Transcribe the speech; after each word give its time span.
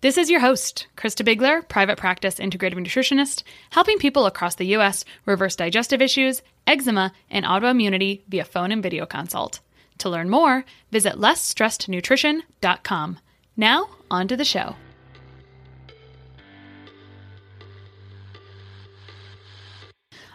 This 0.00 0.16
is 0.16 0.30
your 0.30 0.38
host, 0.38 0.86
Christa 0.96 1.26
Biegler, 1.26 1.68
private 1.68 1.98
practice 1.98 2.36
integrative 2.36 2.74
nutritionist, 2.74 3.42
helping 3.70 3.98
people 3.98 4.26
across 4.26 4.54
the 4.54 4.66
U.S. 4.66 5.04
reverse 5.26 5.56
digestive 5.56 6.00
issues, 6.00 6.40
eczema, 6.68 7.12
and 7.28 7.44
autoimmunity 7.44 8.20
via 8.28 8.44
phone 8.44 8.70
and 8.70 8.80
video 8.80 9.06
consult. 9.06 9.58
To 9.98 10.08
learn 10.08 10.30
more, 10.30 10.64
visit 10.92 11.14
lessstressednutrition.com. 11.14 13.18
Now, 13.56 13.88
on 14.08 14.28
to 14.28 14.36
the 14.36 14.44
show. 14.44 14.76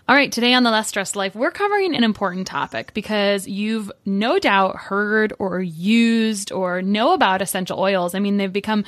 All 0.05 0.17
right, 0.17 0.33
today 0.33 0.53
on 0.53 0.63
the 0.63 0.71
Less 0.71 0.89
Stressed 0.89 1.15
Life, 1.15 1.33
we're 1.33 1.49
covering 1.49 1.95
an 1.95 2.03
important 2.03 2.45
topic 2.45 2.93
because 2.93 3.47
you've 3.47 3.89
no 4.05 4.37
doubt 4.37 4.75
heard 4.75 5.31
or 5.39 5.61
used 5.61 6.51
or 6.51 6.81
know 6.81 7.13
about 7.13 7.41
essential 7.41 7.79
oils. 7.79 8.13
I 8.13 8.19
mean, 8.19 8.35
they've 8.35 8.51
become 8.51 8.83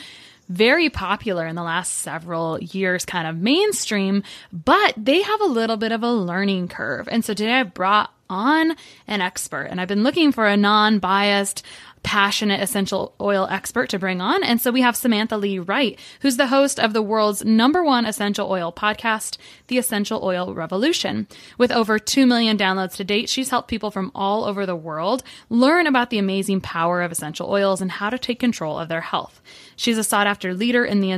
very 0.50 0.90
popular 0.90 1.46
in 1.48 1.56
the 1.56 1.64
last 1.64 1.94
several 2.00 2.60
years, 2.60 3.06
kind 3.06 3.28
of 3.28 3.38
mainstream, 3.38 4.24
but 4.52 4.94
they 4.98 5.22
have 5.22 5.42
a 5.42 5.46
little 5.46 5.78
bit 5.78 5.92
of 5.92 6.04
a 6.04 6.12
learning 6.12 6.68
curve. 6.68 7.08
And 7.12 7.24
so 7.24 7.34
today 7.34 7.54
I 7.54 7.64
brought 7.64 8.12
on 8.30 8.76
an 9.08 9.22
expert 9.22 9.66
and 9.66 9.80
I've 9.80 9.88
been 9.88 10.04
looking 10.04 10.32
for 10.32 10.48
a 10.48 10.58
non 10.58 11.00
biased, 11.00 11.64
passionate 12.06 12.62
essential 12.62 13.16
oil 13.20 13.48
expert 13.50 13.90
to 13.90 13.98
bring 13.98 14.22
on. 14.22 14.44
And 14.44 14.62
so 14.62 14.70
we 14.70 14.82
have 14.82 14.96
Samantha 14.96 15.38
Lee 15.38 15.58
Wright, 15.58 16.00
who's 16.20 16.38
the 16.38 16.48
host 16.48 16.80
of 16.80 16.94
the 16.94 17.02
world's 17.02 17.44
number 17.44 17.84
one 17.84 18.06
essential 18.06 18.50
oil 18.50 18.72
podcast, 18.72 19.38
The 19.68 19.80
Essential 19.80 20.24
Oil 20.24 20.54
Revolution. 20.54 21.28
With 21.58 21.72
over 21.72 21.98
2 21.98 22.28
million 22.28 22.60
downloads 22.60 22.96
to 22.98 23.04
date, 23.04 23.28
she's 23.28 23.50
helped 23.50 23.70
people 23.70 23.90
from 23.90 24.12
all 24.14 24.46
over 24.46 24.68
the 24.68 24.76
world 24.76 25.24
learn 25.50 25.88
about 25.88 26.12
the 26.12 26.20
amazing 26.20 26.62
power 26.62 27.02
of 27.02 27.12
essential 27.12 27.50
oils 27.50 27.82
and 27.82 27.92
how 27.92 28.12
to 28.12 28.20
take 28.20 28.40
control 28.40 28.78
of 28.78 28.88
their 28.88 29.02
health. 29.02 29.42
She's 29.76 29.98
a 29.98 30.04
sought 30.04 30.28
after 30.28 30.54
leader 30.54 30.86
in 30.86 31.02
the, 31.02 31.12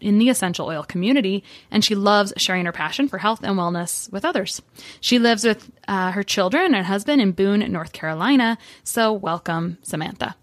in 0.00 0.18
the 0.18 0.28
essential 0.28 0.66
oil 0.66 0.82
community, 0.82 1.44
and 1.70 1.84
she 1.84 1.94
loves 1.94 2.32
sharing 2.36 2.66
her 2.66 2.72
passion 2.72 3.08
for 3.08 3.18
health 3.18 3.40
and 3.42 3.56
wellness 3.56 4.10
with 4.12 4.24
others. 4.24 4.62
She 5.00 5.18
lives 5.18 5.44
with 5.44 5.70
uh, 5.88 6.12
her 6.12 6.22
children 6.22 6.74
and 6.74 6.86
husband 6.86 7.20
in 7.20 7.32
Boone, 7.32 7.60
North 7.72 7.92
Carolina. 7.92 8.58
So, 8.84 9.12
welcome, 9.12 9.78
Samantha. 9.82 10.34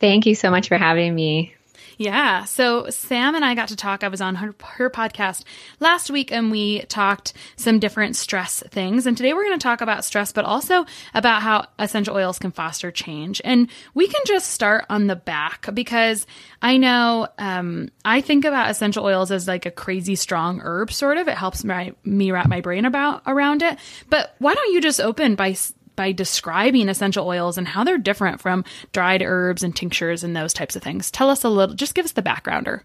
Thank 0.00 0.26
you 0.26 0.34
so 0.34 0.50
much 0.50 0.68
for 0.68 0.76
having 0.76 1.14
me. 1.14 1.54
Yeah. 1.98 2.44
So 2.44 2.88
Sam 2.90 3.34
and 3.34 3.44
I 3.44 3.54
got 3.54 3.68
to 3.68 3.76
talk. 3.76 4.02
I 4.02 4.08
was 4.08 4.20
on 4.20 4.36
her, 4.36 4.54
her 4.62 4.90
podcast 4.90 5.44
last 5.80 6.10
week 6.10 6.32
and 6.32 6.50
we 6.50 6.80
talked 6.82 7.32
some 7.56 7.78
different 7.78 8.16
stress 8.16 8.62
things. 8.70 9.06
And 9.06 9.16
today 9.16 9.32
we're 9.32 9.44
going 9.44 9.58
to 9.58 9.62
talk 9.62 9.80
about 9.80 10.04
stress, 10.04 10.32
but 10.32 10.44
also 10.44 10.86
about 11.14 11.42
how 11.42 11.66
essential 11.78 12.16
oils 12.16 12.38
can 12.38 12.50
foster 12.50 12.90
change. 12.90 13.40
And 13.44 13.68
we 13.94 14.06
can 14.06 14.22
just 14.26 14.50
start 14.50 14.86
on 14.88 15.06
the 15.06 15.16
back 15.16 15.72
because 15.74 16.26
I 16.62 16.76
know 16.76 17.28
um, 17.38 17.90
I 18.04 18.20
think 18.20 18.44
about 18.44 18.70
essential 18.70 19.04
oils 19.04 19.30
as 19.30 19.46
like 19.46 19.66
a 19.66 19.70
crazy 19.70 20.16
strong 20.16 20.60
herb, 20.62 20.92
sort 20.92 21.18
of. 21.18 21.28
It 21.28 21.36
helps 21.36 21.64
my, 21.64 21.92
me 22.04 22.30
wrap 22.32 22.48
my 22.48 22.60
brain 22.60 22.84
about 22.84 23.22
around 23.26 23.62
it. 23.62 23.78
But 24.08 24.34
why 24.38 24.54
don't 24.54 24.72
you 24.72 24.80
just 24.80 25.00
open 25.00 25.34
by 25.34 25.56
by 25.96 26.12
describing 26.12 26.88
essential 26.88 27.26
oils 27.26 27.58
and 27.58 27.68
how 27.68 27.84
they're 27.84 27.98
different 27.98 28.40
from 28.40 28.64
dried 28.92 29.22
herbs 29.22 29.62
and 29.62 29.74
tinctures 29.74 30.24
and 30.24 30.36
those 30.36 30.52
types 30.52 30.76
of 30.76 30.82
things. 30.82 31.10
Tell 31.10 31.30
us 31.30 31.44
a 31.44 31.48
little, 31.48 31.74
just 31.74 31.94
give 31.94 32.04
us 32.04 32.12
the 32.12 32.22
backgrounder. 32.22 32.80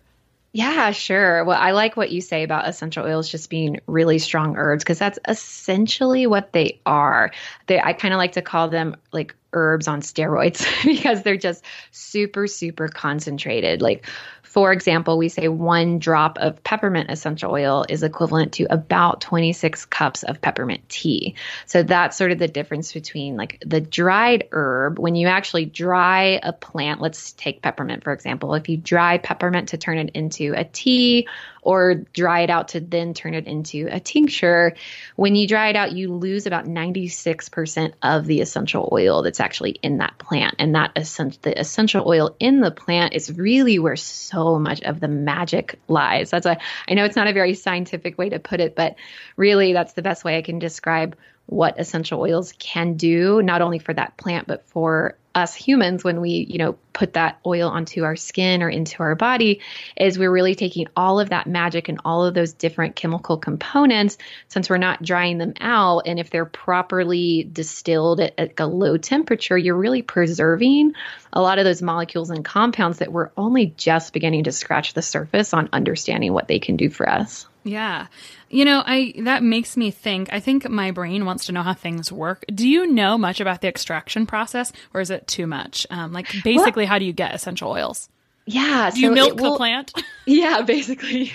Yeah, 0.52 0.92
sure. 0.92 1.44
Well, 1.44 1.60
I 1.60 1.72
like 1.72 1.96
what 1.96 2.12
you 2.12 2.22
say 2.22 2.44
about 2.44 2.68
essential 2.68 3.06
oils 3.06 3.30
just 3.30 3.52
being 3.52 3.82
really 3.86 4.18
strong 4.18 4.58
herbs 4.58 4.84
because 4.84 4.98
that's 4.98 5.20
essentially 5.28 6.26
what 6.26 6.54
they 6.54 6.80
are. 6.88 7.32
They 7.68 7.80
I 7.80 7.94
kind 7.94 8.16
of 8.16 8.18
like 8.18 8.32
to 8.32 8.42
call 8.42 8.68
them 8.68 8.96
like 9.12 9.36
herbs 9.54 9.88
on 9.88 10.02
steroids 10.02 10.66
because 10.86 11.24
they're 11.24 11.38
just 11.38 11.64
super 11.92 12.48
super 12.48 12.88
concentrated. 12.88 13.82
Like 13.82 14.06
for 14.50 14.72
example, 14.72 15.20
we 15.20 15.30
say 15.30 15.48
one 15.48 16.00
drop 16.00 16.40
of 16.40 16.64
peppermint 16.64 17.12
essential 17.12 17.52
oil 17.52 17.86
is 17.88 18.02
equivalent 18.02 18.54
to 18.54 18.66
about 18.72 19.22
26 19.22 19.86
cups 19.86 20.24
of 20.24 20.42
peppermint 20.42 20.90
tea. 20.90 21.36
So 21.68 21.84
that's 21.84 22.18
sort 22.18 22.32
of 22.32 22.40
the 22.40 22.48
difference 22.48 22.92
between 22.92 23.38
like 23.38 23.62
the 23.64 23.80
dried 23.80 24.48
herb. 24.52 24.98
When 24.98 25.14
you 25.14 25.28
actually 25.28 25.66
dry 25.66 26.40
a 26.42 26.52
plant, 26.52 27.00
let's 27.00 27.34
take 27.34 27.62
peppermint 27.62 28.04
for 28.04 28.12
example. 28.12 28.56
If 28.56 28.70
you 28.70 28.78
dry 28.78 29.20
peppermint 29.20 29.70
to 29.70 29.78
turn 29.78 30.00
it 30.00 30.10
into 30.16 30.56
a 30.58 30.64
tea 30.64 31.28
or 31.62 31.96
dry 32.14 32.42
it 32.42 32.50
out 32.50 32.70
to 32.70 32.80
then 32.80 33.14
turn 33.14 33.34
it 33.34 33.48
into 33.48 33.88
a 33.92 34.00
tincture. 34.00 34.76
When 35.16 35.36
you 35.36 35.48
dry 35.48 35.70
it 35.70 35.76
out, 35.76 35.92
you 35.92 36.14
lose 36.14 36.46
about 36.46 36.66
96% 36.66 37.94
of 38.02 38.26
the 38.26 38.42
essential 38.42 38.90
oil 38.92 39.22
that's 39.22 39.40
actually 39.40 39.72
in 39.82 39.98
that 39.98 40.18
plant. 40.18 40.56
And 40.60 40.76
that 40.76 40.92
essential, 40.96 41.40
the 41.42 41.60
essential 41.60 42.08
oil 42.08 42.36
in 42.40 42.62
the 42.62 42.72
plant 42.72 43.14
is 43.14 43.38
really 43.38 43.80
where 43.80 43.96
so 43.96 44.60
much 44.60 44.82
of 44.82 45.00
the 45.00 45.08
magic 45.08 45.80
lies. 45.88 46.30
That's 46.30 46.46
a, 46.46 46.58
I 46.88 46.94
know 46.94 47.06
it's 47.06 47.16
not 47.16 47.28
a 47.28 47.34
very 47.34 47.54
scientific 47.54 48.18
way 48.18 48.30
to 48.30 48.40
put 48.40 48.60
it, 48.60 48.76
but 48.76 48.96
really 49.36 49.74
that's 49.74 49.94
the 49.94 50.02
best 50.02 50.24
way 50.24 50.38
I 50.38 50.42
can 50.42 50.60
describe 50.60 51.16
what 51.50 51.80
essential 51.80 52.22
oils 52.22 52.54
can 52.60 52.94
do, 52.94 53.42
not 53.42 53.62
only 53.62 53.80
for 53.80 53.94
that 53.94 54.18
plant, 54.18 54.48
but 54.48 54.66
for 54.68 55.18
us 55.40 55.56
humans 55.56 56.04
when 56.04 56.22
we, 56.22 56.46
you 56.50 56.58
know, 56.58 56.78
put 56.94 57.14
that 57.14 57.40
oil 57.46 57.70
onto 57.70 58.04
our 58.04 58.16
skin 58.16 58.62
or 58.62 58.70
into 58.70 59.02
our 59.02 59.16
body 59.16 59.62
is 59.96 60.20
we're 60.20 60.32
really 60.32 60.56
taking 60.56 60.88
all 60.96 61.20
of 61.20 61.30
that 61.30 61.48
magic 61.48 61.88
and 61.88 62.02
all 62.04 62.26
of 62.26 62.34
those 62.34 62.54
different 62.54 62.96
chemical 62.96 63.38
components 63.38 64.18
since 64.50 64.70
we're 64.70 64.78
not 64.78 65.02
drying 65.02 65.38
them 65.38 65.54
out 65.62 66.04
and 66.06 66.20
if 66.20 66.30
they're 66.30 66.46
properly 66.46 67.50
distilled 67.52 68.20
at, 68.20 68.34
at 68.38 68.60
a 68.60 68.68
low 68.68 68.98
temperature, 68.98 69.58
you're 69.58 69.78
really 69.78 70.02
preserving 70.02 70.94
a 71.32 71.42
lot 71.42 71.60
of 71.60 71.66
those 71.66 71.82
molecules 71.82 72.30
and 72.30 72.44
compounds 72.44 73.00
that 73.00 73.12
we're 73.12 73.32
only 73.38 73.68
just 73.78 74.14
beginning 74.14 74.44
to 74.44 74.52
scratch 74.52 74.94
the 74.94 75.02
surface 75.02 75.54
on 75.54 75.70
understanding 75.74 76.34
what 76.34 76.48
they 76.48 76.60
can 76.60 76.76
do 76.76 76.90
for 76.90 77.10
us. 77.10 77.48
Yeah. 77.64 78.08
You 78.50 78.66
know, 78.66 78.84
I 78.86 79.14
that 79.24 79.44
makes 79.44 79.76
me 79.76 79.92
think. 79.92 80.32
I 80.32 80.40
think 80.40 80.68
my 80.70 80.92
brain 80.92 81.26
wants 81.26 81.46
to 81.48 81.52
know 81.52 81.62
how 81.62 81.74
things 81.74 82.12
work. 82.12 82.46
Do 82.54 82.68
you 82.68 82.88
know 82.88 83.18
much 83.18 83.40
about 83.40 83.62
the 83.62 83.68
extraction 83.68 84.26
process 84.26 84.72
or 84.94 85.02
is 85.02 85.10
it 85.10 85.28
too 85.28 85.46
much? 85.46 85.86
Um, 85.90 86.14
like 86.14 86.28
basically 86.44 86.86
how 86.86 87.00
do 87.00 87.06
you 87.06 87.14
get 87.14 87.34
essential 87.36 87.70
oils? 87.72 88.10
Yeah. 88.50 88.90
Do 88.90 89.00
you 89.00 89.08
so 89.10 89.14
milk 89.14 89.40
will, 89.40 89.52
the 89.52 89.58
plant? 89.58 89.94
Yeah, 90.26 90.62
basically. 90.62 91.34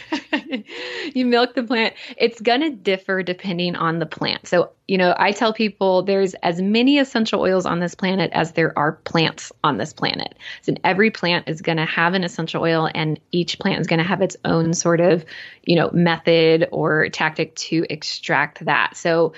you 1.15 1.27
milk 1.27 1.55
the 1.55 1.65
plant. 1.65 1.95
It's 2.17 2.41
going 2.41 2.61
to 2.61 2.71
differ 2.71 3.25
depending 3.25 3.75
on 3.75 3.99
the 3.99 4.07
plant. 4.07 4.47
So, 4.47 4.71
you 4.87 4.99
know, 4.99 5.15
I 5.19 5.33
tell 5.33 5.53
people 5.53 6.03
there's 6.03 6.35
as 6.35 6.63
many 6.63 6.99
essential 6.99 7.41
oils 7.41 7.67
on 7.67 7.81
this 7.81 7.97
planet 7.97 8.31
as 8.33 8.53
there 8.53 8.77
are 8.79 8.93
plants 8.93 9.51
on 9.65 9.79
this 9.79 9.93
planet. 9.93 10.37
So, 10.63 10.75
every 10.85 11.11
plant 11.11 11.49
is 11.49 11.61
going 11.61 11.79
to 11.79 11.85
have 11.85 12.15
an 12.15 12.23
essential 12.23 12.63
oil, 12.63 12.89
and 12.95 13.19
each 13.33 13.59
plant 13.59 13.81
is 13.81 13.89
going 13.89 13.99
to 13.99 14.05
have 14.05 14.23
its 14.23 14.37
own 14.45 14.75
sort 14.75 15.01
of, 15.01 15.25
you 15.65 15.75
know, 15.75 15.91
method 15.93 16.69
or 16.71 17.09
tactic 17.09 17.57
to 17.57 17.85
extract 17.91 18.65
that. 18.65 18.97
So, 18.97 19.33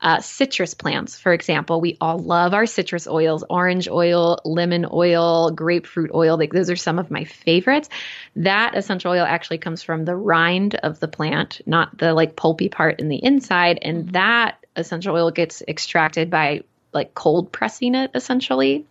Uh, 0.00 0.20
citrus 0.20 0.74
plants, 0.74 1.18
for 1.18 1.32
example, 1.32 1.80
we 1.80 1.96
all 2.00 2.18
love 2.18 2.54
our 2.54 2.66
citrus 2.66 3.08
oils, 3.08 3.42
orange 3.50 3.88
oil, 3.88 4.38
lemon 4.44 4.86
oil, 4.92 5.50
grapefruit 5.50 6.12
oil. 6.14 6.38
Like 6.38 6.52
those 6.52 6.70
are 6.70 6.76
some 6.76 7.00
of 7.00 7.10
my 7.10 7.24
favorites. 7.24 7.88
That 8.36 8.76
essential 8.76 9.10
oil 9.10 9.24
actually 9.24 9.58
comes 9.58 9.82
from 9.82 10.04
the 10.04 10.14
rind 10.14 10.76
of 10.76 11.00
the 11.00 11.08
plant, 11.08 11.60
not 11.66 11.98
the 11.98 12.14
like 12.14 12.36
pulpy 12.36 12.68
part 12.68 13.00
in 13.00 13.08
the 13.08 13.22
inside. 13.22 13.80
And 13.82 14.10
that 14.10 14.64
essential 14.76 15.16
oil 15.16 15.32
gets 15.32 15.62
extracted 15.66 16.30
by 16.30 16.62
like 16.92 17.14
cold 17.14 17.52
pressing 17.52 17.94
it 17.94 18.12
essentially. 18.14 18.86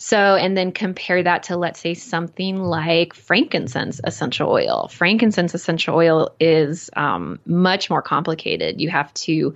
So, 0.00 0.36
and 0.36 0.56
then 0.56 0.70
compare 0.70 1.24
that 1.24 1.44
to, 1.44 1.56
let's 1.56 1.80
say, 1.80 1.94
something 1.94 2.60
like 2.60 3.14
frankincense 3.14 4.00
essential 4.04 4.48
oil. 4.48 4.88
Frankincense 4.92 5.54
essential 5.54 5.96
oil 5.96 6.30
is 6.38 6.88
um, 6.94 7.40
much 7.44 7.90
more 7.90 8.00
complicated. 8.00 8.80
You 8.80 8.90
have 8.90 9.12
to 9.14 9.54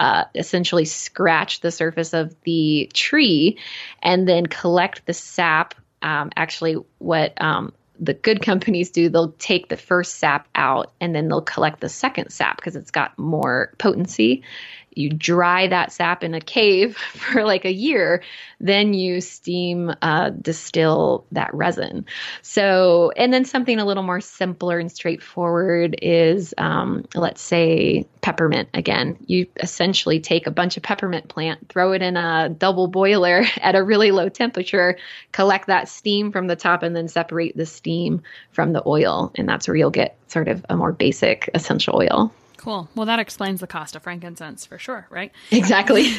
uh, 0.00 0.24
essentially 0.34 0.86
scratch 0.86 1.60
the 1.60 1.70
surface 1.70 2.14
of 2.14 2.34
the 2.44 2.90
tree 2.94 3.58
and 4.02 4.26
then 4.26 4.46
collect 4.46 5.04
the 5.04 5.12
sap. 5.12 5.74
Um, 6.00 6.30
actually, 6.34 6.76
what 6.98 7.40
um, 7.40 7.74
the 8.00 8.14
good 8.14 8.40
companies 8.42 8.90
do, 8.90 9.10
they'll 9.10 9.32
take 9.32 9.68
the 9.68 9.76
first 9.76 10.16
sap 10.16 10.48
out 10.54 10.90
and 11.02 11.14
then 11.14 11.28
they'll 11.28 11.42
collect 11.42 11.80
the 11.80 11.90
second 11.90 12.30
sap 12.30 12.56
because 12.56 12.76
it's 12.76 12.90
got 12.90 13.16
more 13.18 13.74
potency 13.76 14.42
you 14.92 15.10
dry 15.10 15.68
that 15.68 15.92
sap 15.92 16.24
in 16.24 16.34
a 16.34 16.40
cave 16.40 16.96
for 17.12 17.44
like 17.44 17.64
a 17.64 17.72
year, 17.72 18.22
then 18.58 18.92
you 18.92 19.20
steam 19.20 19.92
uh, 20.02 20.30
distill 20.30 21.24
that 21.32 21.54
resin. 21.54 22.04
So, 22.42 23.12
and 23.16 23.32
then 23.32 23.44
something 23.44 23.78
a 23.78 23.84
little 23.84 24.02
more 24.02 24.20
simpler 24.20 24.78
and 24.78 24.90
straightforward 24.90 25.96
is, 26.02 26.54
um, 26.58 27.06
let's 27.14 27.40
say, 27.40 28.06
peppermint. 28.20 28.68
Again, 28.74 29.16
you 29.26 29.46
essentially 29.56 30.20
take 30.20 30.46
a 30.46 30.50
bunch 30.50 30.76
of 30.76 30.82
peppermint 30.82 31.28
plant, 31.28 31.68
throw 31.68 31.92
it 31.92 32.02
in 32.02 32.16
a 32.16 32.48
double 32.48 32.86
boiler 32.86 33.44
at 33.56 33.74
a 33.74 33.82
really 33.82 34.10
low 34.10 34.28
temperature, 34.28 34.98
collect 35.32 35.68
that 35.68 35.88
steam 35.88 36.32
from 36.32 36.46
the 36.46 36.56
top, 36.56 36.82
and 36.82 36.94
then 36.94 37.08
separate 37.08 37.56
the 37.56 37.66
steam 37.66 38.22
from 38.52 38.72
the 38.72 38.82
oil. 38.86 39.32
And 39.36 39.48
that's 39.48 39.68
where 39.68 39.76
you'll 39.76 39.90
get 39.90 40.16
sort 40.28 40.48
of 40.48 40.64
a 40.68 40.76
more 40.76 40.92
basic 40.92 41.48
essential 41.54 41.96
oil. 41.96 42.32
Cool. 42.60 42.90
Well, 42.94 43.06
that 43.06 43.18
explains 43.18 43.60
the 43.60 43.66
cost 43.66 43.96
of 43.96 44.02
frankincense 44.02 44.66
for 44.66 44.78
sure, 44.78 45.06
right? 45.08 45.32
Exactly. 45.50 46.12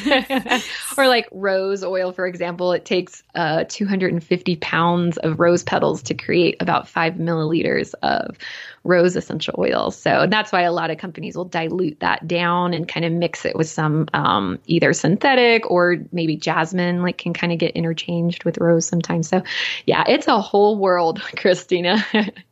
or 0.98 1.06
like 1.06 1.28
rose 1.30 1.84
oil, 1.84 2.10
for 2.10 2.26
example, 2.26 2.72
it 2.72 2.84
takes 2.84 3.22
uh, 3.36 3.62
250 3.68 4.56
pounds 4.56 5.18
of 5.18 5.38
rose 5.38 5.62
petals 5.62 6.02
to 6.02 6.14
create 6.14 6.56
about 6.58 6.88
five 6.88 7.14
milliliters 7.14 7.94
of 8.02 8.36
rose 8.84 9.14
essential 9.14 9.54
oils. 9.58 9.96
So 9.96 10.26
that's 10.28 10.50
why 10.50 10.62
a 10.62 10.72
lot 10.72 10.90
of 10.90 10.98
companies 10.98 11.36
will 11.36 11.44
dilute 11.44 12.00
that 12.00 12.26
down 12.26 12.74
and 12.74 12.88
kind 12.88 13.06
of 13.06 13.12
mix 13.12 13.44
it 13.44 13.54
with 13.54 13.68
some 13.68 14.08
um, 14.12 14.58
either 14.66 14.92
synthetic 14.92 15.70
or 15.70 15.98
maybe 16.10 16.36
jasmine, 16.36 17.02
like 17.02 17.18
can 17.18 17.32
kind 17.32 17.52
of 17.52 17.58
get 17.58 17.76
interchanged 17.76 18.44
with 18.44 18.58
rose 18.58 18.86
sometimes. 18.86 19.28
So 19.28 19.42
yeah, 19.86 20.04
it's 20.08 20.26
a 20.26 20.40
whole 20.40 20.76
world, 20.76 21.22
Christina. 21.36 22.04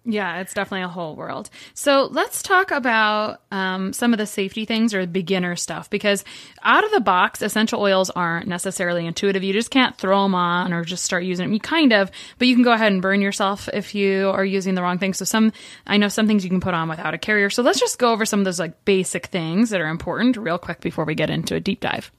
yeah, 0.05 0.41
it's 0.41 0.55
definitely 0.55 0.85
a 0.85 0.89
whole 0.89 1.17
world. 1.17 1.51
So 1.75 2.09
let's 2.13 2.43
talk 2.43 2.71
about 2.71 3.43
um, 3.51 3.93
some 3.93 4.13
of 4.13 4.19
the 4.19 4.27
safety 4.27 4.65
things 4.65 4.95
or 4.95 5.07
beginner 5.07 5.57
stuff 5.57 5.91
because 5.91 6.25
out 6.63 6.85
of 6.85 6.93
the 6.93 7.01
box, 7.01 7.43
essential 7.43 7.81
oils 7.81 8.09
aren't 8.11 8.47
necessarily 8.47 9.05
intuitive. 9.05 9.43
You 9.43 9.53
just 9.53 9.71
can't 9.71 9.97
throw 9.97 10.23
them 10.23 10.35
on 10.37 10.73
or 10.73 10.85
just 10.85 11.05
start 11.05 11.25
using 11.25 11.47
them. 11.47 11.55
You 11.55 11.61
kind 11.61 11.93
of, 11.93 12.11
but 12.39 12.47
you 12.47 12.55
can 12.55 12.63
go 12.63 12.73
ahead 12.73 12.93
and 12.93 13.03
burn 13.03 13.21
yourself 13.21 13.69
if 13.73 13.95
you 13.97 14.29
are 14.29 14.45
using 14.45 14.75
the 14.75 14.83
wrong 14.83 14.99
thing. 14.99 15.15
So 15.15 15.25
some, 15.25 15.53
I 15.87 15.97
know 15.97 16.09
some 16.09 16.20
some 16.21 16.27
things 16.27 16.45
you 16.45 16.51
can 16.51 16.61
put 16.61 16.75
on 16.75 16.87
without 16.87 17.15
a 17.15 17.19
carrier. 17.19 17.49
So 17.49 17.63
let's 17.63 17.81
just 17.81 17.99
go 17.99 18.13
over 18.13 18.27
some 18.27 18.41
of 18.41 18.45
those 18.45 18.61
like 18.61 18.85
basic 18.85 19.27
things 19.27 19.71
that 19.71 19.81
are 19.81 19.89
important 19.89 20.37
real 20.37 20.59
quick 20.59 20.83
before 20.83 21.07
we 21.07 21.15
get 21.15 21.31
into 21.31 21.55
a 21.55 21.61
deep 21.61 21.81
dive. 21.81 22.13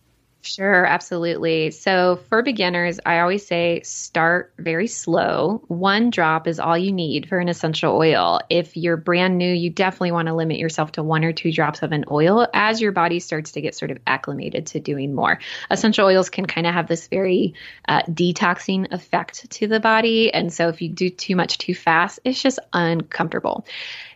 Sure, 0.44 0.86
absolutely. 0.88 1.70
So, 1.70 2.20
for 2.28 2.42
beginners, 2.42 3.00
I 3.06 3.20
always 3.20 3.46
say 3.46 3.82
start 3.84 4.54
very 4.58 4.88
slow. 4.88 5.64
One 5.68 6.10
drop 6.10 6.48
is 6.48 6.60
all 6.60 6.76
you 6.76 6.92
need 6.92 7.30
for 7.30 7.38
an 7.38 7.48
essential 7.48 7.96
oil. 7.96 8.42
If 8.50 8.76
you're 8.76 8.98
brand 8.98 9.38
new, 9.38 9.54
you 9.54 9.70
definitely 9.70 10.14
want 10.14 10.30
to 10.30 10.34
limit 10.34 10.58
yourself 10.58 10.94
to 10.94 11.04
one 11.04 11.24
or 11.24 11.32
two 11.32 11.52
drops 11.52 11.84
of 11.84 11.92
an 11.92 12.06
oil 12.10 12.48
as 12.56 12.82
your 12.82 12.92
body 12.92 13.20
starts 13.20 13.52
to 13.52 13.62
get 13.62 13.76
sort 13.76 13.92
of 13.92 14.00
acclimated 14.08 14.66
to 14.68 14.80
doing 14.80 15.14
more. 15.14 15.38
Essential 15.70 16.08
oils 16.08 16.32
can 16.32 16.48
kind 16.48 16.66
of 16.66 16.74
have 16.74 16.88
this 16.88 17.08
very 17.08 17.54
uh, 17.88 18.02
detoxing 18.04 18.92
effect 18.92 19.48
to 19.52 19.68
the 19.68 19.80
body. 19.80 20.34
And 20.34 20.52
so, 20.52 20.70
if 20.70 20.82
you 20.82 20.90
do 20.90 21.12
too 21.12 21.36
much 21.36 21.60
too 21.60 21.76
fast, 21.76 22.20
it's 22.26 22.42
just 22.42 22.58
uncomfortable. 22.74 23.64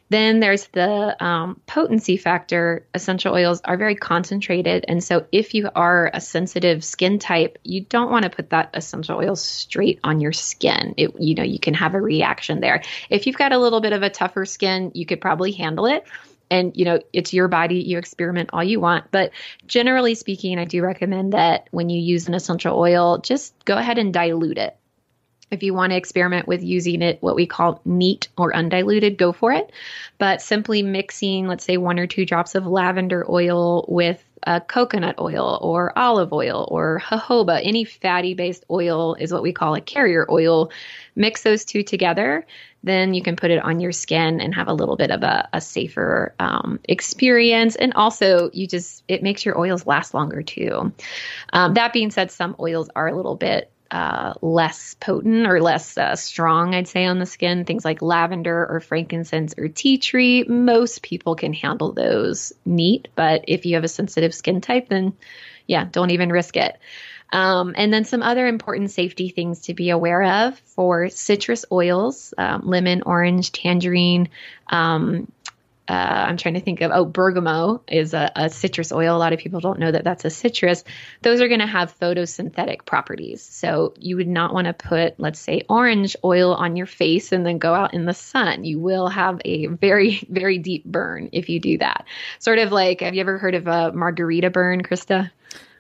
Then 0.10 0.40
there's 0.40 0.68
the 0.68 1.24
um, 1.24 1.60
potency 1.66 2.18
factor. 2.18 2.86
Essential 2.94 3.34
oils 3.34 3.62
are 3.66 3.78
very 3.78 3.96
concentrated. 3.96 4.86
And 4.88 5.04
so 5.04 5.26
if 5.32 5.54
you 5.54 5.70
are 5.74 6.12
a 6.14 6.22
sensitive 6.22 6.84
skin 6.84 7.18
type, 7.18 7.58
you 7.64 7.82
don't 7.82 8.12
want 8.12 8.24
to 8.24 8.30
put 8.30 8.52
that 8.52 8.70
essential 8.74 9.18
oil 9.18 9.36
straight 9.36 10.00
on 10.04 10.22
your 10.22 10.34
skin. 10.34 10.94
It, 10.98 11.20
you 11.20 11.34
know, 11.36 11.44
you 11.44 11.60
can 11.60 11.74
have 11.74 11.96
a 11.96 12.02
reaction 12.02 12.60
there. 12.60 12.84
If 13.10 13.26
you've 13.26 13.38
got 13.38 13.52
a 13.52 13.58
little 13.58 13.82
bit 13.82 13.94
of 13.94 14.04
a 14.04 14.10
tougher 14.10 14.46
skin, 14.46 14.92
you 14.94 15.06
could 15.06 15.22
probably 15.22 15.52
handle 15.52 15.88
it 15.88 16.06
and 16.52 16.76
you 16.76 16.86
know 16.86 17.00
it's 17.12 17.34
your 17.34 17.48
body 17.48 17.78
you 17.78 17.98
experiment 17.98 18.52
all 18.54 18.64
you 18.64 18.80
want 18.80 19.10
but 19.12 19.32
generally 19.66 20.14
speaking 20.14 20.60
i 20.60 20.66
do 20.66 20.82
recommend 20.84 21.34
that 21.34 21.68
when 21.72 21.90
you 21.90 22.00
use 22.00 22.28
an 22.28 22.34
essential 22.34 22.78
oil 22.78 23.18
just 23.18 23.54
go 23.66 23.76
ahead 23.78 23.98
and 23.98 24.14
dilute 24.14 24.58
it 24.58 24.78
if 25.52 25.64
you 25.64 25.74
want 25.74 25.92
to 25.92 25.98
experiment 25.98 26.48
with 26.48 26.64
using 26.64 27.02
it, 27.02 27.22
what 27.22 27.36
we 27.36 27.46
call 27.46 27.82
neat 27.86 28.28
or 28.38 28.56
undiluted, 28.56 29.18
go 29.18 29.32
for 29.32 29.52
it. 29.52 29.72
But 30.18 30.42
simply 30.42 30.82
mixing, 30.82 31.48
let's 31.48 31.64
say, 31.64 31.78
one 31.78 32.00
or 32.00 32.08
two 32.08 32.26
drops 32.26 32.56
of 32.56 32.66
lavender 32.66 33.26
oil 33.30 33.86
with 33.88 34.24
uh, 34.46 34.60
coconut 34.60 35.16
oil 35.20 35.60
or 35.62 35.98
olive 35.98 36.32
oil 36.32 36.68
or 36.70 37.02
jojoba, 37.04 37.62
any 37.64 37.84
fatty 37.84 38.34
based 38.34 38.66
oil 38.70 39.16
is 39.16 39.34
what 39.34 39.42
we 39.42 39.54
call 39.54 39.76
a 39.76 39.82
carrier 39.82 40.26
oil. 40.30 40.72
Mix 41.16 41.44
those 41.44 41.66
two 41.66 41.84
together, 41.84 42.46
then 42.84 43.14
you 43.14 43.24
can 43.24 43.36
put 43.36 43.50
it 43.50 43.64
on 43.64 43.80
your 43.80 43.92
skin 43.92 44.40
and 44.42 44.54
have 44.54 44.68
a 44.68 44.74
little 44.74 44.96
bit 44.96 45.10
of 45.10 45.24
a, 45.24 45.50
a 45.54 45.62
safer 45.62 46.36
um, 46.40 46.80
experience. 46.84 47.76
And 47.76 47.94
also, 47.94 48.52
you 48.54 48.68
just, 48.68 49.04
it 49.08 49.24
makes 49.24 49.46
your 49.46 49.58
oils 49.58 49.88
last 49.88 50.14
longer 50.14 50.44
too. 50.44 50.94
Um, 51.52 51.74
that 51.74 51.94
being 51.94 52.12
said, 52.12 52.30
some 52.30 52.56
oils 52.60 52.90
are 52.96 53.08
a 53.08 53.16
little 53.16 53.36
bit 53.36 53.72
uh, 53.96 54.34
less 54.42 54.94
potent 54.96 55.48
or 55.48 55.62
less 55.62 55.98
uh, 55.98 56.18
strong, 56.18 56.76
I'd 56.76 56.90
say, 56.90 57.06
on 57.06 57.18
the 57.18 57.26
skin. 57.26 57.64
Things 57.64 57.86
like 57.86 58.02
lavender 58.02 58.68
or 58.70 58.82
frankincense 58.82 59.54
or 59.58 59.70
tea 59.70 60.00
tree, 60.00 60.44
most 60.44 61.02
people 61.02 61.36
can 61.36 61.54
handle 61.54 61.94
those 61.94 62.52
neat. 62.66 63.08
But 63.16 63.46
if 63.48 63.66
you 63.66 63.76
have 63.76 63.86
a 63.86 63.88
sensitive 63.88 64.36
skin 64.36 64.60
type, 64.60 64.90
then 64.90 65.14
yeah, 65.66 65.88
don't 65.90 66.12
even 66.12 66.30
risk 66.30 66.58
it. 66.58 66.78
Um, 67.32 67.74
and 67.78 67.94
then 67.94 68.04
some 68.04 68.22
other 68.22 68.48
important 68.48 68.92
safety 68.92 69.30
things 69.30 69.62
to 69.62 69.74
be 69.74 69.92
aware 69.92 70.24
of 70.24 70.60
for 70.60 71.08
citrus 71.08 71.64
oils, 71.72 72.34
um, 72.38 72.64
lemon, 72.66 73.02
orange, 73.06 73.54
tangerine, 73.54 74.28
um, 74.68 75.32
uh, 75.88 75.94
I'm 76.28 76.38
trying 76.38 76.56
to 76.56 76.60
think 76.60 76.82
of, 76.82 76.92
oh, 76.92 77.06
bergamot 77.06 77.82
is 77.88 78.14
a, 78.16 78.32
a, 78.36 78.50
citrus 78.50 78.92
oil. 78.92 79.16
A 79.16 79.20
lot 79.20 79.34
of 79.34 79.40
people 79.40 79.60
don't 79.60 79.78
know 79.78 79.92
that 79.92 80.04
that's 80.04 80.26
a 80.26 80.32
citrus. 80.32 80.84
Those 81.22 81.42
are 81.42 81.48
going 81.48 81.60
to 81.60 81.68
have 81.68 81.98
photosynthetic 82.00 82.86
properties. 82.86 83.44
So 83.44 83.94
you 84.00 84.16
would 84.18 84.28
not 84.28 84.54
want 84.54 84.66
to 84.66 84.74
put, 84.74 85.20
let's 85.20 85.40
say, 85.40 85.62
orange 85.70 86.16
oil 86.24 86.56
on 86.56 86.76
your 86.76 86.88
face 86.88 87.32
and 87.32 87.46
then 87.46 87.60
go 87.60 87.76
out 87.76 87.94
in 87.94 88.06
the 88.06 88.16
sun. 88.16 88.64
You 88.64 88.80
will 88.80 89.08
have 89.10 89.40
a 89.46 89.68
very, 89.68 90.26
very 90.30 90.58
deep 90.58 90.86
burn 90.86 91.30
if 91.32 91.50
you 91.50 91.60
do 91.60 91.78
that. 91.78 92.06
Sort 92.40 92.58
of 92.58 92.72
like, 92.72 93.02
have 93.02 93.14
you 93.14 93.22
ever 93.22 93.38
heard 93.38 93.54
of 93.54 93.68
a 93.68 93.92
margarita 93.92 94.50
burn, 94.50 94.82
Christa? 94.82 95.30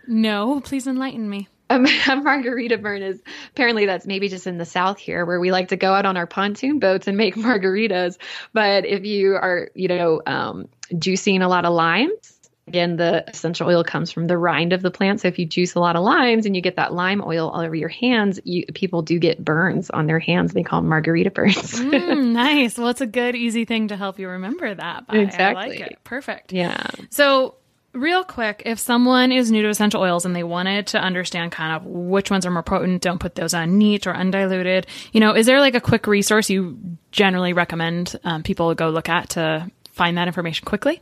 No, 0.07 0.61
please 0.61 0.85
enlighten 0.85 1.27
me. 1.27 1.47
a, 1.69 1.83
a 2.09 2.15
margarita 2.15 2.77
burn 2.77 3.01
is 3.01 3.21
apparently 3.49 3.85
that's 3.85 4.05
maybe 4.05 4.29
just 4.29 4.45
in 4.45 4.57
the 4.57 4.65
south 4.65 4.99
here 4.99 5.25
where 5.25 5.39
we 5.39 5.51
like 5.51 5.69
to 5.69 5.75
go 5.75 5.93
out 5.93 6.05
on 6.05 6.15
our 6.15 6.27
pontoon 6.27 6.79
boats 6.79 7.07
and 7.07 7.17
make 7.17 7.35
margaritas. 7.35 8.17
But 8.53 8.85
if 8.85 9.03
you 9.05 9.35
are 9.35 9.69
you 9.73 9.87
know 9.87 10.21
um, 10.25 10.67
juicing 10.93 11.41
a 11.41 11.47
lot 11.47 11.65
of 11.65 11.73
limes 11.73 12.33
again 12.67 12.95
the 12.97 13.27
essential 13.27 13.67
oil 13.67 13.83
comes 13.83 14.11
from 14.11 14.27
the 14.27 14.37
rind 14.37 14.73
of 14.73 14.81
the 14.81 14.91
plant. 14.91 15.21
So 15.21 15.27
if 15.27 15.39
you 15.39 15.45
juice 15.45 15.75
a 15.75 15.79
lot 15.79 15.95
of 15.95 16.03
limes 16.03 16.45
and 16.45 16.55
you 16.55 16.61
get 16.61 16.75
that 16.75 16.93
lime 16.93 17.23
oil 17.23 17.49
all 17.49 17.61
over 17.61 17.75
your 17.75 17.89
hands 17.89 18.39
you, 18.43 18.65
people 18.73 19.01
do 19.01 19.17
get 19.17 19.43
burns 19.43 19.89
on 19.89 20.05
their 20.05 20.19
hands. 20.19 20.53
They 20.53 20.63
call 20.63 20.81
them 20.81 20.89
margarita 20.89 21.31
burns. 21.31 21.79
Mm, 21.79 22.27
nice. 22.33 22.77
Well 22.77 22.89
it's 22.89 23.01
a 23.01 23.07
good 23.07 23.35
easy 23.35 23.65
thing 23.65 23.87
to 23.87 23.97
help 23.97 24.19
you 24.19 24.29
remember 24.29 24.73
that 24.73 25.07
by. 25.07 25.17
exactly. 25.17 25.79
like 25.79 26.03
perfect. 26.03 26.53
Yeah. 26.53 26.85
So 27.09 27.55
Real 27.95 28.25
quick, 28.25 28.63
if 28.65 28.77
someone 28.77 29.31
is 29.31 29.49
new 29.49 29.61
to 29.61 29.69
essential 29.69 30.01
oils 30.01 30.25
and 30.25 30.35
they 30.35 30.43
wanted 30.43 30.87
to 30.87 30.99
understand 30.99 31.53
kind 31.53 31.77
of 31.77 31.85
which 31.85 32.29
ones 32.29 32.45
are 32.45 32.51
more 32.51 32.61
potent, 32.61 33.01
don't 33.01 33.19
put 33.19 33.35
those 33.35 33.53
on 33.53 33.77
neat 33.77 34.05
or 34.05 34.13
undiluted. 34.13 34.85
You 35.13 35.21
know, 35.21 35.33
is 35.33 35.45
there 35.45 35.61
like 35.61 35.75
a 35.75 35.81
quick 35.81 36.05
resource 36.05 36.49
you 36.49 36.77
generally 37.11 37.53
recommend 37.53 38.19
um, 38.25 38.43
people 38.43 38.75
go 38.75 38.89
look 38.89 39.07
at 39.07 39.29
to 39.29 39.71
find 39.93 40.17
that 40.17 40.27
information 40.27 40.65
quickly? 40.65 41.01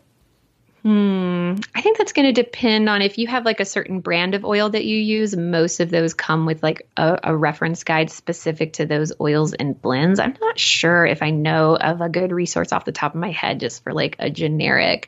Hmm. 0.84 1.54
I 1.74 1.82
think 1.82 1.98
that's 1.98 2.14
going 2.14 2.32
to 2.32 2.44
depend 2.44 2.90
on 2.90 3.02
if 3.02 3.18
you 3.18 3.26
have 3.26 3.46
like 3.46 3.60
a 3.62 3.66
certain 3.66 4.02
brand 4.02 4.36
of 4.36 4.46
oil 4.46 4.70
that 4.70 4.86
you 4.86 4.98
use. 4.98 5.36
Most 5.36 5.80
of 5.80 5.90
those 5.90 6.14
come 6.14 6.46
with 6.46 6.62
like 6.62 6.86
a, 6.98 7.18
a, 7.24 7.36
reference 7.36 7.86
guide 7.86 8.12
specific 8.12 8.74
to 8.74 8.86
those 8.86 9.14
oils 9.20 9.54
and 9.54 9.82
blends. 9.82 10.20
I'm 10.20 10.36
not 10.42 10.60
sure 10.60 11.06
if 11.06 11.24
I 11.24 11.30
know 11.30 11.78
of 11.78 12.02
a 12.02 12.10
good 12.10 12.34
resource 12.34 12.74
off 12.74 12.84
the 12.84 12.92
top 12.92 13.16
of 13.16 13.22
my 13.22 13.32
head 13.32 13.62
just 13.62 13.82
for 13.82 13.94
like 13.94 14.18
a 14.20 14.30
generic 14.30 15.08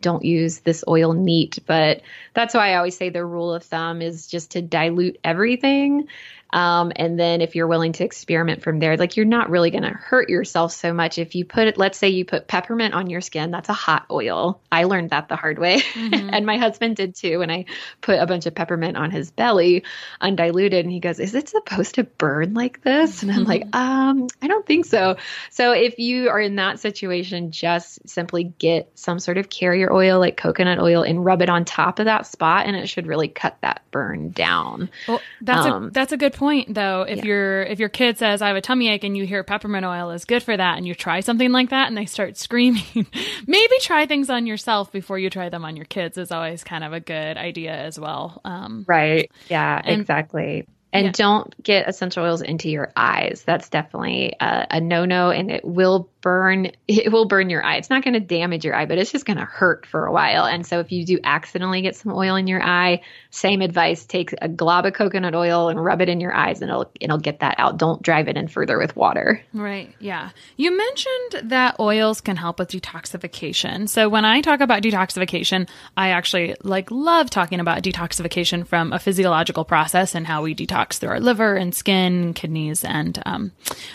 don't 0.00 0.24
use 0.24 0.60
this 0.60 0.84
oil 0.88 1.12
neat. 1.12 1.58
But 1.66 2.02
that's 2.34 2.54
why 2.54 2.72
I 2.72 2.76
always 2.76 2.96
say 2.96 3.10
the 3.10 3.24
rule 3.24 3.52
of 3.52 3.64
thumb 3.64 4.02
is 4.02 4.26
just 4.26 4.52
to 4.52 4.62
dilute 4.62 5.18
everything 5.24 6.08
um, 6.50 6.92
and 6.96 7.18
then 7.18 7.40
if 7.40 7.54
you're 7.54 7.66
willing 7.66 7.92
to 7.92 8.04
experiment 8.04 8.62
from 8.62 8.78
there, 8.78 8.96
like 8.96 9.16
you're 9.16 9.26
not 9.26 9.50
really 9.50 9.70
going 9.70 9.82
to 9.82 9.90
hurt 9.90 10.30
yourself 10.30 10.72
so 10.72 10.94
much 10.94 11.18
if 11.18 11.34
you 11.34 11.44
put 11.44 11.68
it, 11.68 11.76
let's 11.76 11.98
say 11.98 12.08
you 12.08 12.24
put 12.24 12.48
peppermint 12.48 12.94
on 12.94 13.10
your 13.10 13.20
skin, 13.20 13.50
that's 13.50 13.68
a 13.68 13.74
hot 13.74 14.06
oil. 14.10 14.60
I 14.72 14.84
learned 14.84 15.10
that 15.10 15.28
the 15.28 15.36
hard 15.36 15.58
way. 15.58 15.80
Mm-hmm. 15.80 16.30
and 16.32 16.46
my 16.46 16.56
husband 16.56 16.96
did 16.96 17.14
too. 17.14 17.42
And 17.42 17.52
I 17.52 17.66
put 18.00 18.18
a 18.18 18.26
bunch 18.26 18.46
of 18.46 18.54
peppermint 18.54 18.96
on 18.96 19.10
his 19.10 19.30
belly, 19.30 19.84
undiluted. 20.20 20.84
And 20.84 20.92
he 20.92 21.00
goes, 21.00 21.18
Is 21.18 21.34
it 21.34 21.50
supposed 21.50 21.96
to 21.96 22.04
burn 22.04 22.54
like 22.54 22.82
this? 22.82 23.22
And 23.22 23.30
I'm 23.30 23.44
like, 23.44 23.64
mm-hmm. 23.66 23.76
um, 23.76 24.28
I 24.40 24.46
don't 24.46 24.66
think 24.66 24.86
so. 24.86 25.16
So 25.50 25.72
if 25.72 25.98
you 25.98 26.30
are 26.30 26.40
in 26.40 26.56
that 26.56 26.80
situation, 26.80 27.50
just 27.50 28.08
simply 28.08 28.44
get 28.44 28.90
some 28.94 29.18
sort 29.18 29.36
of 29.36 29.50
carrier 29.50 29.92
oil 29.92 30.18
like 30.18 30.38
coconut 30.38 30.78
oil 30.78 31.02
and 31.02 31.24
rub 31.24 31.42
it 31.42 31.50
on 31.50 31.66
top 31.66 31.98
of 31.98 32.06
that 32.06 32.26
spot. 32.26 32.66
And 32.66 32.74
it 32.74 32.88
should 32.88 33.06
really 33.06 33.28
cut 33.28 33.58
that 33.60 33.82
burn 33.90 34.30
down. 34.30 34.88
Well, 35.06 35.20
that's 35.42 35.66
um, 35.66 35.84
a, 35.84 35.90
that's 35.90 36.12
a 36.12 36.16
good 36.16 36.37
point 36.38 36.72
though 36.72 37.02
if 37.02 37.18
yeah. 37.18 37.24
your 37.24 37.62
if 37.64 37.80
your 37.80 37.88
kid 37.88 38.16
says 38.16 38.40
i 38.40 38.46
have 38.46 38.56
a 38.56 38.60
tummy 38.60 38.88
ache 38.88 39.02
and 39.02 39.16
you 39.16 39.26
hear 39.26 39.42
peppermint 39.42 39.84
oil 39.84 40.10
is 40.10 40.24
good 40.24 40.42
for 40.42 40.56
that 40.56 40.78
and 40.78 40.86
you 40.86 40.94
try 40.94 41.18
something 41.18 41.50
like 41.50 41.70
that 41.70 41.88
and 41.88 41.96
they 41.96 42.06
start 42.06 42.36
screaming 42.36 42.82
maybe 43.46 43.74
try 43.80 44.06
things 44.06 44.30
on 44.30 44.46
yourself 44.46 44.92
before 44.92 45.18
you 45.18 45.28
try 45.30 45.48
them 45.48 45.64
on 45.64 45.76
your 45.76 45.84
kids 45.84 46.16
is 46.16 46.30
always 46.30 46.62
kind 46.62 46.84
of 46.84 46.92
a 46.92 47.00
good 47.00 47.36
idea 47.36 47.72
as 47.72 47.98
well 47.98 48.40
um, 48.44 48.84
right 48.86 49.32
yeah 49.48 49.82
and, 49.84 50.00
exactly 50.00 50.64
and 50.92 51.06
yeah. 51.06 51.12
don't 51.12 51.62
get 51.62 51.88
essential 51.88 52.24
oils 52.24 52.40
into 52.40 52.70
your 52.70 52.90
eyes. 52.96 53.42
That's 53.46 53.68
definitely 53.68 54.34
a, 54.40 54.66
a 54.70 54.80
no 54.80 55.04
no, 55.04 55.30
and 55.30 55.50
it 55.50 55.64
will 55.64 56.08
burn. 56.20 56.72
It 56.86 57.12
will 57.12 57.26
burn 57.26 57.50
your 57.50 57.62
eye. 57.62 57.76
It's 57.76 57.90
not 57.90 58.02
going 58.02 58.14
to 58.14 58.20
damage 58.20 58.64
your 58.64 58.74
eye, 58.74 58.86
but 58.86 58.98
it's 58.98 59.12
just 59.12 59.24
going 59.24 59.38
to 59.38 59.44
hurt 59.44 59.86
for 59.86 60.06
a 60.06 60.12
while. 60.12 60.44
And 60.44 60.66
so, 60.66 60.80
if 60.80 60.90
you 60.92 61.04
do 61.04 61.18
accidentally 61.22 61.82
get 61.82 61.96
some 61.96 62.12
oil 62.12 62.36
in 62.36 62.46
your 62.46 62.62
eye, 62.62 63.02
same 63.30 63.60
advice: 63.60 64.04
take 64.04 64.34
a 64.40 64.48
glob 64.48 64.86
of 64.86 64.94
coconut 64.94 65.34
oil 65.34 65.68
and 65.68 65.82
rub 65.82 66.00
it 66.00 66.08
in 66.08 66.20
your 66.20 66.34
eyes, 66.34 66.60
and 66.60 66.70
it'll 66.70 66.90
it'll 67.00 67.18
get 67.18 67.40
that 67.40 67.56
out. 67.58 67.78
Don't 67.78 68.02
drive 68.02 68.28
it 68.28 68.36
in 68.36 68.48
further 68.48 68.78
with 68.78 68.96
water. 68.96 69.42
Right. 69.52 69.94
Yeah. 70.00 70.30
You 70.56 70.76
mentioned 70.76 71.50
that 71.50 71.76
oils 71.78 72.20
can 72.20 72.36
help 72.36 72.58
with 72.58 72.70
detoxification. 72.70 73.88
So 73.88 74.08
when 74.08 74.24
I 74.24 74.40
talk 74.40 74.60
about 74.60 74.82
detoxification, 74.82 75.68
I 75.96 76.10
actually 76.10 76.56
like 76.62 76.90
love 76.90 77.30
talking 77.30 77.60
about 77.60 77.82
detoxification 77.82 78.66
from 78.66 78.92
a 78.92 78.98
physiological 78.98 79.64
process 79.64 80.14
and 80.14 80.26
how 80.26 80.42
we 80.42 80.54
detox 80.54 80.98
through 80.98 81.10
our 81.10 81.20
liver 81.20 81.56
and 81.56 81.74
skin, 81.74 82.34
kidneys, 82.34 82.84
and 82.84 83.22
um, 83.26 83.52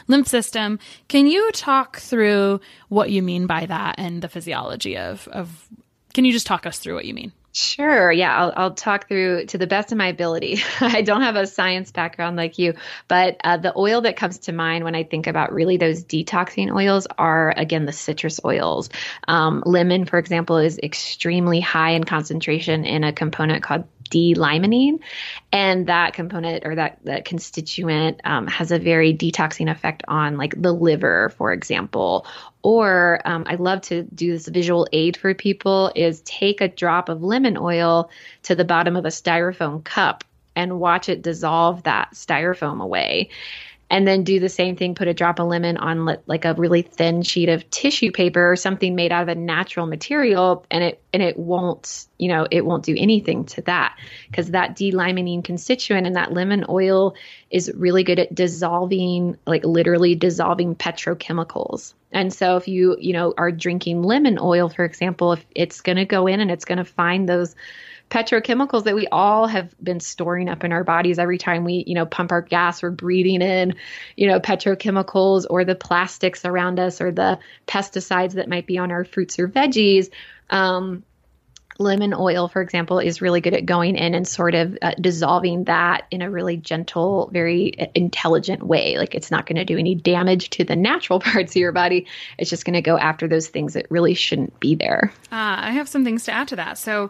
lymph 0.08 0.28
system. 0.28 0.80
Can 1.08 1.28
you 1.28 1.52
talk 1.52 1.98
through 1.98 2.13
what 2.90 3.10
you 3.10 3.22
mean 3.22 3.48
by 3.48 3.66
that 3.66 3.96
and 3.98 4.22
the 4.22 4.30
physiology 4.30 4.98
of, 4.98 5.28
of 5.30 5.68
can 6.14 6.26
you 6.26 6.32
just 6.32 6.48
talk 6.48 6.66
us 6.66 6.80
through 6.80 6.96
what 6.96 7.06
you 7.06 7.14
mean? 7.14 7.32
Sure. 7.56 8.12
Yeah, 8.12 8.36
I'll, 8.36 8.54
I'll 8.56 8.74
talk 8.74 9.08
through 9.08 9.46
to 9.48 9.60
the 9.60 9.68
best 9.68 9.92
of 9.92 9.98
my 10.00 10.08
ability. 10.08 10.64
I 10.80 11.04
don't 11.04 11.22
have 11.22 11.36
a 11.36 11.46
science 11.46 11.92
background 11.92 12.36
like 12.36 12.58
you, 12.58 12.74
but 13.08 13.38
uh, 13.44 13.58
the 13.58 13.78
oil 13.78 14.02
that 14.02 14.16
comes 14.16 14.40
to 14.40 14.52
mind 14.54 14.84
when 14.84 14.96
I 14.96 15.04
think 15.04 15.28
about 15.28 15.54
really 15.54 15.78
those 15.78 16.04
detoxing 16.04 16.76
oils 16.76 17.06
are, 17.16 17.54
again, 17.56 17.86
the 17.86 17.92
citrus 17.92 18.40
oils. 18.44 18.90
Um, 19.28 19.62
lemon, 19.68 20.06
for 20.06 20.18
example, 20.18 20.58
is 20.58 20.80
extremely 20.80 21.60
high 21.60 21.92
in 21.92 22.06
concentration 22.06 22.86
in 22.86 23.04
a 23.04 23.14
component 23.14 23.62
called 23.62 23.84
D-limonene, 24.10 25.00
and 25.52 25.88
that 25.88 26.14
component 26.14 26.66
or 26.66 26.76
that 26.76 27.00
that 27.04 27.26
constituent 27.26 28.22
um, 28.24 28.48
has 28.48 28.72
a 28.72 28.78
very 28.78 29.14
detoxing 29.16 29.72
effect 29.72 30.04
on 30.08 30.38
like 30.38 30.60
the 30.60 30.72
liver, 30.72 31.30
for 31.38 31.54
example. 31.54 32.26
Or 32.64 33.22
um, 33.26 33.44
I 33.46 33.56
love 33.56 33.82
to 33.82 34.04
do 34.04 34.32
this 34.32 34.48
visual 34.48 34.88
aid 34.94 35.18
for 35.18 35.34
people 35.34 35.92
is 35.96 36.22
take 36.22 36.62
a 36.62 36.70
drop 36.70 37.10
of 37.10 37.22
lemon 37.22 37.58
oil 37.58 38.10
to 38.44 38.56
the 38.56 38.66
bottom 38.66 38.96
of 38.96 39.06
a 39.06 39.10
styrofoam 39.10 39.84
cup 39.84 40.24
and 40.56 40.80
watch 40.80 41.10
it 41.10 41.22
dissolve 41.22 41.84
that 41.84 42.12
styrofoam 42.14 42.82
away 42.82 43.30
and 43.94 44.08
then 44.08 44.24
do 44.24 44.40
the 44.40 44.50
same 44.50 44.76
thing 44.76 44.96
put 44.96 45.08
a 45.08 45.14
drop 45.14 45.40
of 45.40 45.46
lemon 45.48 45.78
on 45.78 46.18
like 46.26 46.46
a 46.46 46.56
really 46.56 46.82
thin 46.82 47.22
sheet 47.22 47.48
of 47.48 47.70
tissue 47.70 48.12
paper 48.12 48.52
or 48.52 48.56
something 48.56 48.96
made 48.96 49.12
out 49.12 49.22
of 49.22 49.28
a 49.28 49.36
natural 49.36 49.86
material 49.86 50.66
and 50.72 50.84
it 50.84 51.04
and 51.14 51.22
it 51.22 51.38
won't 51.38 52.08
you 52.18 52.28
know 52.28 52.48
it 52.50 52.66
won't 52.66 52.84
do 52.84 52.96
anything 52.98 53.46
to 53.46 53.62
that 53.62 53.96
because 54.32 54.50
that 54.50 54.76
d-limonene 54.76 55.44
constituent 55.44 56.08
and 56.08 56.16
that 56.16 56.34
lemon 56.34 56.66
oil 56.70 57.14
is 57.52 57.72
really 57.76 58.04
good 58.04 58.18
at 58.18 58.34
dissolving 58.34 59.38
like 59.46 59.64
literally 59.64 60.16
dissolving 60.16 60.76
petrochemicals. 60.76 61.94
And 62.12 62.34
so 62.34 62.58
if 62.58 62.68
you 62.68 62.98
you 63.00 63.14
know 63.14 63.36
are 63.38 63.52
drinking 63.52 64.02
lemon 64.02 64.40
oil 64.42 64.70
for 64.70 64.86
example 64.86 65.34
if 65.34 65.46
it's 65.54 65.82
going 65.82 65.98
to 65.98 66.06
go 66.06 66.26
in 66.26 66.40
and 66.40 66.50
it's 66.50 66.66
going 66.66 66.80
to 66.80 66.84
find 66.84 67.30
those 67.30 67.56
petrochemicals 68.10 68.84
that 68.84 68.96
we 68.96 69.08
all 69.08 69.48
have 69.48 69.74
been 69.82 70.00
storing 70.00 70.48
up 70.48 70.64
in 70.64 70.72
our 70.72 70.84
bodies 70.84 71.18
every 71.18 71.38
time 71.38 71.64
we, 71.64 71.84
you 71.88 71.96
know, 71.96 72.06
pump 72.06 72.32
our 72.32 72.42
gas, 72.42 72.84
we're 72.84 72.92
breathing 72.92 73.42
in, 73.42 73.76
you 74.16 74.28
know, 74.28 74.40
petrochemicals 74.40 75.46
or 75.50 75.66
the 75.66 75.76
plastics 75.76 76.46
around 76.46 76.80
us 76.80 77.02
or 77.02 77.12
the 77.12 77.40
pesticides 77.68 78.34
that 78.34 78.48
might 78.48 78.68
be 78.68 78.78
on 78.78 78.92
our 78.92 79.04
fruits 79.04 79.40
or 79.40 79.48
veggies. 79.48 80.10
Um, 80.50 81.04
lemon 81.80 82.14
oil, 82.14 82.48
for 82.48 82.62
example, 82.62 83.00
is 83.00 83.22
really 83.22 83.42
good 83.42 83.54
at 83.54 83.66
going 83.66 83.96
in 83.96 84.14
and 84.14 84.28
sort 84.28 84.56
of 84.56 84.78
uh, 84.82 84.92
dissolving 85.00 85.66
that 85.66 86.06
in 86.12 86.22
a 86.22 86.30
really 86.30 86.58
gentle, 86.58 87.30
very 87.32 87.80
uh, 87.80 87.88
intelligent 87.96 88.64
way. 88.64 88.98
Like 88.98 89.16
it's 89.16 89.32
not 89.32 89.46
going 89.46 89.58
to 89.58 89.66
do 89.66 89.78
any 89.78 89.96
damage 89.96 90.50
to 90.52 90.64
the 90.64 90.76
natural 90.76 91.20
parts 91.20 91.54
of 91.54 91.58
your 91.58 91.72
body. 91.72 92.08
It's 92.38 92.50
just 92.50 92.66
going 92.66 92.76
to 92.76 92.82
go 92.82 92.98
after 92.98 93.28
those 93.28 93.48
things 93.48 93.74
that 93.74 93.88
really 93.90 94.14
shouldn't 94.14 94.60
be 94.60 94.76
there. 94.76 95.14
Ah, 95.32 95.68
I 95.68 95.72
have 95.72 95.90
some 95.90 96.04
things 96.04 96.26
to 96.26 96.32
add 96.32 96.50
to 96.50 96.56
that. 96.58 96.78
So 96.78 97.10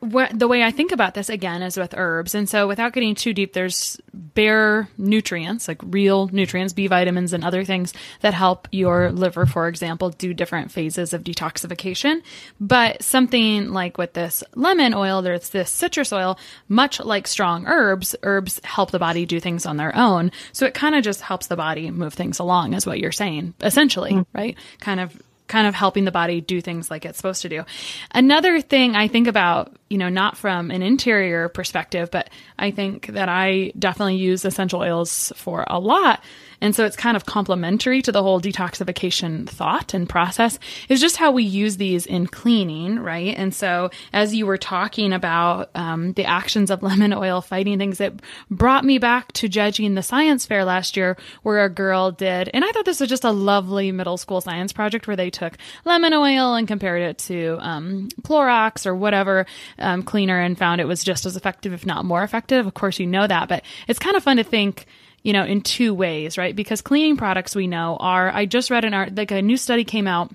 the 0.00 0.48
way 0.48 0.62
I 0.62 0.70
think 0.70 0.92
about 0.92 1.14
this 1.14 1.28
again 1.28 1.62
is 1.62 1.76
with 1.76 1.94
herbs. 1.96 2.34
And 2.34 2.48
so 2.48 2.68
without 2.68 2.92
getting 2.92 3.14
too 3.14 3.34
deep, 3.34 3.52
there's 3.52 4.00
bare 4.12 4.88
nutrients, 4.96 5.66
like 5.66 5.80
real 5.82 6.28
nutrients, 6.28 6.72
B 6.72 6.86
vitamins 6.86 7.32
and 7.32 7.44
other 7.44 7.64
things 7.64 7.92
that 8.20 8.34
help 8.34 8.68
your 8.70 9.10
liver, 9.10 9.46
for 9.46 9.68
example, 9.68 10.10
do 10.10 10.32
different 10.32 10.70
phases 10.70 11.12
of 11.12 11.24
detoxification. 11.24 12.22
But 12.60 13.02
something 13.02 13.72
like 13.72 13.98
with 13.98 14.12
this 14.12 14.44
lemon 14.54 14.94
oil, 14.94 15.22
there's 15.22 15.50
this 15.50 15.70
citrus 15.70 16.12
oil, 16.12 16.38
much 16.68 17.00
like 17.00 17.26
strong 17.26 17.66
herbs, 17.66 18.14
herbs 18.22 18.60
help 18.64 18.90
the 18.90 18.98
body 18.98 19.26
do 19.26 19.40
things 19.40 19.66
on 19.66 19.76
their 19.76 19.94
own. 19.96 20.30
So 20.52 20.66
it 20.66 20.74
kind 20.74 20.94
of 20.94 21.02
just 21.02 21.20
helps 21.20 21.48
the 21.48 21.56
body 21.56 21.90
move 21.90 22.14
things 22.14 22.38
along 22.38 22.74
is 22.74 22.86
what 22.86 23.00
you're 23.00 23.12
saying, 23.12 23.54
essentially, 23.60 24.12
mm. 24.12 24.26
right? 24.32 24.56
Kind 24.80 25.00
of 25.00 25.20
kind 25.48 25.66
of 25.66 25.74
helping 25.74 26.04
the 26.04 26.12
body 26.12 26.40
do 26.40 26.60
things 26.60 26.90
like 26.90 27.04
it's 27.04 27.16
supposed 27.16 27.42
to 27.42 27.48
do. 27.48 27.64
Another 28.12 28.60
thing 28.60 28.94
I 28.94 29.08
think 29.08 29.26
about, 29.26 29.74
you 29.88 29.98
know, 29.98 30.08
not 30.08 30.36
from 30.36 30.70
an 30.70 30.82
interior 30.82 31.48
perspective, 31.48 32.10
but 32.10 32.30
I 32.58 32.70
think 32.70 33.08
that 33.08 33.28
I 33.28 33.72
definitely 33.78 34.16
use 34.16 34.44
essential 34.44 34.80
oils 34.80 35.32
for 35.36 35.64
a 35.66 35.80
lot 35.80 36.22
and 36.60 36.74
so 36.74 36.84
it's 36.84 36.96
kind 36.96 37.16
of 37.16 37.26
complementary 37.26 38.02
to 38.02 38.12
the 38.12 38.22
whole 38.22 38.40
detoxification 38.40 39.48
thought 39.48 39.94
and 39.94 40.08
process 40.08 40.58
is 40.88 41.00
just 41.00 41.16
how 41.16 41.30
we 41.30 41.42
use 41.42 41.76
these 41.76 42.06
in 42.06 42.26
cleaning, 42.26 42.98
right? 42.98 43.34
And 43.36 43.54
so 43.54 43.90
as 44.12 44.34
you 44.34 44.46
were 44.46 44.58
talking 44.58 45.12
about 45.12 45.70
um, 45.74 46.12
the 46.14 46.24
actions 46.24 46.70
of 46.70 46.82
lemon 46.88 47.12
oil 47.12 47.40
fighting 47.40 47.78
things, 47.78 48.00
it 48.00 48.20
brought 48.50 48.84
me 48.84 48.98
back 48.98 49.32
to 49.32 49.48
judging 49.48 49.94
the 49.94 50.02
science 50.02 50.46
fair 50.46 50.64
last 50.64 50.96
year 50.96 51.16
where 51.42 51.64
a 51.64 51.70
girl 51.70 52.10
did, 52.10 52.50
and 52.52 52.64
I 52.64 52.72
thought 52.72 52.84
this 52.84 53.00
was 53.00 53.08
just 53.08 53.24
a 53.24 53.30
lovely 53.30 53.92
middle 53.92 54.16
school 54.16 54.40
science 54.40 54.72
project 54.72 55.06
where 55.06 55.16
they 55.16 55.30
took 55.30 55.56
lemon 55.84 56.12
oil 56.12 56.54
and 56.54 56.66
compared 56.66 57.02
it 57.02 57.18
to 57.18 57.58
um, 57.60 58.08
Clorox 58.22 58.86
or 58.86 58.94
whatever 58.94 59.46
um, 59.78 60.02
cleaner 60.02 60.40
and 60.40 60.58
found 60.58 60.80
it 60.80 60.86
was 60.86 61.04
just 61.04 61.26
as 61.26 61.36
effective, 61.36 61.72
if 61.72 61.86
not 61.86 62.04
more 62.04 62.22
effective. 62.22 62.66
Of 62.66 62.74
course, 62.74 62.98
you 62.98 63.06
know 63.06 63.26
that, 63.26 63.48
but 63.48 63.64
it's 63.86 63.98
kind 63.98 64.16
of 64.16 64.22
fun 64.22 64.38
to 64.38 64.44
think 64.44 64.86
you 65.22 65.32
know, 65.32 65.44
in 65.44 65.60
two 65.60 65.94
ways, 65.94 66.38
right? 66.38 66.54
Because 66.54 66.80
cleaning 66.80 67.16
products 67.16 67.54
we 67.54 67.66
know 67.66 67.96
are, 68.00 68.30
I 68.30 68.46
just 68.46 68.70
read 68.70 68.84
an 68.84 68.94
art, 68.94 69.14
like 69.14 69.30
a 69.30 69.42
new 69.42 69.56
study 69.56 69.84
came 69.84 70.06
out 70.06 70.32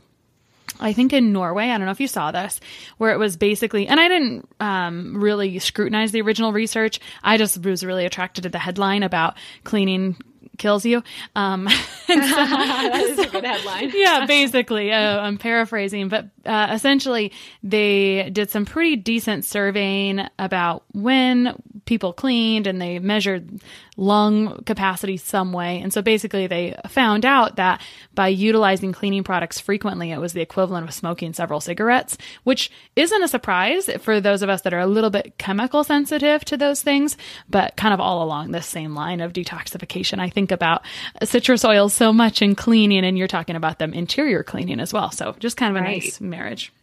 I 0.79 0.93
think 0.93 1.13
in 1.13 1.31
Norway, 1.31 1.69
I 1.69 1.77
don't 1.77 1.85
know 1.85 1.91
if 1.91 1.99
you 1.99 2.07
saw 2.07 2.31
this, 2.31 2.59
where 2.97 3.11
it 3.11 3.19
was 3.19 3.37
basically, 3.37 3.87
and 3.87 3.99
I 3.99 4.07
didn't 4.07 4.49
um, 4.59 5.17
really 5.17 5.59
scrutinize 5.59 6.11
the 6.11 6.21
original 6.21 6.51
research. 6.51 6.99
I 7.23 7.37
just 7.37 7.63
was 7.63 7.85
really 7.85 8.05
attracted 8.05 8.43
to 8.43 8.49
the 8.49 8.59
headline 8.59 9.03
about 9.03 9.35
cleaning 9.63 10.17
kills 10.57 10.85
you. 10.85 11.03
Um, 11.35 11.67
so, 12.07 12.15
that 12.15 13.01
is 13.03 13.19
a 13.19 13.27
good 13.27 13.45
headline. 13.45 13.91
yeah, 13.95 14.25
basically, 14.25 14.91
uh, 14.91 15.19
I'm 15.19 15.37
paraphrasing, 15.37 16.09
but 16.09 16.27
uh, 16.45 16.69
essentially, 16.71 17.31
they 17.61 18.29
did 18.31 18.49
some 18.49 18.65
pretty 18.65 18.95
decent 18.95 19.45
surveying 19.45 20.27
about 20.39 20.83
when 20.93 21.61
people 21.85 22.13
cleaned, 22.13 22.67
and 22.67 22.81
they 22.81 22.99
measured 22.99 23.61
lung 23.95 24.63
capacity 24.63 25.17
some 25.17 25.53
way. 25.53 25.79
And 25.79 25.93
so 25.93 26.01
basically, 26.01 26.47
they 26.47 26.75
found 26.89 27.25
out 27.25 27.57
that 27.57 27.81
by 28.13 28.27
utilizing 28.29 28.91
cleaning 28.91 29.23
products 29.23 29.59
frequently, 29.59 30.12
it 30.12 30.17
was 30.17 30.33
the 30.33 30.41
equivalent 30.41 30.88
of 30.88 30.93
smoking 30.93 31.33
several 31.33 31.59
cigarettes, 31.59 32.17
which 32.43 32.71
isn't 32.95 33.23
a 33.23 33.27
surprise 33.27 33.89
for 34.01 34.19
those 34.19 34.41
of 34.41 34.50
us 34.50 34.62
that 34.62 34.73
are 34.73 34.79
a 34.79 34.88
little 34.88 35.09
bit 35.09 35.38
chemical 35.38 35.83
sensitive 35.83 36.43
to 36.45 36.57
those 36.57 36.81
things, 36.81 37.17
but 37.50 37.75
kind 37.75 37.93
of 37.93 38.00
all 38.00 38.23
along 38.23 38.51
this 38.51 38.67
same 38.67 38.95
line 38.95 39.21
of 39.21 39.33
detoxification. 39.33 40.19
I 40.19 40.29
think 40.29 40.51
about 40.51 40.83
citrus 41.23 41.63
oils 41.63 41.93
so 41.93 42.12
much 42.12 42.41
in 42.41 42.55
cleaning, 42.55 43.05
and 43.05 43.17
you're 43.17 43.27
talking 43.27 43.55
about 43.55 43.79
them 43.79 43.93
interior 43.93 44.43
cleaning 44.43 44.79
as 44.79 44.93
well. 44.93 45.12
So 45.12 45.35
just 45.39 45.57
kind 45.57 45.75
of 45.75 45.81
a 45.81 45.85
right. 45.85 46.03
nice 46.03 46.19
marriage. 46.19 46.73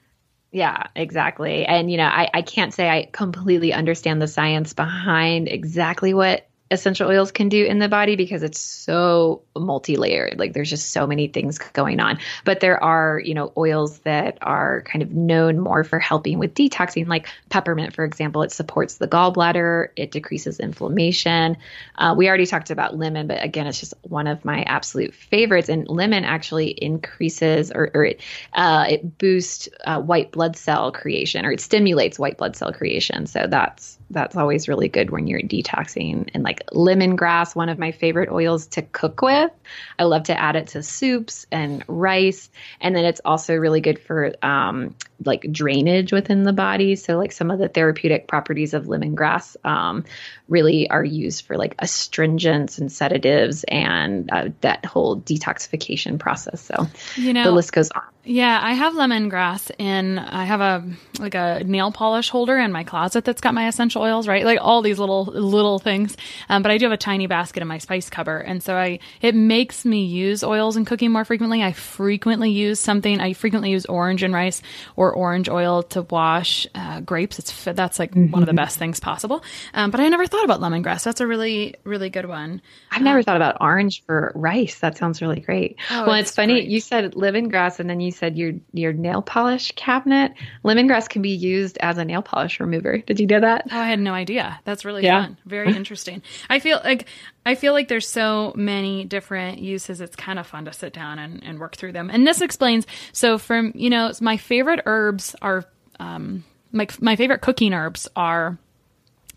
Yeah, 0.52 0.88
exactly. 0.96 1.64
And, 1.64 1.90
you 1.90 1.96
know, 1.96 2.06
I, 2.06 2.28
I 2.34 2.42
can't 2.42 2.74
say 2.74 2.88
I 2.88 3.08
completely 3.10 3.72
understand 3.72 4.20
the 4.20 4.26
science 4.26 4.72
behind 4.72 5.46
exactly 5.48 6.12
what 6.12 6.48
essential 6.70 7.08
oils 7.08 7.32
can 7.32 7.48
do 7.48 7.64
in 7.64 7.80
the 7.80 7.88
body 7.88 8.14
because 8.14 8.42
it's 8.42 8.60
so 8.60 9.42
multi-layered. 9.56 10.38
Like 10.38 10.52
there's 10.52 10.70
just 10.70 10.92
so 10.92 11.06
many 11.06 11.26
things 11.26 11.58
going 11.58 11.98
on. 11.98 12.18
But 12.44 12.60
there 12.60 12.82
are 12.82 13.20
you 13.24 13.34
know 13.34 13.52
oils 13.56 13.98
that 14.00 14.38
are 14.42 14.82
kind 14.82 15.02
of 15.02 15.12
known 15.12 15.58
more 15.58 15.82
for 15.82 15.98
helping 15.98 16.38
with 16.38 16.54
detoxing 16.54 17.08
like 17.08 17.28
peppermint 17.48 17.94
for 17.94 18.04
example. 18.04 18.42
It 18.42 18.52
supports 18.52 18.96
the 18.96 19.08
gallbladder. 19.08 19.88
It 19.96 20.12
decreases 20.12 20.60
inflammation. 20.60 21.56
Uh, 21.96 22.14
we 22.16 22.28
already 22.28 22.46
talked 22.46 22.70
about 22.70 22.96
lemon 22.96 23.26
but 23.26 23.42
again 23.42 23.66
it's 23.66 23.80
just 23.80 23.94
one 24.02 24.26
of 24.26 24.44
my 24.44 24.62
absolute 24.62 25.14
favorites. 25.14 25.68
And 25.68 25.88
lemon 25.88 26.24
actually 26.24 26.68
increases 26.70 27.72
or, 27.72 27.90
or 27.94 28.04
it, 28.04 28.20
uh, 28.52 28.86
it 28.88 29.18
boosts 29.18 29.68
uh, 29.84 30.00
white 30.00 30.30
blood 30.30 30.56
cell 30.56 30.92
creation 30.92 31.44
or 31.44 31.52
it 31.52 31.60
stimulates 31.60 32.18
white 32.18 32.38
blood 32.38 32.54
cell 32.54 32.72
creation. 32.72 33.26
So 33.26 33.46
that's 33.48 33.98
that's 34.10 34.36
always 34.36 34.68
really 34.68 34.88
good 34.88 35.10
when 35.10 35.26
you're 35.26 35.40
detoxing 35.40 36.28
and 36.34 36.42
like 36.42 36.59
lemongrass 36.72 37.54
one 37.54 37.68
of 37.68 37.78
my 37.78 37.92
favorite 37.92 38.30
oils 38.30 38.66
to 38.68 38.82
cook 38.82 39.22
with. 39.22 39.50
I 39.98 40.04
love 40.04 40.24
to 40.24 40.38
add 40.38 40.56
it 40.56 40.68
to 40.68 40.82
soups 40.82 41.46
and 41.50 41.84
rice. 41.86 42.50
And 42.80 42.94
then 42.94 43.04
it's 43.04 43.20
also 43.24 43.54
really 43.54 43.80
good 43.80 43.98
for 43.98 44.32
um, 44.42 44.94
like 45.24 45.46
drainage 45.50 46.12
within 46.12 46.42
the 46.42 46.52
body. 46.52 46.96
So 46.96 47.16
like 47.18 47.32
some 47.32 47.50
of 47.50 47.58
the 47.58 47.68
therapeutic 47.68 48.28
properties 48.28 48.74
of 48.74 48.86
lemongrass 48.86 49.56
um, 49.64 50.04
really 50.48 50.88
are 50.90 51.04
used 51.04 51.46
for 51.46 51.56
like 51.56 51.74
astringents 51.78 52.78
and 52.78 52.90
sedatives 52.90 53.64
and 53.64 54.30
uh, 54.30 54.48
that 54.60 54.84
whole 54.84 55.20
detoxification 55.20 56.18
process. 56.18 56.60
So 56.60 56.86
you 57.16 57.32
know 57.32 57.44
the 57.44 57.52
list 57.52 57.72
goes 57.72 57.90
on 57.90 58.02
yeah, 58.22 58.60
I 58.62 58.74
have 58.74 58.92
lemongrass 58.92 59.70
in 59.78 60.18
I 60.18 60.44
have 60.44 60.60
a 60.60 60.84
like 61.18 61.34
a 61.34 61.64
nail 61.64 61.90
polish 61.90 62.28
holder 62.28 62.58
in 62.58 62.70
my 62.70 62.84
closet 62.84 63.24
that's 63.24 63.40
got 63.40 63.54
my 63.54 63.66
essential 63.66 64.02
oils, 64.02 64.28
right? 64.28 64.44
Like 64.44 64.58
all 64.60 64.82
these 64.82 64.98
little 64.98 65.24
little 65.24 65.78
things. 65.78 66.18
Um, 66.50 66.62
but 66.62 66.70
I 66.70 66.76
do 66.76 66.84
have 66.84 66.92
a 66.92 66.98
tiny 66.98 67.26
basket 67.26 67.62
in 67.62 67.68
my 67.68 67.78
spice 67.78 68.10
cupboard, 68.10 68.42
and 68.42 68.62
so 68.62 68.76
I 68.76 68.98
it 69.22 69.34
makes 69.34 69.86
me 69.86 70.04
use 70.04 70.44
oils 70.44 70.76
in 70.76 70.84
cooking 70.84 71.12
more 71.12 71.24
frequently. 71.24 71.62
I 71.62 71.72
frequently 71.72 72.50
use 72.50 72.78
something. 72.78 73.20
I 73.20 73.32
frequently 73.32 73.70
use 73.70 73.86
orange 73.86 74.22
and 74.22 74.34
rice 74.34 74.60
or 74.96 75.14
orange 75.14 75.48
oil 75.48 75.82
to 75.84 76.02
wash 76.02 76.66
uh, 76.74 77.00
grapes. 77.00 77.38
It's 77.38 77.64
that's 77.64 77.98
like 77.98 78.10
mm-hmm. 78.10 78.32
one 78.32 78.42
of 78.42 78.48
the 78.48 78.54
best 78.54 78.78
things 78.78 79.00
possible. 79.00 79.42
Um, 79.72 79.90
but 79.90 80.00
I 80.00 80.08
never 80.08 80.26
thought 80.26 80.44
about 80.44 80.60
lemongrass. 80.60 81.04
That's 81.04 81.22
a 81.22 81.26
really 81.26 81.74
really 81.84 82.10
good 82.10 82.26
one. 82.26 82.60
I've 82.90 83.02
never 83.02 83.22
thought 83.22 83.36
about 83.36 83.56
orange 83.62 84.04
for 84.04 84.32
rice. 84.34 84.80
That 84.80 84.98
sounds 84.98 85.22
really 85.22 85.40
great. 85.40 85.78
Oh, 85.90 86.06
well, 86.06 86.14
it's, 86.16 86.28
it's 86.28 86.36
funny 86.36 86.54
great. 86.54 86.68
you 86.68 86.80
said 86.80 87.14
lemongrass, 87.14 87.80
and 87.80 87.88
then 87.88 88.00
you 88.00 88.09
said 88.10 88.36
your 88.36 88.52
your 88.72 88.92
nail 88.92 89.22
polish 89.22 89.72
cabinet, 89.76 90.32
lemongrass 90.64 91.08
can 91.08 91.22
be 91.22 91.30
used 91.30 91.78
as 91.78 91.98
a 91.98 92.04
nail 92.04 92.22
polish 92.22 92.60
remover. 92.60 92.98
Did 92.98 93.20
you 93.20 93.26
know 93.26 93.40
that? 93.40 93.66
Oh, 93.70 93.78
I 93.78 93.86
had 93.86 94.00
no 94.00 94.12
idea. 94.12 94.60
That's 94.64 94.84
really 94.84 95.04
yeah. 95.04 95.26
fun. 95.26 95.38
Very 95.46 95.74
interesting. 95.76 96.22
I 96.48 96.58
feel 96.58 96.80
like 96.82 97.06
I 97.44 97.54
feel 97.54 97.72
like 97.72 97.88
there's 97.88 98.08
so 98.08 98.52
many 98.56 99.04
different 99.04 99.58
uses. 99.58 100.00
It's 100.00 100.16
kind 100.16 100.38
of 100.38 100.46
fun 100.46 100.66
to 100.66 100.72
sit 100.72 100.92
down 100.92 101.18
and, 101.18 101.42
and 101.42 101.58
work 101.58 101.76
through 101.76 101.92
them. 101.92 102.10
And 102.10 102.26
this 102.26 102.40
explains. 102.40 102.86
So, 103.12 103.38
from 103.38 103.72
you 103.74 103.90
know, 103.90 104.12
my 104.20 104.36
favorite 104.36 104.82
herbs 104.86 105.34
are 105.40 105.64
um, 105.98 106.44
my 106.72 106.86
my 107.00 107.16
favorite 107.16 107.40
cooking 107.40 107.72
herbs 107.72 108.08
are 108.16 108.58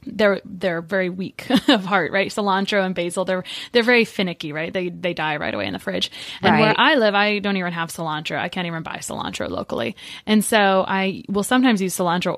they're 0.06 0.42
they're 0.46 0.82
very 0.82 1.10
weak 1.10 1.48
of 1.68 1.86
heart, 1.86 2.12
right? 2.12 2.30
Cilantro 2.30 2.86
and 2.86 2.96
basil, 2.96 3.26
they're 3.26 3.44
they're 3.72 3.84
very 3.84 4.06
finicky, 4.06 4.52
right? 4.52 4.74
They 4.74 4.90
they 4.90 5.14
die 5.14 5.38
right 5.38 5.54
away 5.54 5.66
in 5.66 5.74
the 5.74 5.80
fridge. 5.80 6.12
And 6.42 6.54
right. 6.54 6.62
where 6.62 6.76
I 6.78 6.96
live, 6.96 7.16
I 7.16 7.40
don't 7.40 7.58
even 7.58 7.74
have 7.74 7.90
cilantro. 7.90 8.38
I 8.38 8.50
can't 8.50 8.68
even 8.68 8.84
buy 8.84 8.98
cilantro 8.98 9.50
locally. 9.50 9.96
And 10.26 10.44
so 10.44 10.86
I 10.88 11.24
will 11.28 11.44
sometimes 11.44 11.82
use 11.82 11.96
cilantro 11.96 12.38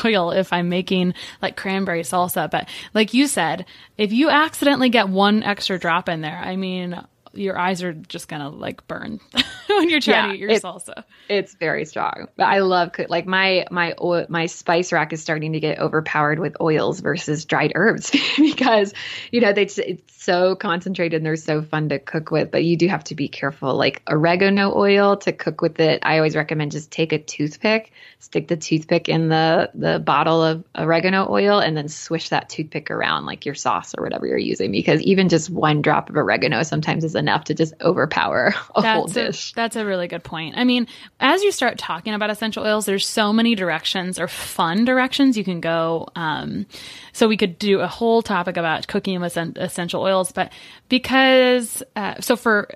oil 0.04 0.30
if 0.30 0.52
I'm 0.52 0.68
making 0.68 1.14
like 1.42 1.56
cranberry 1.56 2.02
salsa. 2.02 2.50
But 2.50 2.68
like 2.94 3.14
you 3.14 3.26
said, 3.26 3.66
if 3.96 4.12
you 4.12 4.30
accidentally 4.30 4.88
get 4.88 5.08
one 5.08 5.42
extra 5.42 5.78
drop 5.78 6.08
in 6.08 6.20
there, 6.20 6.38
I 6.38 6.56
mean, 6.56 7.00
your 7.32 7.58
eyes 7.58 7.82
are 7.82 7.92
just 7.92 8.28
gonna 8.28 8.48
like 8.48 8.86
burn 8.86 9.20
when 9.68 9.88
you're 9.88 10.00
trying 10.00 10.16
yeah, 10.16 10.26
to 10.28 10.34
eat 10.34 10.40
your 10.40 10.50
it, 10.50 10.62
salsa. 10.62 11.04
It's 11.28 11.54
very 11.54 11.84
strong, 11.84 12.28
but 12.36 12.44
I 12.44 12.60
love 12.60 12.92
like 13.08 13.26
my 13.26 13.66
my 13.70 13.94
oil, 14.00 14.26
my 14.28 14.46
spice 14.46 14.92
rack 14.92 15.12
is 15.12 15.22
starting 15.22 15.52
to 15.52 15.60
get 15.60 15.78
overpowered 15.78 16.38
with 16.38 16.56
oils 16.60 17.00
versus 17.00 17.44
dried 17.44 17.72
herbs 17.74 18.10
because 18.36 18.92
you 19.30 19.40
know 19.40 19.52
they 19.52 19.62
it's 19.62 20.22
so 20.22 20.56
concentrated 20.56 21.18
and 21.18 21.26
they're 21.26 21.36
so 21.36 21.62
fun 21.62 21.88
to 21.90 21.98
cook 21.98 22.30
with. 22.30 22.50
But 22.50 22.64
you 22.64 22.76
do 22.76 22.88
have 22.88 23.04
to 23.04 23.14
be 23.14 23.28
careful. 23.28 23.74
Like 23.74 24.02
oregano 24.08 24.74
oil 24.74 25.16
to 25.18 25.32
cook 25.32 25.60
with 25.60 25.78
it, 25.80 26.00
I 26.02 26.16
always 26.16 26.34
recommend 26.34 26.72
just 26.72 26.90
take 26.90 27.12
a 27.12 27.18
toothpick, 27.18 27.92
stick 28.18 28.48
the 28.48 28.56
toothpick 28.56 29.08
in 29.08 29.28
the 29.28 29.70
the 29.74 29.98
bottle 29.98 30.42
of 30.42 30.64
oregano 30.76 31.28
oil, 31.30 31.60
and 31.60 31.76
then 31.76 31.88
swish 31.88 32.30
that 32.30 32.48
toothpick 32.48 32.90
around 32.90 33.26
like 33.26 33.46
your 33.46 33.54
sauce 33.54 33.94
or 33.96 34.02
whatever 34.02 34.26
you're 34.26 34.38
using 34.38 34.72
because 34.72 35.00
even 35.02 35.28
just 35.28 35.48
one 35.48 35.82
drop 35.82 36.10
of 36.10 36.16
oregano 36.16 36.62
sometimes 36.62 37.04
is 37.04 37.14
enough 37.20 37.44
to 37.44 37.54
just 37.54 37.74
overpower 37.80 38.54
a 38.74 38.82
that's 38.82 38.96
whole 38.96 39.06
dish. 39.06 39.52
A, 39.52 39.54
that's 39.54 39.76
a 39.76 39.84
really 39.84 40.08
good 40.08 40.24
point. 40.24 40.56
I 40.56 40.64
mean, 40.64 40.88
as 41.20 41.42
you 41.44 41.52
start 41.52 41.78
talking 41.78 42.14
about 42.14 42.30
essential 42.30 42.64
oils, 42.64 42.86
there's 42.86 43.06
so 43.06 43.32
many 43.32 43.54
directions 43.54 44.18
or 44.18 44.26
fun 44.26 44.84
directions 44.84 45.36
you 45.36 45.44
can 45.44 45.60
go. 45.60 46.08
Um, 46.16 46.66
so 47.12 47.28
we 47.28 47.36
could 47.36 47.58
do 47.58 47.80
a 47.80 47.86
whole 47.86 48.22
topic 48.22 48.56
about 48.56 48.88
cooking 48.88 49.20
with 49.20 49.36
essential 49.36 50.02
oils, 50.02 50.32
but 50.32 50.52
because 50.88 51.82
uh, 51.94 52.20
so 52.20 52.34
for 52.34 52.68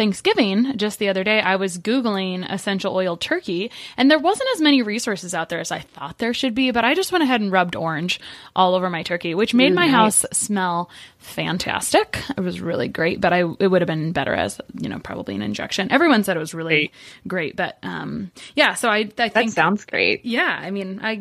Thanksgiving, 0.00 0.78
just 0.78 0.98
the 0.98 1.10
other 1.10 1.22
day, 1.22 1.42
I 1.42 1.56
was 1.56 1.76
Googling 1.76 2.50
essential 2.50 2.96
oil 2.96 3.18
turkey, 3.18 3.70
and 3.98 4.10
there 4.10 4.18
wasn't 4.18 4.48
as 4.54 4.62
many 4.62 4.80
resources 4.80 5.34
out 5.34 5.50
there 5.50 5.60
as 5.60 5.70
I 5.70 5.80
thought 5.80 6.16
there 6.16 6.32
should 6.32 6.54
be, 6.54 6.70
but 6.70 6.86
I 6.86 6.94
just 6.94 7.12
went 7.12 7.22
ahead 7.22 7.42
and 7.42 7.52
rubbed 7.52 7.76
orange 7.76 8.18
all 8.56 8.74
over 8.74 8.88
my 8.88 9.02
turkey, 9.02 9.34
which 9.34 9.52
made 9.52 9.74
my 9.74 9.84
nice. 9.84 10.22
house 10.22 10.26
smell 10.32 10.88
fantastic. 11.20 12.22
It 12.36 12.40
was 12.40 12.60
really 12.60 12.88
great, 12.88 13.20
but 13.20 13.32
I 13.32 13.40
it 13.40 13.66
would 13.68 13.82
have 13.82 13.86
been 13.86 14.12
better 14.12 14.34
as 14.34 14.58
you 14.80 14.88
know 14.88 14.98
probably 14.98 15.34
an 15.34 15.42
injection. 15.42 15.92
Everyone 15.92 16.24
said 16.24 16.36
it 16.36 16.40
was 16.40 16.54
really 16.54 16.92
great, 17.28 17.56
but 17.56 17.76
um, 17.82 18.30
yeah. 18.54 18.74
So 18.74 18.88
I 18.88 19.00
I 19.00 19.04
think 19.04 19.34
that 19.34 19.50
sounds 19.50 19.84
great. 19.84 20.24
Yeah, 20.24 20.58
I 20.60 20.70
mean, 20.70 21.00
I 21.02 21.12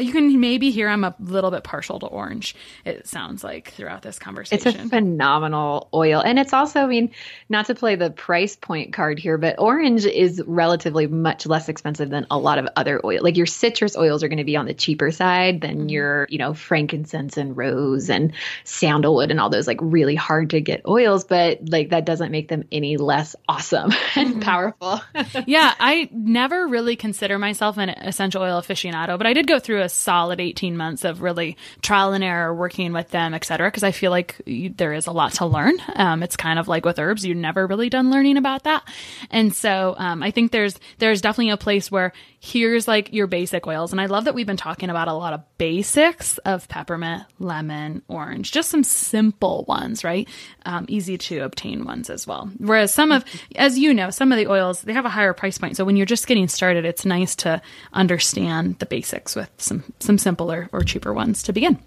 you 0.00 0.12
can 0.12 0.40
maybe 0.40 0.70
hear 0.70 0.88
I'm 0.88 1.04
a 1.04 1.14
little 1.20 1.50
bit 1.50 1.64
partial 1.64 2.00
to 2.00 2.06
orange. 2.06 2.56
It 2.84 3.06
sounds 3.06 3.44
like 3.44 3.72
throughout 3.72 4.02
this 4.02 4.18
conversation, 4.18 4.68
it's 4.68 4.78
a 4.78 4.88
phenomenal 4.88 5.90
oil, 5.92 6.22
and 6.24 6.38
it's 6.38 6.54
also 6.54 6.80
I 6.80 6.86
mean, 6.86 7.10
not 7.50 7.66
to 7.66 7.74
play 7.74 7.94
the 7.94 8.10
price 8.22 8.54
point 8.54 8.92
card 8.92 9.18
here, 9.18 9.36
but 9.36 9.58
orange 9.58 10.06
is 10.06 10.40
relatively 10.46 11.08
much 11.08 11.44
less 11.44 11.68
expensive 11.68 12.08
than 12.08 12.24
a 12.30 12.38
lot 12.38 12.56
of 12.56 12.68
other 12.76 13.00
oil. 13.04 13.18
Like 13.20 13.36
your 13.36 13.46
citrus 13.46 13.96
oils 13.96 14.22
are 14.22 14.28
going 14.28 14.38
to 14.38 14.44
be 14.44 14.54
on 14.54 14.64
the 14.64 14.74
cheaper 14.74 15.10
side 15.10 15.60
than 15.60 15.78
mm-hmm. 15.78 15.88
your 15.88 16.26
you 16.30 16.38
know 16.38 16.54
frankincense 16.54 17.36
and 17.36 17.56
rose 17.56 18.08
and 18.08 18.32
sandalwood 18.62 19.32
and 19.32 19.40
all 19.40 19.50
those 19.50 19.66
like 19.66 19.80
really 19.82 20.14
hard 20.14 20.50
to 20.50 20.60
get 20.60 20.86
oils, 20.86 21.24
but 21.24 21.68
like 21.68 21.90
that 21.90 22.04
doesn't 22.04 22.30
make 22.30 22.46
them 22.46 22.62
any 22.70 22.96
less 22.96 23.34
awesome 23.48 23.90
and 24.14 24.34
mm-hmm. 24.34 24.40
powerful. 24.40 25.00
yeah, 25.48 25.74
I 25.80 26.08
never 26.12 26.68
really 26.68 26.94
consider 26.94 27.40
myself 27.40 27.76
an 27.76 27.88
essential 27.88 28.40
oil 28.40 28.62
aficionado, 28.62 29.18
but 29.18 29.26
I 29.26 29.32
did 29.32 29.48
go 29.48 29.58
through 29.58 29.82
a 29.82 29.88
solid 29.88 30.38
18 30.38 30.76
months 30.76 31.04
of 31.04 31.22
really 31.22 31.56
trial 31.80 32.12
and 32.12 32.22
error 32.22 32.54
working 32.54 32.92
with 32.92 33.08
them, 33.08 33.34
et 33.34 33.44
cetera, 33.44 33.66
because 33.66 33.82
I 33.82 33.90
feel 33.90 34.12
like 34.12 34.40
you, 34.46 34.70
there 34.70 34.92
is 34.92 35.08
a 35.08 35.12
lot 35.12 35.32
to 35.34 35.46
learn. 35.46 35.74
Um, 35.96 36.22
it's 36.22 36.36
kind 36.36 36.60
of 36.60 36.68
like 36.68 36.84
with 36.84 37.00
herbs, 37.00 37.26
you're 37.26 37.34
never 37.34 37.66
really 37.66 37.90
done 37.90 38.11
learning 38.12 38.36
about 38.36 38.62
that. 38.64 38.86
And 39.30 39.52
so 39.52 39.96
um, 39.98 40.22
I 40.22 40.30
think 40.30 40.52
there's 40.52 40.78
there's 40.98 41.20
definitely 41.20 41.50
a 41.50 41.56
place 41.56 41.90
where 41.90 42.12
here's 42.38 42.86
like 42.86 43.12
your 43.12 43.26
basic 43.26 43.66
oils. 43.66 43.92
And 43.92 44.00
I 44.00 44.06
love 44.06 44.24
that 44.24 44.34
we've 44.34 44.46
been 44.46 44.56
talking 44.56 44.90
about 44.90 45.08
a 45.08 45.12
lot 45.12 45.32
of 45.32 45.42
basics 45.58 46.38
of 46.38 46.68
peppermint, 46.68 47.22
lemon, 47.38 48.02
orange, 48.08 48.50
just 48.50 48.70
some 48.70 48.84
simple 48.84 49.64
ones, 49.68 50.02
right? 50.02 50.28
Um, 50.66 50.86
easy 50.88 51.16
to 51.18 51.40
obtain 51.40 51.84
ones 51.84 52.10
as 52.10 52.26
well. 52.26 52.50
Whereas 52.58 52.92
some 52.92 53.12
of, 53.12 53.24
as 53.54 53.78
you 53.78 53.94
know, 53.94 54.10
some 54.10 54.32
of 54.32 54.38
the 54.38 54.50
oils, 54.50 54.82
they 54.82 54.92
have 54.92 55.04
a 55.04 55.08
higher 55.08 55.32
price 55.32 55.58
point. 55.58 55.76
So 55.76 55.84
when 55.84 55.96
you're 55.96 56.04
just 56.04 56.26
getting 56.26 56.48
started, 56.48 56.84
it's 56.84 57.04
nice 57.04 57.36
to 57.36 57.62
understand 57.92 58.78
the 58.80 58.86
basics 58.86 59.36
with 59.36 59.50
some, 59.58 59.84
some 60.00 60.18
simpler 60.18 60.68
or 60.72 60.80
cheaper 60.82 61.12
ones 61.12 61.44
to 61.44 61.52
begin. 61.52 61.78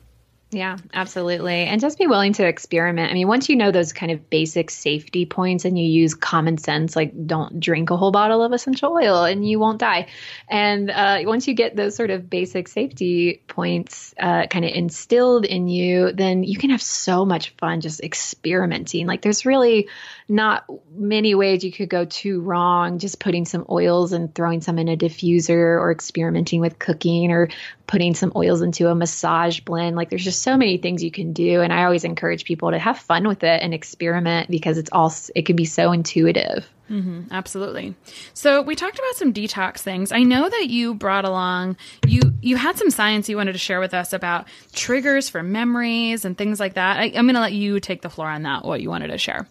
Yeah, 0.55 0.77
absolutely. 0.93 1.65
And 1.65 1.81
just 1.81 1.97
be 1.97 2.07
willing 2.07 2.31
to 2.33 2.47
experiment. 2.47 3.11
I 3.11 3.13
mean, 3.13 3.27
once 3.27 3.49
you 3.49 3.57
know 3.57 3.71
those 3.71 3.91
kind 3.91 4.09
of 4.09 4.29
basic 4.29 4.69
safety 4.69 5.25
points 5.25 5.65
and 5.65 5.77
you 5.77 5.85
use 5.85 6.13
common 6.13 6.57
sense, 6.57 6.95
like 6.95 7.27
don't 7.27 7.59
drink 7.59 7.89
a 7.89 7.97
whole 7.97 8.11
bottle 8.11 8.41
of 8.41 8.53
essential 8.53 8.93
oil 8.93 9.25
and 9.25 9.45
you 9.45 9.59
won't 9.59 9.79
die. 9.79 10.07
And 10.47 10.89
uh, 10.89 11.23
once 11.25 11.49
you 11.49 11.55
get 11.55 11.75
those 11.75 11.93
sort 11.97 12.09
of 12.09 12.29
basic 12.29 12.69
safety 12.69 13.43
points 13.47 14.15
uh, 14.17 14.47
kind 14.47 14.63
of 14.63 14.71
instilled 14.71 15.43
in 15.43 15.67
you, 15.67 16.13
then 16.13 16.45
you 16.45 16.57
can 16.57 16.69
have 16.69 16.81
so 16.81 17.25
much 17.25 17.49
fun 17.57 17.81
just 17.81 17.99
experimenting. 17.99 19.07
Like, 19.07 19.21
there's 19.21 19.45
really 19.45 19.89
not 20.29 20.63
many 20.95 21.35
ways 21.35 21.65
you 21.65 21.71
could 21.73 21.89
go 21.89 22.05
too 22.05 22.39
wrong 22.39 22.99
just 22.99 23.19
putting 23.19 23.43
some 23.43 23.65
oils 23.69 24.13
and 24.13 24.33
throwing 24.33 24.61
some 24.61 24.79
in 24.79 24.87
a 24.87 24.95
diffuser 24.95 25.49
or 25.49 25.91
experimenting 25.91 26.61
with 26.61 26.79
cooking 26.79 27.31
or 27.31 27.49
putting 27.87 28.15
some 28.15 28.31
oils 28.35 28.61
into 28.61 28.87
a 28.87 28.95
massage 28.95 29.59
blend. 29.59 29.97
Like, 29.97 30.09
there's 30.09 30.23
just 30.23 30.44
so 30.45 30.55
many 30.55 30.77
things 30.77 31.03
you 31.03 31.11
can 31.11 31.33
do. 31.33 31.61
And 31.61 31.73
I 31.73 31.83
always 31.83 32.03
encourage 32.03 32.45
people 32.45 32.69
to 32.71 32.77
have 32.77 32.99
fun 32.99 33.27
with 33.27 33.43
it 33.43 33.63
and 33.63 33.73
experiment 33.73 34.49
because 34.49 34.77
it's 34.77 34.91
all, 34.91 35.11
it 35.35 35.45
can 35.47 35.55
be 35.55 35.65
so 35.65 35.91
intuitive. 35.91 36.69
Mm-hmm, 36.89 37.23
absolutely. 37.31 37.95
So 38.35 38.61
we 38.61 38.75
talked 38.75 38.99
about 38.99 39.15
some 39.15 39.33
detox 39.33 39.79
things. 39.79 40.11
I 40.11 40.21
know 40.21 40.47
that 40.47 40.69
you 40.69 40.93
brought 40.93 41.25
along 41.25 41.77
you 42.05 42.21
you 42.41 42.57
had 42.57 42.77
some 42.77 42.91
science 42.91 43.27
you 43.27 43.37
wanted 43.37 43.53
to 43.53 43.57
share 43.57 43.79
with 43.79 43.95
us 43.95 44.13
about 44.13 44.47
triggers 44.71 45.27
for 45.27 45.41
memories 45.41 46.25
and 46.25 46.37
things 46.37 46.59
like 46.59 46.75
that. 46.75 46.99
I, 46.99 47.05
I'm 47.05 47.25
going 47.25 47.33
to 47.33 47.41
let 47.41 47.53
you 47.53 47.79
take 47.79 48.03
the 48.03 48.09
floor 48.11 48.29
on 48.29 48.43
that. 48.43 48.65
What 48.65 48.81
you 48.81 48.89
wanted 48.89 49.07
to 49.07 49.17
share. 49.17 49.47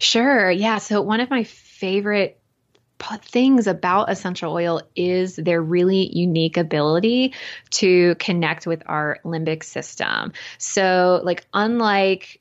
Sure. 0.00 0.50
Yeah. 0.50 0.78
So 0.78 1.00
one 1.02 1.20
of 1.20 1.30
my 1.30 1.44
favorite 1.44 2.40
things 2.98 3.66
about 3.66 4.10
essential 4.10 4.52
oil 4.52 4.82
is 4.94 5.36
their 5.36 5.62
really 5.62 6.10
unique 6.16 6.56
ability 6.56 7.34
to 7.70 8.14
connect 8.16 8.66
with 8.66 8.82
our 8.86 9.18
limbic 9.24 9.62
system. 9.62 10.32
So, 10.58 11.20
like, 11.22 11.46
unlike 11.52 12.40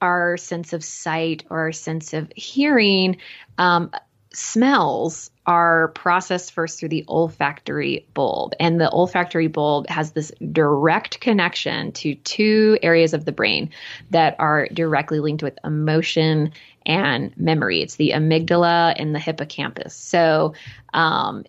our 0.00 0.36
sense 0.36 0.72
of 0.72 0.82
sight 0.82 1.44
or 1.48 1.60
our 1.60 1.72
sense 1.72 2.12
of 2.12 2.30
hearing, 2.34 3.18
um, 3.58 3.92
smells 4.34 5.30
are 5.46 5.88
processed 5.88 6.52
first 6.52 6.78
through 6.78 6.88
the 6.88 7.04
olfactory 7.08 8.06
bulb. 8.14 8.54
And 8.60 8.80
the 8.80 8.90
olfactory 8.90 9.48
bulb 9.48 9.88
has 9.88 10.12
this 10.12 10.32
direct 10.52 11.20
connection 11.20 11.92
to 11.92 12.14
two 12.14 12.78
areas 12.82 13.12
of 13.12 13.24
the 13.24 13.32
brain 13.32 13.70
that 14.10 14.36
are 14.38 14.68
directly 14.72 15.20
linked 15.20 15.42
with 15.42 15.58
emotion 15.64 16.52
and 16.86 17.36
memory. 17.36 17.82
It's 17.82 17.96
the 17.96 18.10
amygdala 18.10 18.94
and 18.96 19.14
the 19.14 19.18
hippocampus. 19.18 19.94
So, 19.94 20.54
um, 20.94 21.44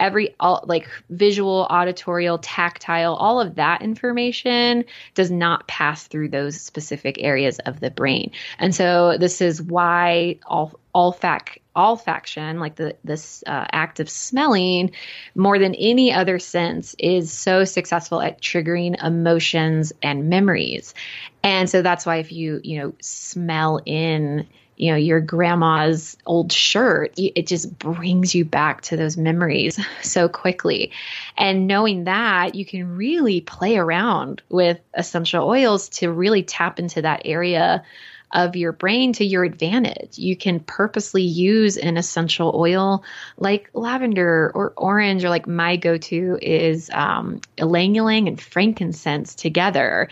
every 0.00 0.34
all 0.40 0.64
like 0.66 0.88
visual, 1.10 1.66
auditorial, 1.68 2.38
tactile, 2.38 3.14
all 3.14 3.40
of 3.40 3.56
that 3.56 3.82
information 3.82 4.84
does 5.14 5.30
not 5.30 5.68
pass 5.68 6.06
through 6.06 6.30
those 6.30 6.60
specific 6.60 7.22
areas 7.22 7.58
of 7.60 7.80
the 7.80 7.90
brain. 7.90 8.32
And 8.58 8.74
so, 8.74 9.16
this 9.18 9.40
is 9.40 9.60
why 9.60 10.38
all 10.46 10.78
olfac 10.94 11.58
olfaction, 11.76 12.58
like 12.58 12.76
the 12.76 12.96
this 13.04 13.44
uh, 13.46 13.66
act 13.70 14.00
of 14.00 14.08
smelling, 14.08 14.92
more 15.34 15.58
than 15.58 15.74
any 15.74 16.12
other 16.12 16.38
sense, 16.38 16.96
is 16.98 17.30
so 17.30 17.64
successful 17.64 18.20
at 18.20 18.40
triggering 18.40 19.00
emotions 19.04 19.92
and 20.02 20.28
memories. 20.30 20.94
And 21.42 21.68
so 21.68 21.82
that's 21.82 22.06
why 22.06 22.16
if 22.16 22.32
you 22.32 22.60
you 22.64 22.78
know 22.78 22.94
smell 23.00 23.80
in 23.84 24.48
you 24.76 24.90
know 24.90 24.96
your 24.96 25.20
grandma's 25.20 26.16
old 26.26 26.52
shirt 26.52 27.12
it 27.16 27.46
just 27.46 27.78
brings 27.78 28.34
you 28.34 28.44
back 28.44 28.80
to 28.82 28.96
those 28.96 29.16
memories 29.16 29.78
so 30.02 30.28
quickly 30.28 30.92
and 31.36 31.66
knowing 31.66 32.04
that 32.04 32.54
you 32.54 32.64
can 32.64 32.96
really 32.96 33.40
play 33.40 33.76
around 33.76 34.42
with 34.48 34.78
essential 34.94 35.46
oils 35.46 35.88
to 35.88 36.10
really 36.10 36.42
tap 36.42 36.78
into 36.78 37.02
that 37.02 37.22
area 37.24 37.84
of 38.32 38.56
your 38.56 38.72
brain 38.72 39.12
to 39.14 39.24
your 39.24 39.44
advantage. 39.44 40.18
You 40.18 40.36
can 40.36 40.60
purposely 40.60 41.22
use 41.22 41.76
an 41.76 41.96
essential 41.96 42.52
oil 42.54 43.04
like 43.38 43.70
lavender 43.72 44.50
or 44.54 44.72
orange, 44.76 45.24
or 45.24 45.30
like 45.30 45.46
my 45.46 45.76
go 45.76 45.96
to 45.96 46.38
is 46.42 46.90
um, 46.92 47.40
ylang 47.56 47.96
ylang 47.96 48.28
and 48.28 48.40
frankincense 48.40 49.34
together. 49.34 50.08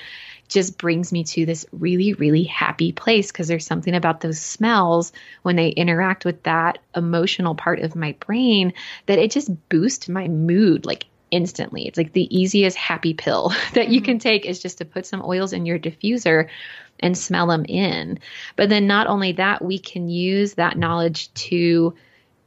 Just 0.49 0.79
brings 0.79 1.13
me 1.13 1.25
to 1.25 1.47
this 1.47 1.67
really, 1.73 2.13
really 2.15 2.45
happy 2.45 2.93
place 2.93 3.33
because 3.33 3.49
there's 3.49 3.67
something 3.67 3.95
about 3.95 4.21
those 4.21 4.39
smells 4.39 5.13
when 5.43 5.57
they 5.57 5.69
interact 5.69 6.25
with 6.25 6.43
that 6.43 6.79
emotional 6.95 7.55
part 7.55 7.81
of 7.81 7.97
my 7.97 8.13
brain 8.21 8.73
that 9.07 9.19
it 9.19 9.31
just 9.31 9.51
boosts 9.69 10.09
my 10.09 10.29
mood 10.29 10.87
like 10.87 11.07
instantly. 11.31 11.87
It's 11.87 11.99
like 11.99 12.13
the 12.13 12.35
easiest 12.35 12.77
happy 12.77 13.13
pill 13.13 13.53
that 13.75 13.89
you 13.89 14.01
mm-hmm. 14.01 14.05
can 14.05 14.19
take 14.19 14.47
is 14.47 14.61
just 14.61 14.79
to 14.79 14.85
put 14.85 15.07
some 15.07 15.23
oils 15.25 15.53
in 15.53 15.67
your 15.67 15.79
diffuser 15.79 16.49
and 17.01 17.19
smell 17.19 17.49
them 17.49 17.65
in. 17.67 18.21
But 18.57 18.69
then, 18.69 18.87
not 18.87 19.09
only 19.09 19.33
that, 19.33 19.63
we 19.63 19.79
can 19.79 20.09
use 20.09 20.55
that 20.55 20.79
knowledge 20.79 21.33
to 21.35 21.95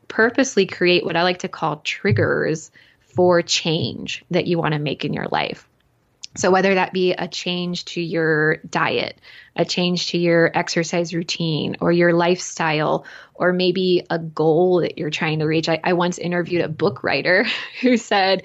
purposely 0.08 0.66
create 0.66 1.04
what 1.04 1.18
I 1.18 1.24
like 1.24 1.40
to 1.40 1.50
call 1.50 1.82
triggers 1.84 2.72
for 3.02 3.42
change 3.42 4.24
that 4.32 4.48
you 4.48 4.58
want 4.58 4.74
to 4.74 4.80
make 4.80 5.04
in 5.04 5.14
your 5.14 5.28
life. 5.28 5.67
So, 6.38 6.52
whether 6.52 6.76
that 6.76 6.94
be 6.94 7.14
a 7.14 7.28
change 7.28 7.86
to 7.86 8.02
your 8.02 8.58
diet, 8.58 9.20
a 9.56 9.66
change 9.66 10.12
to 10.12 10.18
your 10.18 10.52
exercise 10.54 11.14
routine, 11.14 11.78
or 11.82 11.92
your 11.92 12.14
lifestyle, 12.14 13.06
or 13.34 13.54
maybe 13.54 14.06
a 14.10 14.20
goal 14.20 14.82
that 14.82 14.98
you're 14.98 15.10
trying 15.10 15.40
to 15.40 15.46
reach. 15.46 15.68
I, 15.68 15.80
I 15.84 15.94
once 15.94 16.18
interviewed 16.18 16.62
a 16.62 16.70
book 16.70 17.04
writer 17.04 17.46
who 17.82 17.98
said 17.98 18.44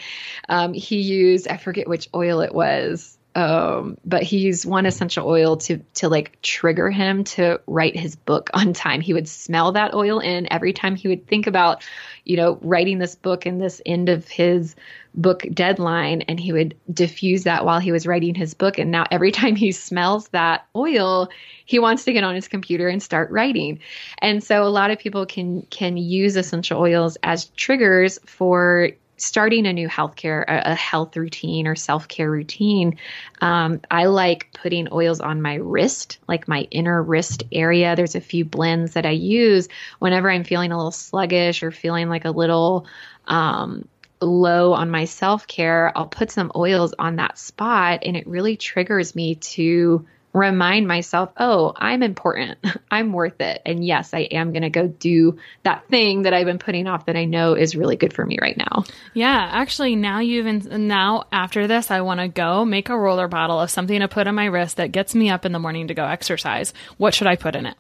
um, 0.49 0.73
he 0.73 1.01
used, 1.01 1.49
I 1.49 1.57
forget 1.59 1.89
which 1.89 2.09
oil 2.15 2.41
it 2.41 2.55
was, 2.55 3.19
um, 3.35 3.97
but 4.05 4.23
he 4.23 4.39
used 4.39 4.67
one 4.67 4.85
essential 4.85 5.27
oil 5.27 5.57
to 5.59 5.79
to 5.95 6.09
like 6.09 6.41
trigger 6.43 6.91
him 6.91 7.25
to 7.25 7.61
write 7.67 7.97
his 7.97 8.15
book 8.15 8.51
on 8.53 8.73
time. 8.73 9.01
He 9.01 9.15
would 9.15 9.29
smell 9.29 9.73
that 9.73 9.95
oil 9.95 10.21
in 10.21 10.53
every 10.53 10.73
time 10.73 10.97
he 10.97 11.09
would 11.09 11.27
think 11.27 11.47
about, 11.47 11.83
you 12.25 12.37
know, 12.37 12.59
writing 12.61 12.99
this 12.99 13.15
book 13.15 13.47
and 13.47 13.61
this 13.61 13.81
end 13.87 14.09
of 14.09 14.29
his 14.29 14.77
book 15.15 15.45
deadline, 15.53 16.23
and 16.23 16.39
he 16.39 16.53
would 16.53 16.75
diffuse 16.93 17.45
that 17.45 17.65
while 17.65 17.79
he 17.79 17.93
was 17.93 18.07
writing 18.07 18.35
his 18.35 18.55
book. 18.55 18.79
And 18.79 18.91
now 18.91 19.07
every 19.11 19.33
time 19.33 19.57
he 19.57 19.73
smells 19.73 20.29
that 20.29 20.67
oil, 20.77 21.29
he 21.65 21.79
wants 21.79 22.05
to 22.05 22.13
get 22.13 22.25
on 22.25 22.35
his 22.35 22.49
computer 22.49 22.89
and 22.89 23.03
start 23.03 23.31
writing. 23.31 23.81
And 24.19 24.45
so 24.45 24.63
a 24.63 24.69
lot 24.69 24.91
of 24.91 24.99
people 24.99 25.25
can 25.25 25.63
can 25.71 25.97
use 25.97 26.37
essential 26.37 26.81
oils 26.81 27.17
as 27.23 27.47
triggers 27.47 28.19
for 28.27 28.91
starting 29.23 29.67
a 29.67 29.73
new 29.73 29.89
healthcare, 29.89 30.43
a, 30.49 30.73
a 30.73 30.75
health 30.75 31.17
routine 31.17 31.67
or 31.67 31.77
self 31.77 32.09
care 32.09 32.31
routine, 32.31 32.99
um, 33.41 33.81
I 33.91 34.07
like 34.07 34.49
putting 34.53 34.89
oils 34.93 35.21
on 35.21 35.41
my 35.41 35.55
wrist, 35.55 36.19
like 36.29 36.49
my 36.49 36.63
inner 36.71 37.03
wrist 37.03 37.45
area. 37.53 37.95
There's 37.95 38.17
a 38.17 38.21
few 38.21 38.45
blends 38.45 38.95
that 38.95 39.07
I 39.07 39.11
use 39.11 39.69
whenever 40.01 40.31
I'm 40.31 40.45
feeling 40.45 40.73
a 40.73 40.77
little 40.77 40.91
sluggish 40.91 41.63
or 41.63 41.71
feeling 41.71 42.09
like 42.09 42.25
a 42.25 42.31
little 42.31 42.87
um, 43.29 43.89
low 44.21 44.73
on 44.73 44.91
my 44.91 45.05
self 45.05 45.47
care. 45.47 45.93
I'll 45.97 46.07
put 46.07 46.31
some 46.31 46.51
oils 46.57 46.93
on 46.99 47.17
that 47.17 47.39
spot, 47.39 48.01
and 48.03 48.17
it 48.17 48.27
really 48.27 48.57
triggers 48.57 49.15
me 49.15 49.37
to 49.37 50.07
remind 50.33 50.89
myself, 50.89 51.31
oh, 51.37 51.73
I'm 51.77 52.03
important. 52.03 52.59
I'm 52.91 53.13
worth 53.13 53.41
it. 53.41 53.63
And 53.67 53.85
yes, 53.85 54.15
I 54.15 54.21
am 54.21 54.53
going 54.53 54.63
to 54.63 54.71
go 54.71 54.87
do 54.87 55.39
that 55.63 55.87
thing 55.89 56.23
that 56.23 56.33
I've 56.33 56.47
been 56.47 56.59
putting 56.59 56.87
off 56.87 57.07
that 57.07 57.17
I 57.17 57.25
know 57.25 57.55
is 57.55 57.77
really 57.77 57.97
good 57.97 58.13
for 58.13 58.25
me 58.25 58.39
right 58.41 58.57
now. 58.57 58.85
Yeah, 59.15 59.49
actually, 59.53 59.97
now 59.97 60.21
you've 60.21 60.47
in, 60.47 60.89
now 60.89 61.25
after 61.33 61.67
this, 61.67 61.91
I 61.91 62.01
want 62.01 62.21
to 62.21 62.29
go 62.29 62.65
make 62.65 62.89
a 62.89 62.99
roller 62.99 63.29
bottle 63.29 63.61
of 63.61 63.71
something 63.71 64.01
to 64.01 64.09
put 64.09 64.27
on 64.27 64.35
my 64.35 64.47
wrist 64.47 64.79
that 64.79 64.93
gets 64.93 65.15
me 65.15 65.31
up 65.31 65.45
in 65.45 65.53
the 65.53 65.59
morning 65.59 65.89
to 65.89 65.95
go 65.95 66.05
exercise. 66.05 66.73
What 66.97 67.15
should 67.15 67.27
I 67.27 67.37
put 67.37 67.55
in 67.55 67.67
it? 67.67 67.77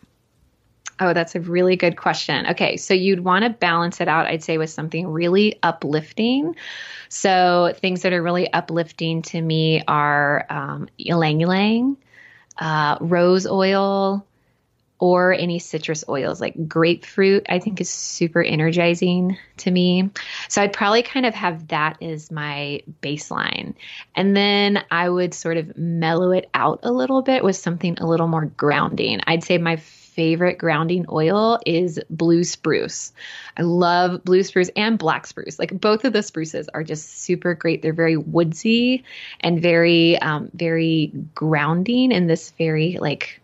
Oh, 1.00 1.14
that's 1.14 1.34
a 1.34 1.40
really 1.40 1.76
good 1.76 1.96
question. 1.96 2.46
Okay, 2.48 2.76
so 2.76 2.94
you'd 2.94 3.24
want 3.24 3.44
to 3.44 3.50
balance 3.50 4.00
it 4.00 4.08
out, 4.08 4.26
I'd 4.26 4.44
say, 4.44 4.58
with 4.58 4.70
something 4.70 5.08
really 5.08 5.58
uplifting. 5.62 6.54
So 7.08 7.72
things 7.76 8.02
that 8.02 8.12
are 8.12 8.22
really 8.22 8.52
uplifting 8.52 9.22
to 9.22 9.40
me 9.40 9.82
are 9.88 10.46
um, 10.48 10.88
ylang 10.98 11.40
ylang 11.40 11.96
uh, 12.58 12.98
rose 13.00 13.46
oil, 13.46 14.26
or 15.02 15.32
any 15.32 15.58
citrus 15.58 16.04
oils 16.08 16.40
like 16.40 16.68
grapefruit, 16.68 17.44
I 17.48 17.58
think 17.58 17.80
is 17.80 17.90
super 17.90 18.40
energizing 18.40 19.36
to 19.56 19.68
me. 19.68 20.10
So 20.48 20.62
I'd 20.62 20.72
probably 20.72 21.02
kind 21.02 21.26
of 21.26 21.34
have 21.34 21.66
that 21.68 22.00
as 22.00 22.30
my 22.30 22.82
baseline. 23.02 23.74
And 24.14 24.36
then 24.36 24.84
I 24.92 25.08
would 25.08 25.34
sort 25.34 25.56
of 25.56 25.76
mellow 25.76 26.30
it 26.30 26.48
out 26.54 26.80
a 26.84 26.92
little 26.92 27.20
bit 27.22 27.42
with 27.42 27.56
something 27.56 27.98
a 27.98 28.06
little 28.06 28.28
more 28.28 28.44
grounding. 28.44 29.18
I'd 29.26 29.42
say 29.42 29.58
my 29.58 29.78
favorite 30.14 30.58
grounding 30.58 31.06
oil 31.10 31.58
is 31.64 32.00
blue 32.10 32.44
spruce. 32.44 33.12
I 33.56 33.62
love 33.62 34.24
blue 34.24 34.42
spruce 34.42 34.70
and 34.76 34.98
black 34.98 35.26
spruce. 35.26 35.58
Like 35.58 35.78
both 35.78 36.04
of 36.04 36.12
the 36.12 36.22
spruces 36.22 36.68
are 36.68 36.84
just 36.84 37.22
super 37.22 37.54
great. 37.54 37.82
They're 37.82 37.92
very 37.92 38.16
woodsy 38.16 39.04
and 39.40 39.60
very, 39.60 40.18
um, 40.18 40.50
very 40.54 41.12
grounding 41.34 42.12
in 42.12 42.26
this 42.26 42.52
very 42.58 42.98
like 43.00 43.40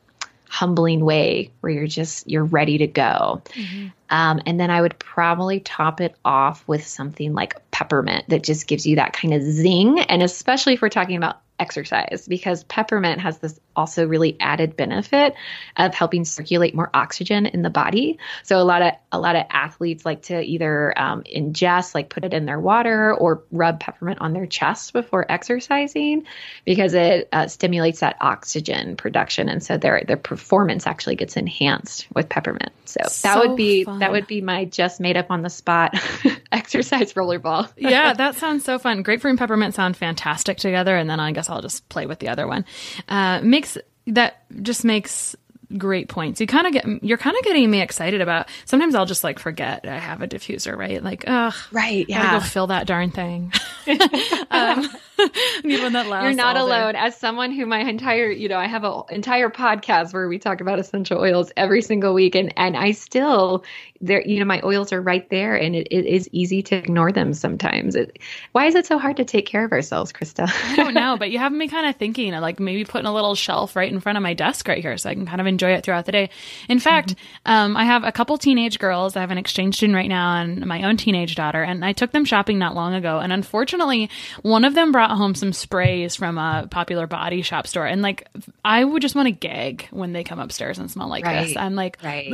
humbling 0.48 1.04
way 1.04 1.50
where 1.60 1.70
you're 1.70 1.86
just 1.86 2.28
you're 2.28 2.44
ready 2.44 2.78
to 2.78 2.86
go. 2.86 3.42
Mm-hmm. 3.50 3.88
Um, 4.10 4.40
and 4.46 4.58
then 4.58 4.70
I 4.70 4.80
would 4.80 4.98
probably 4.98 5.60
top 5.60 6.00
it 6.00 6.14
off 6.24 6.66
with 6.66 6.86
something 6.86 7.34
like 7.34 7.67
peppermint 7.78 8.28
that 8.28 8.42
just 8.42 8.66
gives 8.66 8.84
you 8.84 8.96
that 8.96 9.12
kind 9.12 9.32
of 9.32 9.40
zing. 9.40 10.00
And 10.00 10.20
especially 10.20 10.74
if 10.74 10.82
we're 10.82 10.88
talking 10.88 11.16
about 11.16 11.40
exercise 11.60 12.26
because 12.28 12.64
peppermint 12.64 13.20
has 13.20 13.38
this 13.38 13.58
also 13.74 14.06
really 14.06 14.36
added 14.40 14.76
benefit 14.76 15.34
of 15.76 15.94
helping 15.94 16.24
circulate 16.24 16.74
more 16.74 16.90
oxygen 16.94 17.46
in 17.46 17.62
the 17.62 17.70
body. 17.70 18.18
So 18.42 18.60
a 18.60 18.64
lot 18.64 18.82
of 18.82 18.92
a 19.10 19.18
lot 19.18 19.36
of 19.36 19.44
athletes 19.50 20.04
like 20.04 20.22
to 20.22 20.40
either 20.40 20.98
um, 20.98 21.22
ingest, 21.22 21.94
like 21.94 22.10
put 22.10 22.24
it 22.24 22.34
in 22.34 22.44
their 22.44 22.60
water, 22.60 23.14
or 23.14 23.42
rub 23.50 23.80
peppermint 23.80 24.20
on 24.20 24.32
their 24.32 24.46
chest 24.46 24.92
before 24.92 25.30
exercising 25.30 26.24
because 26.64 26.94
it 26.94 27.28
uh, 27.32 27.46
stimulates 27.48 28.00
that 28.00 28.16
oxygen 28.20 28.96
production, 28.96 29.48
and 29.48 29.62
so 29.62 29.76
their 29.76 30.02
their 30.06 30.16
performance 30.16 30.86
actually 30.86 31.16
gets 31.16 31.36
enhanced 31.36 32.06
with 32.14 32.28
peppermint. 32.28 32.72
So, 32.84 33.00
so 33.06 33.28
that 33.28 33.46
would 33.46 33.56
be 33.56 33.84
fun. 33.84 33.98
that 34.00 34.12
would 34.12 34.26
be 34.26 34.40
my 34.40 34.64
just 34.64 35.00
made 35.00 35.16
up 35.16 35.30
on 35.30 35.42
the 35.42 35.50
spot 35.50 35.94
exercise 36.52 37.12
rollerball. 37.14 37.70
yeah, 37.76 38.12
that 38.12 38.36
sounds 38.36 38.64
so 38.64 38.78
fun. 38.78 39.02
Grapefruit 39.02 39.30
and 39.30 39.38
peppermint 39.38 39.74
sound 39.74 39.96
fantastic 39.96 40.58
together, 40.58 40.96
and 40.96 41.08
then 41.08 41.20
I 41.20 41.32
guess 41.32 41.50
I'll 41.50 41.62
just 41.62 41.88
play 41.88 42.06
with 42.06 42.18
the 42.18 42.28
other 42.28 42.46
one. 42.46 42.64
Uh, 43.08 43.40
makes 43.42 43.76
that 44.06 44.44
just 44.62 44.84
makes 44.84 45.36
great 45.76 46.08
points. 46.08 46.40
You 46.40 46.46
kind 46.46 46.66
of 46.66 46.72
get 46.72 47.04
you're 47.04 47.18
kind 47.18 47.36
of 47.36 47.42
getting 47.44 47.70
me 47.70 47.80
excited 47.80 48.20
about. 48.20 48.48
Sometimes 48.64 48.94
I'll 48.94 49.06
just 49.06 49.24
like 49.24 49.38
forget 49.38 49.86
I 49.86 49.98
have 49.98 50.22
a 50.22 50.28
diffuser, 50.28 50.76
right? 50.76 51.02
Like, 51.02 51.24
ugh, 51.26 51.54
right, 51.72 52.06
yeah, 52.08 52.22
gotta 52.22 52.38
go 52.38 52.44
fill 52.44 52.66
that 52.68 52.86
darn 52.86 53.10
thing. 53.10 53.52
um, 54.50 54.88
need 55.64 55.82
one 55.82 55.92
that 55.92 56.06
lasts. 56.06 56.24
You're 56.24 56.32
not 56.32 56.56
alone. 56.56 56.96
As 56.96 57.16
someone 57.16 57.52
who 57.52 57.66
my 57.66 57.80
entire, 57.80 58.30
you 58.30 58.48
know, 58.48 58.58
I 58.58 58.66
have 58.66 58.84
an 58.84 59.02
entire 59.10 59.50
podcast 59.50 60.12
where 60.12 60.28
we 60.28 60.38
talk 60.38 60.60
about 60.60 60.78
essential 60.78 61.18
oils 61.18 61.50
every 61.56 61.82
single 61.82 62.14
week, 62.14 62.34
and 62.34 62.52
and 62.56 62.76
I 62.76 62.92
still 62.92 63.64
there, 64.00 64.22
you 64.24 64.38
know, 64.38 64.44
my 64.44 64.60
oils 64.62 64.92
are 64.92 65.00
right 65.00 65.28
there, 65.28 65.56
and 65.56 65.74
it, 65.74 65.88
it 65.90 66.06
is 66.06 66.28
easy 66.32 66.62
to 66.62 66.76
ignore 66.76 67.10
them 67.10 67.34
sometimes. 67.34 67.96
It, 67.96 68.18
why 68.52 68.66
is 68.66 68.74
it 68.74 68.86
so 68.86 68.98
hard 68.98 69.16
to 69.16 69.24
take 69.24 69.46
care 69.46 69.64
of 69.64 69.72
ourselves, 69.72 70.12
Christa? 70.12 70.48
I 70.48 70.76
don't 70.76 70.94
know, 70.94 71.16
but 71.18 71.30
you 71.30 71.38
have 71.38 71.52
me 71.52 71.68
kind 71.68 71.86
of 71.86 71.96
thinking, 71.96 72.32
like 72.32 72.60
maybe 72.60 72.84
putting 72.84 73.06
a 73.06 73.14
little 73.14 73.34
shelf 73.34 73.74
right 73.74 73.90
in 73.90 74.00
front 74.00 74.16
of 74.16 74.22
my 74.22 74.34
desk 74.34 74.68
right 74.68 74.80
here, 74.80 74.96
so 74.96 75.10
I 75.10 75.14
can 75.14 75.26
kind 75.26 75.40
of 75.40 75.46
enjoy 75.46 75.57
it 75.66 75.84
throughout 75.84 76.06
the 76.06 76.12
day. 76.12 76.30
In 76.68 76.78
fact, 76.78 77.10
mm-hmm. 77.10 77.50
um, 77.50 77.76
I 77.76 77.84
have 77.84 78.04
a 78.04 78.12
couple 78.12 78.38
teenage 78.38 78.78
girls. 78.78 79.16
I 79.16 79.20
have 79.20 79.32
an 79.32 79.38
exchange 79.38 79.76
student 79.76 79.96
right 79.96 80.08
now, 80.08 80.36
and 80.36 80.64
my 80.64 80.84
own 80.84 80.96
teenage 80.96 81.34
daughter, 81.34 81.62
and 81.62 81.84
I 81.84 81.92
took 81.92 82.12
them 82.12 82.24
shopping 82.24 82.58
not 82.58 82.76
long 82.76 82.94
ago, 82.94 83.18
and 83.18 83.32
unfortunately, 83.32 84.10
one 84.42 84.64
of 84.64 84.74
them 84.74 84.92
brought 84.92 85.16
home 85.16 85.34
some 85.34 85.52
sprays 85.52 86.14
from 86.14 86.38
a 86.38 86.68
popular 86.70 87.08
body 87.08 87.42
shop 87.42 87.66
store, 87.66 87.86
and 87.86 88.00
like 88.00 88.28
I 88.64 88.84
would 88.84 89.02
just 89.02 89.16
want 89.16 89.26
to 89.26 89.32
gag 89.32 89.88
when 89.90 90.12
they 90.12 90.22
come 90.22 90.38
upstairs 90.38 90.78
and 90.78 90.88
smell 90.88 91.08
like 91.08 91.24
right. 91.24 91.48
this. 91.48 91.56
I'm 91.56 91.74
like, 91.74 91.98
right. 92.04 92.30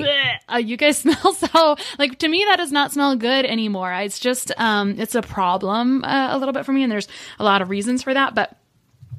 Uh, 0.52 0.58
you 0.58 0.76
guys 0.76 0.98
smell 1.04 1.32
so 1.32 1.54
so 1.54 1.76
like 1.98 2.18
to 2.18 2.28
me 2.28 2.44
that 2.48 2.56
does 2.56 2.72
not 2.72 2.92
smell 2.92 3.16
good 3.16 3.44
anymore 3.44 3.92
it's 3.92 4.18
just 4.18 4.52
um 4.58 4.98
it's 4.98 5.14
a 5.14 5.22
problem 5.22 6.04
uh, 6.04 6.28
a 6.34 6.38
little 6.38 6.52
bit 6.52 6.64
for 6.64 6.72
me 6.72 6.82
and 6.82 6.90
there's 6.90 7.08
a 7.38 7.44
lot 7.44 7.62
of 7.62 7.70
reasons 7.70 8.02
for 8.02 8.14
that 8.14 8.34
but 8.34 8.56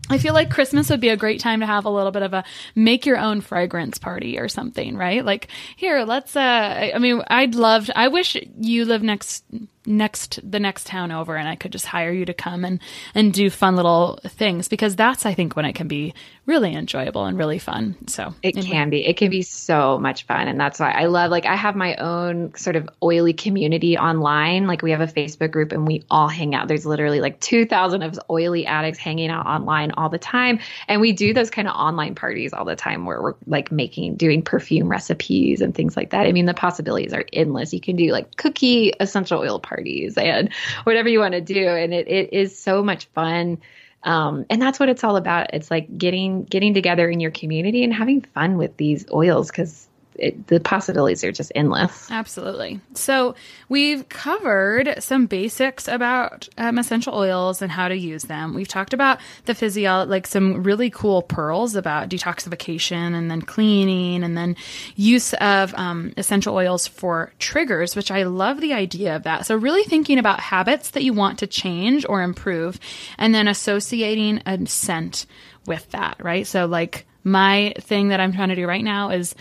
I 0.09 0.17
feel 0.17 0.33
like 0.33 0.49
Christmas 0.51 0.89
would 0.89 0.99
be 0.99 1.09
a 1.09 1.17
great 1.17 1.39
time 1.39 1.61
to 1.61 1.65
have 1.65 1.85
a 1.85 1.89
little 1.89 2.11
bit 2.11 2.21
of 2.21 2.33
a 2.33 2.43
make 2.75 3.05
your 3.05 3.17
own 3.17 3.41
fragrance 3.41 3.97
party 3.97 4.37
or 4.37 4.47
something, 4.47 4.95
right? 4.95 5.25
Like, 5.25 5.47
here, 5.75 6.03
let's, 6.03 6.35
uh, 6.35 6.91
I 6.93 6.97
mean, 6.99 7.23
I'd 7.27 7.55
love, 7.55 7.89
I 7.95 8.09
wish 8.09 8.37
you 8.59 8.85
live 8.85 9.01
next 9.01 9.43
next 9.85 10.39
the 10.49 10.59
next 10.59 10.87
town 10.87 11.11
over 11.11 11.35
and 11.35 11.47
I 11.47 11.55
could 11.55 11.71
just 11.71 11.85
hire 11.85 12.11
you 12.11 12.25
to 12.25 12.33
come 12.33 12.65
and 12.65 12.79
and 13.13 13.33
do 13.33 13.49
fun 13.49 13.75
little 13.75 14.19
things 14.23 14.67
because 14.67 14.95
that's 14.95 15.25
I 15.25 15.33
think 15.33 15.55
when 15.55 15.65
it 15.65 15.73
can 15.73 15.87
be 15.87 16.13
really 16.45 16.75
enjoyable 16.75 17.25
and 17.25 17.37
really 17.37 17.57
fun. 17.59 17.95
So 18.07 18.33
it 18.43 18.55
anyway. 18.55 18.71
can 18.71 18.89
be. 18.89 19.05
It 19.05 19.17
can 19.17 19.29
be 19.29 19.41
so 19.41 19.97
much 19.99 20.25
fun 20.25 20.47
and 20.47 20.59
that's 20.59 20.79
why 20.79 20.91
I 20.91 21.05
love 21.05 21.31
like 21.31 21.45
I 21.45 21.55
have 21.55 21.75
my 21.75 21.95
own 21.95 22.53
sort 22.55 22.75
of 22.75 22.89
oily 23.03 23.33
community 23.33 23.97
online. 23.97 24.67
Like 24.67 24.81
we 24.81 24.91
have 24.91 25.01
a 25.01 25.07
Facebook 25.07 25.51
group 25.51 25.71
and 25.71 25.87
we 25.87 26.03
all 26.09 26.27
hang 26.27 26.55
out. 26.55 26.67
There's 26.67 26.85
literally 26.85 27.19
like 27.19 27.39
2000 27.39 28.01
of 28.01 28.19
oily 28.29 28.65
addicts 28.65 28.99
hanging 28.99 29.29
out 29.29 29.45
online 29.45 29.91
all 29.91 30.09
the 30.09 30.17
time 30.19 30.59
and 30.87 31.01
we 31.01 31.11
do 31.11 31.33
those 31.33 31.49
kind 31.49 31.67
of 31.67 31.75
online 31.75 32.15
parties 32.15 32.53
all 32.53 32.65
the 32.65 32.75
time 32.75 33.05
where 33.05 33.21
we're 33.21 33.35
like 33.47 33.71
making 33.71 34.15
doing 34.15 34.41
perfume 34.41 34.87
recipes 34.87 35.61
and 35.61 35.73
things 35.73 35.95
like 35.95 36.11
that. 36.11 36.25
I 36.25 36.31
mean 36.31 36.45
the 36.45 36.53
possibilities 36.53 37.13
are 37.13 37.25
endless. 37.33 37.73
You 37.73 37.81
can 37.81 37.95
do 37.95 38.11
like 38.11 38.35
cookie 38.37 38.93
essential 38.99 39.39
oil 39.39 39.59
parties 39.59 39.74
parties 39.75 40.17
and 40.17 40.53
whatever 40.83 41.09
you 41.09 41.19
want 41.19 41.33
to 41.33 41.41
do. 41.41 41.67
And 41.67 41.93
it, 41.93 42.07
it 42.07 42.33
is 42.33 42.57
so 42.57 42.83
much 42.83 43.05
fun. 43.07 43.59
Um, 44.03 44.45
and 44.49 44.61
that's 44.61 44.79
what 44.79 44.89
it's 44.89 45.03
all 45.03 45.17
about. 45.17 45.53
It's 45.53 45.71
like 45.71 45.97
getting 45.97 46.43
getting 46.43 46.73
together 46.73 47.09
in 47.09 47.19
your 47.19 47.31
community 47.31 47.83
and 47.83 47.93
having 47.93 48.21
fun 48.21 48.57
with 48.57 48.77
these 48.77 49.05
oils 49.11 49.49
because 49.49 49.88
it, 50.17 50.47
the 50.47 50.60
possibilities 50.60 51.23
are 51.23 51.32
just 51.32 51.51
endless. 51.56 52.10
Absolutely. 52.10 52.80
So 52.93 53.36
we've 53.69 54.08
covered 54.10 54.95
some 54.99 55.25
basics 55.25 55.88
about 55.88 56.47
um, 56.58 56.78
essential 56.78 57.13
oils 57.13 57.62
and 57.62 57.71
how 57.71 57.88
to 57.88 57.95
use 57.95 58.23
them. 58.23 58.54
We've 58.54 58.67
talked 58.67 58.93
about 58.93 59.19
the 59.45 59.56
physio, 59.56 60.04
like 60.06 60.28
some 60.28 60.63
really 60.63 60.89
cool 60.89 61.21
pearls 61.21 61.75
about 61.75 62.10
detoxification 62.10 63.13
and 63.13 63.30
then 63.30 63.41
cleaning 63.41 64.23
and 64.23 64.38
then 64.38 64.56
use 64.95 65.34
of 65.36 65.73
um, 65.75 66.13
essential 66.17 66.56
oils 66.56 66.88
for 66.88 67.32
triggers, 67.39 67.95
which 67.95 68.12
I 68.12 68.23
love 68.23 68.62
the 68.62 68.73
idea 68.73 69.15
of 69.15 69.23
that. 69.23 69.45
So 69.45 69.56
really 69.56 69.84
thinking 69.84 70.19
about 70.19 70.39
habits 70.39 70.91
that 70.91 71.04
you 71.04 71.13
want 71.13 71.39
to 71.39 71.47
change 71.47 72.06
or 72.08 72.21
improve 72.21 72.80
and 73.17 73.34
then 73.34 73.47
associating 73.47 74.41
a 74.45 74.65
scent 74.65 75.25
with 75.65 75.89
that, 75.91 76.23
right? 76.23 76.45
So 76.47 76.65
like 76.65 77.06
my 77.23 77.73
thing 77.80 78.10
that 78.10 78.19
I'm 78.19 78.34
trying 78.34 78.49
to 78.49 78.56
do 78.56 78.67
right 78.67 78.84
now 78.84 79.10
is 79.10 79.36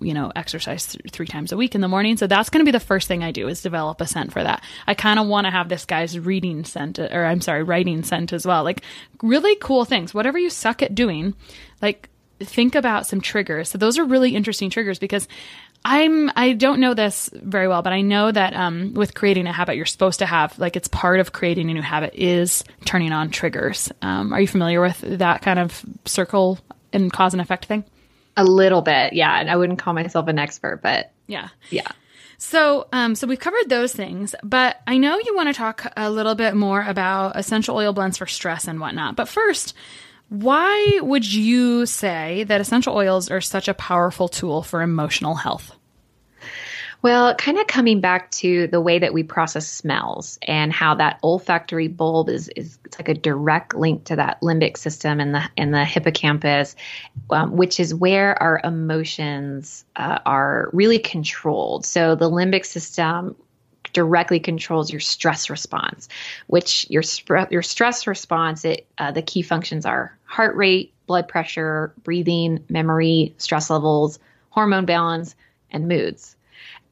you 0.00 0.14
know, 0.14 0.32
exercise 0.34 0.86
th- 0.86 1.12
three 1.12 1.26
times 1.26 1.52
a 1.52 1.56
week 1.56 1.74
in 1.74 1.80
the 1.80 1.88
morning. 1.88 2.16
So 2.16 2.26
that's 2.26 2.50
going 2.50 2.64
to 2.64 2.64
be 2.64 2.76
the 2.76 2.80
first 2.80 3.08
thing 3.08 3.22
I 3.22 3.32
do 3.32 3.48
is 3.48 3.62
develop 3.62 4.00
a 4.00 4.06
scent 4.06 4.32
for 4.32 4.42
that. 4.42 4.62
I 4.86 4.94
kind 4.94 5.18
of 5.18 5.26
want 5.26 5.46
to 5.46 5.50
have 5.50 5.68
this 5.68 5.84
guy's 5.84 6.18
reading 6.18 6.64
scent, 6.64 6.98
or 6.98 7.24
I'm 7.24 7.40
sorry, 7.40 7.62
writing 7.62 8.02
scent 8.02 8.32
as 8.32 8.46
well. 8.46 8.64
Like 8.64 8.82
really 9.22 9.56
cool 9.56 9.84
things. 9.84 10.14
Whatever 10.14 10.38
you 10.38 10.50
suck 10.50 10.82
at 10.82 10.94
doing, 10.94 11.34
like 11.80 12.08
think 12.40 12.74
about 12.74 13.06
some 13.06 13.20
triggers. 13.20 13.70
So 13.70 13.78
those 13.78 13.98
are 13.98 14.04
really 14.04 14.34
interesting 14.34 14.70
triggers 14.70 14.98
because 14.98 15.28
I'm 15.84 16.30
I 16.36 16.52
don't 16.52 16.80
know 16.80 16.94
this 16.94 17.28
very 17.32 17.66
well, 17.66 17.82
but 17.82 17.92
I 17.92 18.02
know 18.02 18.30
that 18.30 18.54
um, 18.54 18.94
with 18.94 19.14
creating 19.14 19.46
a 19.46 19.52
habit, 19.52 19.76
you're 19.76 19.86
supposed 19.86 20.20
to 20.20 20.26
have 20.26 20.56
like 20.58 20.76
it's 20.76 20.88
part 20.88 21.18
of 21.18 21.32
creating 21.32 21.70
a 21.70 21.74
new 21.74 21.82
habit 21.82 22.14
is 22.14 22.64
turning 22.84 23.12
on 23.12 23.30
triggers. 23.30 23.90
Um, 24.00 24.32
are 24.32 24.40
you 24.40 24.46
familiar 24.46 24.80
with 24.80 25.00
that 25.00 25.42
kind 25.42 25.58
of 25.58 25.84
circle 26.04 26.58
and 26.92 27.12
cause 27.12 27.34
and 27.34 27.40
effect 27.40 27.64
thing? 27.64 27.84
A 28.36 28.44
little 28.44 28.82
bit, 28.82 29.12
yeah. 29.12 29.38
And 29.38 29.50
I 29.50 29.56
wouldn't 29.56 29.78
call 29.78 29.94
myself 29.94 30.28
an 30.28 30.38
expert, 30.38 30.80
but 30.82 31.12
yeah, 31.26 31.48
yeah. 31.70 31.88
So, 32.38 32.88
um, 32.92 33.14
so 33.14 33.26
we've 33.26 33.38
covered 33.38 33.68
those 33.68 33.92
things, 33.92 34.34
but 34.42 34.80
I 34.86 34.98
know 34.98 35.18
you 35.18 35.36
want 35.36 35.48
to 35.48 35.54
talk 35.54 35.92
a 35.96 36.10
little 36.10 36.34
bit 36.34 36.56
more 36.56 36.82
about 36.82 37.36
essential 37.36 37.76
oil 37.76 37.92
blends 37.92 38.18
for 38.18 38.26
stress 38.26 38.66
and 38.66 38.80
whatnot. 38.80 39.14
But 39.14 39.28
first, 39.28 39.74
why 40.28 40.98
would 41.02 41.30
you 41.30 41.86
say 41.86 42.44
that 42.44 42.60
essential 42.60 42.96
oils 42.96 43.30
are 43.30 43.40
such 43.40 43.68
a 43.68 43.74
powerful 43.74 44.28
tool 44.28 44.62
for 44.62 44.82
emotional 44.82 45.36
health? 45.36 45.76
Well, 47.02 47.34
kind 47.34 47.58
of 47.58 47.66
coming 47.66 48.00
back 48.00 48.30
to 48.30 48.68
the 48.68 48.80
way 48.80 49.00
that 49.00 49.12
we 49.12 49.24
process 49.24 49.66
smells 49.66 50.38
and 50.42 50.72
how 50.72 50.94
that 50.94 51.18
olfactory 51.24 51.88
bulb 51.88 52.28
is 52.28 52.48
is 52.50 52.78
it's 52.84 52.96
like 52.96 53.08
a 53.08 53.14
direct 53.14 53.74
link 53.74 54.04
to 54.04 54.16
that 54.16 54.40
limbic 54.40 54.76
system 54.76 55.18
and 55.18 55.34
the 55.34 55.42
and 55.56 55.74
the 55.74 55.84
hippocampus, 55.84 56.76
um, 57.30 57.56
which 57.56 57.80
is 57.80 57.92
where 57.92 58.40
our 58.40 58.60
emotions 58.62 59.84
uh, 59.96 60.20
are 60.24 60.70
really 60.72 61.00
controlled. 61.00 61.84
So 61.84 62.14
the 62.14 62.30
limbic 62.30 62.64
system 62.64 63.34
directly 63.92 64.38
controls 64.38 64.92
your 64.92 65.00
stress 65.00 65.50
response, 65.50 66.08
which 66.46 66.86
your 66.88 67.02
your 67.50 67.62
stress 67.62 68.06
response 68.06 68.64
it 68.64 68.86
uh, 68.98 69.10
the 69.10 69.22
key 69.22 69.42
functions 69.42 69.84
are 69.84 70.16
heart 70.24 70.54
rate, 70.54 70.94
blood 71.08 71.26
pressure, 71.26 71.92
breathing, 72.04 72.64
memory, 72.68 73.34
stress 73.38 73.70
levels, 73.70 74.20
hormone 74.50 74.84
balance, 74.84 75.34
and 75.72 75.88
moods 75.88 76.36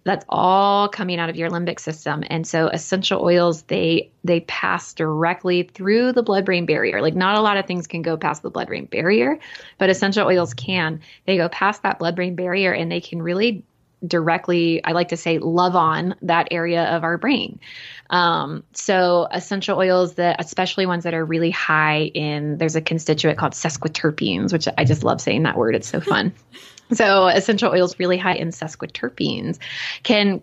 that's 0.05 0.25
all 0.29 0.89
coming 0.89 1.19
out 1.19 1.29
of 1.29 1.37
your 1.37 1.51
limbic 1.51 1.79
system. 1.79 2.25
And 2.29 2.47
so 2.47 2.69
essential 2.69 3.23
oils 3.23 3.63
they 3.63 4.11
they 4.25 4.41
pass 4.41 4.95
directly 4.95 5.65
through 5.65 6.13
the 6.13 6.23
blood 6.23 6.45
brain 6.45 6.67
barrier. 6.67 7.03
Like 7.03 7.15
not 7.15 7.37
a 7.37 7.41
lot 7.41 7.57
of 7.57 7.67
things 7.67 7.87
can 7.87 8.03
go 8.03 8.17
past 8.17 8.43
the 8.43 8.51
blood 8.51 8.69
brain 8.69 8.87
barrier 8.87 9.39
but 9.79 9.91
essential 9.91 10.27
oils 10.27 10.55
can. 10.55 11.01
They 11.27 11.37
go 11.37 11.49
past 11.49 11.83
that 11.83 11.99
blood 11.99 12.17
brain 12.17 12.35
barrier 12.35 12.73
and 12.73 12.91
they 12.91 13.01
can 13.01 13.23
really 13.23 13.65
directly 14.07 14.83
i 14.83 14.93
like 14.93 15.09
to 15.09 15.17
say 15.19 15.37
love 15.39 15.77
on 15.77 16.15
that 16.23 16.49
area 16.51 16.85
of 16.97 17.05
our 17.05 17.19
brain. 17.19 17.61
Um, 18.09 18.65
so 18.73 19.29
essential 19.31 19.79
oils 19.79 20.15
that 20.15 20.37
especially 20.41 20.87
ones 20.87 21.05
that 21.05 21.13
are 21.13 21.25
really 21.25 21.51
high 21.51 22.05
in 22.15 22.57
there's 22.57 22.77
a 22.77 22.81
constituent 22.81 23.39
called 23.39 23.53
sesquiterpenes 23.53 24.53
which 24.53 24.67
i 24.79 24.85
just 24.85 25.05
love 25.05 25.21
saying 25.21 25.43
that 25.43 25.59
word. 25.59 25.75
It's 25.75 25.89
so 25.89 26.01
fun 26.01 26.33
so 26.93 27.27
essential 27.27 27.73
oils 27.73 27.99
really 27.99 28.19
high 28.19 28.35
in 28.35 28.49
sesquiterpenes 28.49 29.59
can 30.03 30.43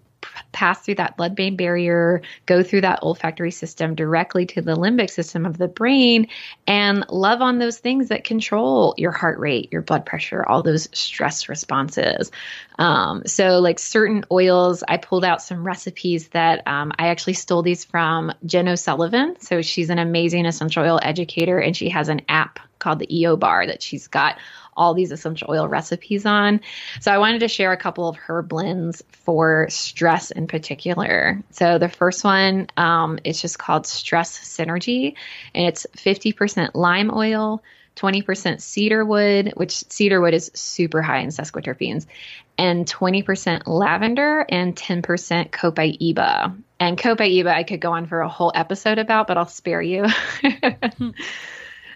pass 0.52 0.82
through 0.82 0.96
that 0.96 1.18
blood 1.18 1.36
brain 1.36 1.56
barrier, 1.56 2.22
go 2.46 2.64
through 2.64 2.82
that 2.82 3.00
olfactory 3.02 3.52
system 3.52 3.96
directly 3.96 4.46
to 4.46 4.62
the 4.62 4.76
limbic 4.76 5.10
system 5.10 5.46
of 5.46 5.58
the 5.58 5.68
brain, 5.68 6.28
and 6.66 7.06
love 7.10 7.42
on 7.42 7.60
those 7.60 7.78
things 7.78 8.10
that 8.10 8.24
control 8.24 8.94
your 8.98 9.12
heart 9.12 9.40
rate, 9.40 9.72
your 9.72 9.82
blood 9.82 10.06
pressure, 10.06 10.44
all 10.46 10.64
those 10.64 10.88
stress 10.94 11.50
responses. 11.50 12.32
Um, 12.80 13.24
so, 13.26 13.60
like 13.60 13.80
certain 13.80 14.24
oils, 14.32 14.84
I 14.88 14.98
pulled 14.98 15.26
out 15.26 15.42
some 15.42 15.66
recipes 15.66 16.30
that 16.30 16.68
um, 16.68 16.92
I 16.98 17.08
actually 17.08 17.34
stole 17.34 17.62
these 17.62 17.86
from 17.86 18.32
Jen 18.46 18.68
O'Sullivan. 18.68 19.36
So, 19.40 19.62
she's 19.62 19.90
an 19.90 20.00
amazing 20.00 20.46
essential 20.46 20.84
oil 20.84 21.00
educator, 21.02 21.60
and 21.60 21.76
she 21.76 21.90
has 21.90 22.10
an 22.10 22.22
app 22.30 22.60
called 22.80 23.00
the 23.00 23.20
EO 23.20 23.36
Bar 23.36 23.68
that 23.68 23.82
she's 23.82 24.08
got 24.08 24.38
all 24.78 24.94
these 24.94 25.12
essential 25.12 25.48
oil 25.50 25.68
recipes 25.68 26.26
on. 26.26 26.62
So 27.02 27.12
I 27.12 27.18
wanted 27.18 27.40
to 27.40 27.48
share 27.48 27.72
a 27.72 27.78
couple 27.78 28.08
of 28.08 28.16
her 28.16 28.42
blends 28.42 29.04
for 29.10 29.68
stress 29.70 30.32
in 30.32 30.48
particular. 30.48 31.44
So 31.52 31.78
the 31.78 31.90
first 31.90 32.24
one 32.24 32.68
um, 32.78 33.20
is 33.24 33.42
just 33.42 33.60
called 33.60 33.88
Stress 33.88 34.38
Synergy, 34.40 35.16
and 35.54 35.68
it's 35.68 35.86
50% 35.98 36.72
lime 36.74 37.12
oil. 37.14 37.64
20% 37.98 38.62
cedar 38.62 39.04
wood, 39.04 39.54
which 39.56 39.84
cedar 39.90 40.22
wood 40.22 40.36
is 40.36 40.52
super 40.54 41.02
high 41.02 41.18
in 41.18 41.30
sesquiterpenes, 41.30 42.06
and 42.56 42.86
20% 42.86 43.64
lavender 43.66 44.46
and 44.48 44.76
10% 44.76 45.50
copaiba. 45.50 46.56
And 46.80 46.98
Copaiba, 46.98 47.48
I 47.48 47.64
could 47.64 47.82
go 47.82 47.94
on 47.94 48.06
for 48.06 48.22
a 48.22 48.30
whole 48.30 48.52
episode 48.54 49.00
about, 49.00 49.28
but 49.28 49.38
I'll 49.38 49.48
spare 49.48 49.82
you. 49.82 50.06
um, 50.44 51.14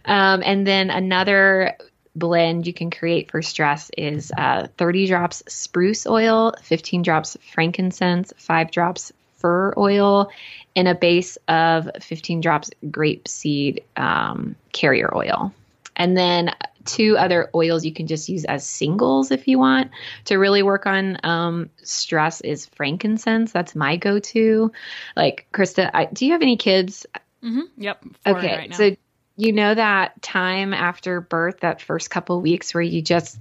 and 0.06 0.66
then 0.66 0.90
another 0.90 1.78
blend 2.16 2.68
you 2.68 2.74
can 2.74 2.92
create 2.92 3.32
for 3.32 3.42
stress 3.42 3.90
is 3.98 4.32
uh, 4.38 4.68
30 4.78 5.08
drops 5.08 5.44
spruce 5.48 6.06
oil, 6.06 6.54
15 6.62 7.02
drops 7.02 7.38
frankincense, 7.54 8.34
5 8.38 8.72
drops 8.72 9.12
fir 9.38 9.74
oil, 9.78 10.32
and 10.76 10.88
a 10.88 10.96
base 10.96 11.38
of 11.48 11.90
15 12.00 12.42
drops 12.42 12.70
grapeseed 12.86 13.84
um, 13.98 14.56
carrier 14.72 15.16
oil. 15.16 15.54
And 15.96 16.18
then 16.18 16.56
two 16.86 17.18
other 17.18 17.50
oils 17.54 17.86
you 17.86 17.94
can 17.94 18.08
just 18.08 18.30
use 18.30 18.46
as 18.46 18.68
singles 18.68 19.32
if 19.32 19.48
you 19.48 19.60
want 19.60 19.92
to 20.26 20.38
really 20.38 20.64
work 20.64 20.86
on 20.86 21.18
um, 21.24 21.70
stress 21.84 22.42
is 22.42 22.66
frankincense. 22.66 23.52
That's 23.52 23.76
my 23.76 23.98
go-to. 23.98 24.72
Like 25.16 25.48
Christa, 25.54 25.92
I, 25.94 26.06
do 26.06 26.26
you 26.26 26.32
have 26.32 26.42
any 26.42 26.58
kids? 26.58 27.06
Mm-hmm. 27.44 27.82
Yep. 27.82 28.06
Okay, 28.26 28.56
right 28.56 28.76
so 28.76 28.96
you 29.42 29.54
know 29.54 29.74
that 29.74 30.22
time 30.22 30.72
after 30.72 31.20
birth, 31.20 31.62
that 31.62 31.82
first 31.82 32.12
couple 32.12 32.40
weeks 32.42 32.76
where 32.76 32.82
you 32.84 33.02
just 33.02 33.40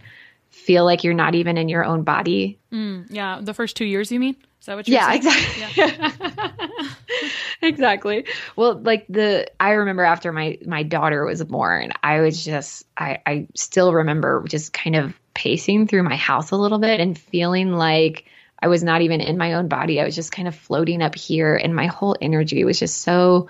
feel 0.48 0.86
like 0.86 1.04
you're 1.04 1.12
not 1.12 1.34
even 1.34 1.58
in 1.58 1.68
your 1.68 1.84
own 1.84 2.04
body. 2.04 2.58
Mm, 2.72 3.08
yeah, 3.10 3.38
the 3.42 3.52
first 3.52 3.76
two 3.76 3.84
years, 3.84 4.10
you 4.10 4.18
mean? 4.18 4.34
Is 4.60 4.66
that 4.66 4.76
what 4.76 4.88
you're 4.88 4.94
yeah, 4.94 5.20
saying? 5.20 5.26
exactly. 5.26 5.82
Yeah. 5.84 6.88
exactly. 7.68 8.24
Well, 8.56 8.80
like 8.80 9.04
the 9.10 9.50
I 9.60 9.72
remember 9.72 10.02
after 10.02 10.32
my 10.32 10.56
my 10.64 10.84
daughter 10.84 11.22
was 11.26 11.44
born, 11.44 11.92
I 12.02 12.20
was 12.20 12.42
just 12.42 12.86
I 12.96 13.18
I 13.26 13.48
still 13.54 13.92
remember 13.92 14.42
just 14.48 14.72
kind 14.72 14.96
of 14.96 15.12
pacing 15.34 15.86
through 15.86 16.04
my 16.04 16.16
house 16.16 16.50
a 16.50 16.56
little 16.56 16.78
bit 16.78 16.98
and 17.00 17.18
feeling 17.18 17.72
like 17.72 18.24
I 18.58 18.68
was 18.68 18.82
not 18.82 19.02
even 19.02 19.20
in 19.20 19.36
my 19.36 19.52
own 19.52 19.68
body. 19.68 20.00
I 20.00 20.04
was 20.04 20.14
just 20.14 20.32
kind 20.32 20.48
of 20.48 20.54
floating 20.54 21.02
up 21.02 21.14
here 21.14 21.56
and 21.56 21.76
my 21.76 21.88
whole 21.88 22.16
energy 22.22 22.64
was 22.64 22.78
just 22.78 23.02
so 23.02 23.48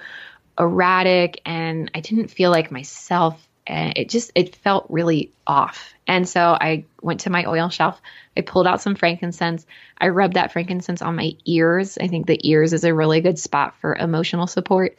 erratic 0.60 1.40
and 1.46 1.90
I 1.94 2.00
didn't 2.00 2.28
feel 2.28 2.50
like 2.50 2.70
myself 2.70 3.48
and 3.66 3.96
it 3.96 4.08
just 4.08 4.32
it 4.34 4.56
felt 4.56 4.86
really 4.88 5.32
off. 5.46 5.94
And 6.06 6.28
so 6.28 6.40
I 6.40 6.84
went 7.00 7.20
to 7.20 7.30
my 7.30 7.44
oil 7.44 7.68
shelf. 7.68 8.00
I 8.36 8.40
pulled 8.40 8.66
out 8.66 8.80
some 8.80 8.94
frankincense. 8.96 9.64
I 9.98 10.08
rubbed 10.08 10.34
that 10.34 10.52
frankincense 10.52 11.02
on 11.02 11.16
my 11.16 11.32
ears. 11.44 11.96
I 11.98 12.08
think 12.08 12.26
the 12.26 12.40
ears 12.48 12.72
is 12.72 12.84
a 12.84 12.94
really 12.94 13.20
good 13.20 13.38
spot 13.38 13.74
for 13.80 13.94
emotional 13.94 14.46
support. 14.46 14.96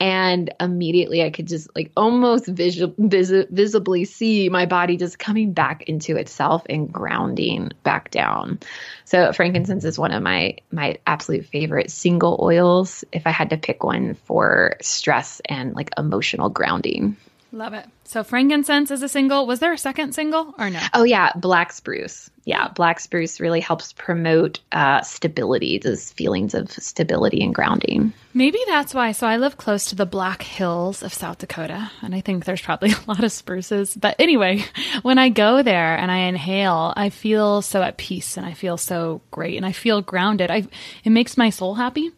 And 0.00 0.52
immediately 0.58 1.22
I 1.22 1.30
could 1.30 1.46
just 1.46 1.68
like 1.76 1.92
almost 1.94 2.46
visual, 2.46 2.94
vis- 2.96 3.46
visibly 3.50 4.06
see 4.06 4.48
my 4.48 4.64
body 4.64 4.96
just 4.96 5.18
coming 5.18 5.52
back 5.52 5.82
into 5.82 6.16
itself 6.16 6.62
and 6.70 6.90
grounding 6.90 7.70
back 7.82 8.10
down. 8.10 8.58
So 9.04 9.32
frankincense 9.32 9.84
is 9.84 9.98
one 9.98 10.12
of 10.12 10.22
my 10.22 10.56
my 10.72 10.96
absolute 11.06 11.44
favorite 11.44 11.90
single 11.90 12.38
oils 12.40 13.04
if 13.12 13.26
I 13.26 13.30
had 13.30 13.50
to 13.50 13.58
pick 13.58 13.84
one 13.84 14.14
for 14.14 14.76
stress 14.80 15.42
and 15.44 15.74
like 15.74 15.90
emotional 15.98 16.48
grounding. 16.48 17.16
Love 17.52 17.74
it. 17.74 17.86
So 18.04 18.24
frankincense 18.24 18.90
is 18.90 19.02
a 19.02 19.08
single. 19.08 19.46
Was 19.46 19.60
there 19.60 19.72
a 19.72 19.78
second 19.78 20.14
single 20.14 20.54
or 20.58 20.68
no? 20.68 20.80
Oh 20.94 21.04
yeah, 21.04 21.30
black 21.36 21.72
spruce. 21.72 22.28
Yeah, 22.44 22.68
black 22.68 22.98
spruce 22.98 23.38
really 23.38 23.60
helps 23.60 23.92
promote 23.92 24.60
uh, 24.72 25.02
stability, 25.02 25.78
those 25.78 26.10
feelings 26.10 26.54
of 26.54 26.70
stability 26.72 27.42
and 27.44 27.54
grounding. 27.54 28.12
Maybe 28.32 28.58
that's 28.66 28.94
why. 28.94 29.12
So 29.12 29.26
I 29.26 29.36
live 29.36 29.56
close 29.56 29.84
to 29.86 29.94
the 29.94 30.06
Black 30.06 30.42
Hills 30.42 31.02
of 31.02 31.12
South 31.12 31.38
Dakota, 31.38 31.90
and 32.00 32.14
I 32.14 32.20
think 32.20 32.44
there's 32.44 32.62
probably 32.62 32.90
a 32.92 33.00
lot 33.06 33.22
of 33.22 33.30
spruces. 33.30 33.94
But 33.94 34.16
anyway, 34.18 34.64
when 35.02 35.18
I 35.18 35.28
go 35.28 35.62
there 35.62 35.96
and 35.96 36.10
I 36.10 36.18
inhale, 36.18 36.94
I 36.96 37.10
feel 37.10 37.62
so 37.62 37.82
at 37.82 37.98
peace 37.98 38.36
and 38.36 38.46
I 38.46 38.54
feel 38.54 38.76
so 38.76 39.20
great 39.30 39.56
and 39.56 39.66
I 39.66 39.72
feel 39.72 40.00
grounded. 40.00 40.50
I 40.50 40.66
it 41.04 41.10
makes 41.10 41.36
my 41.36 41.50
soul 41.50 41.74
happy. 41.74 42.10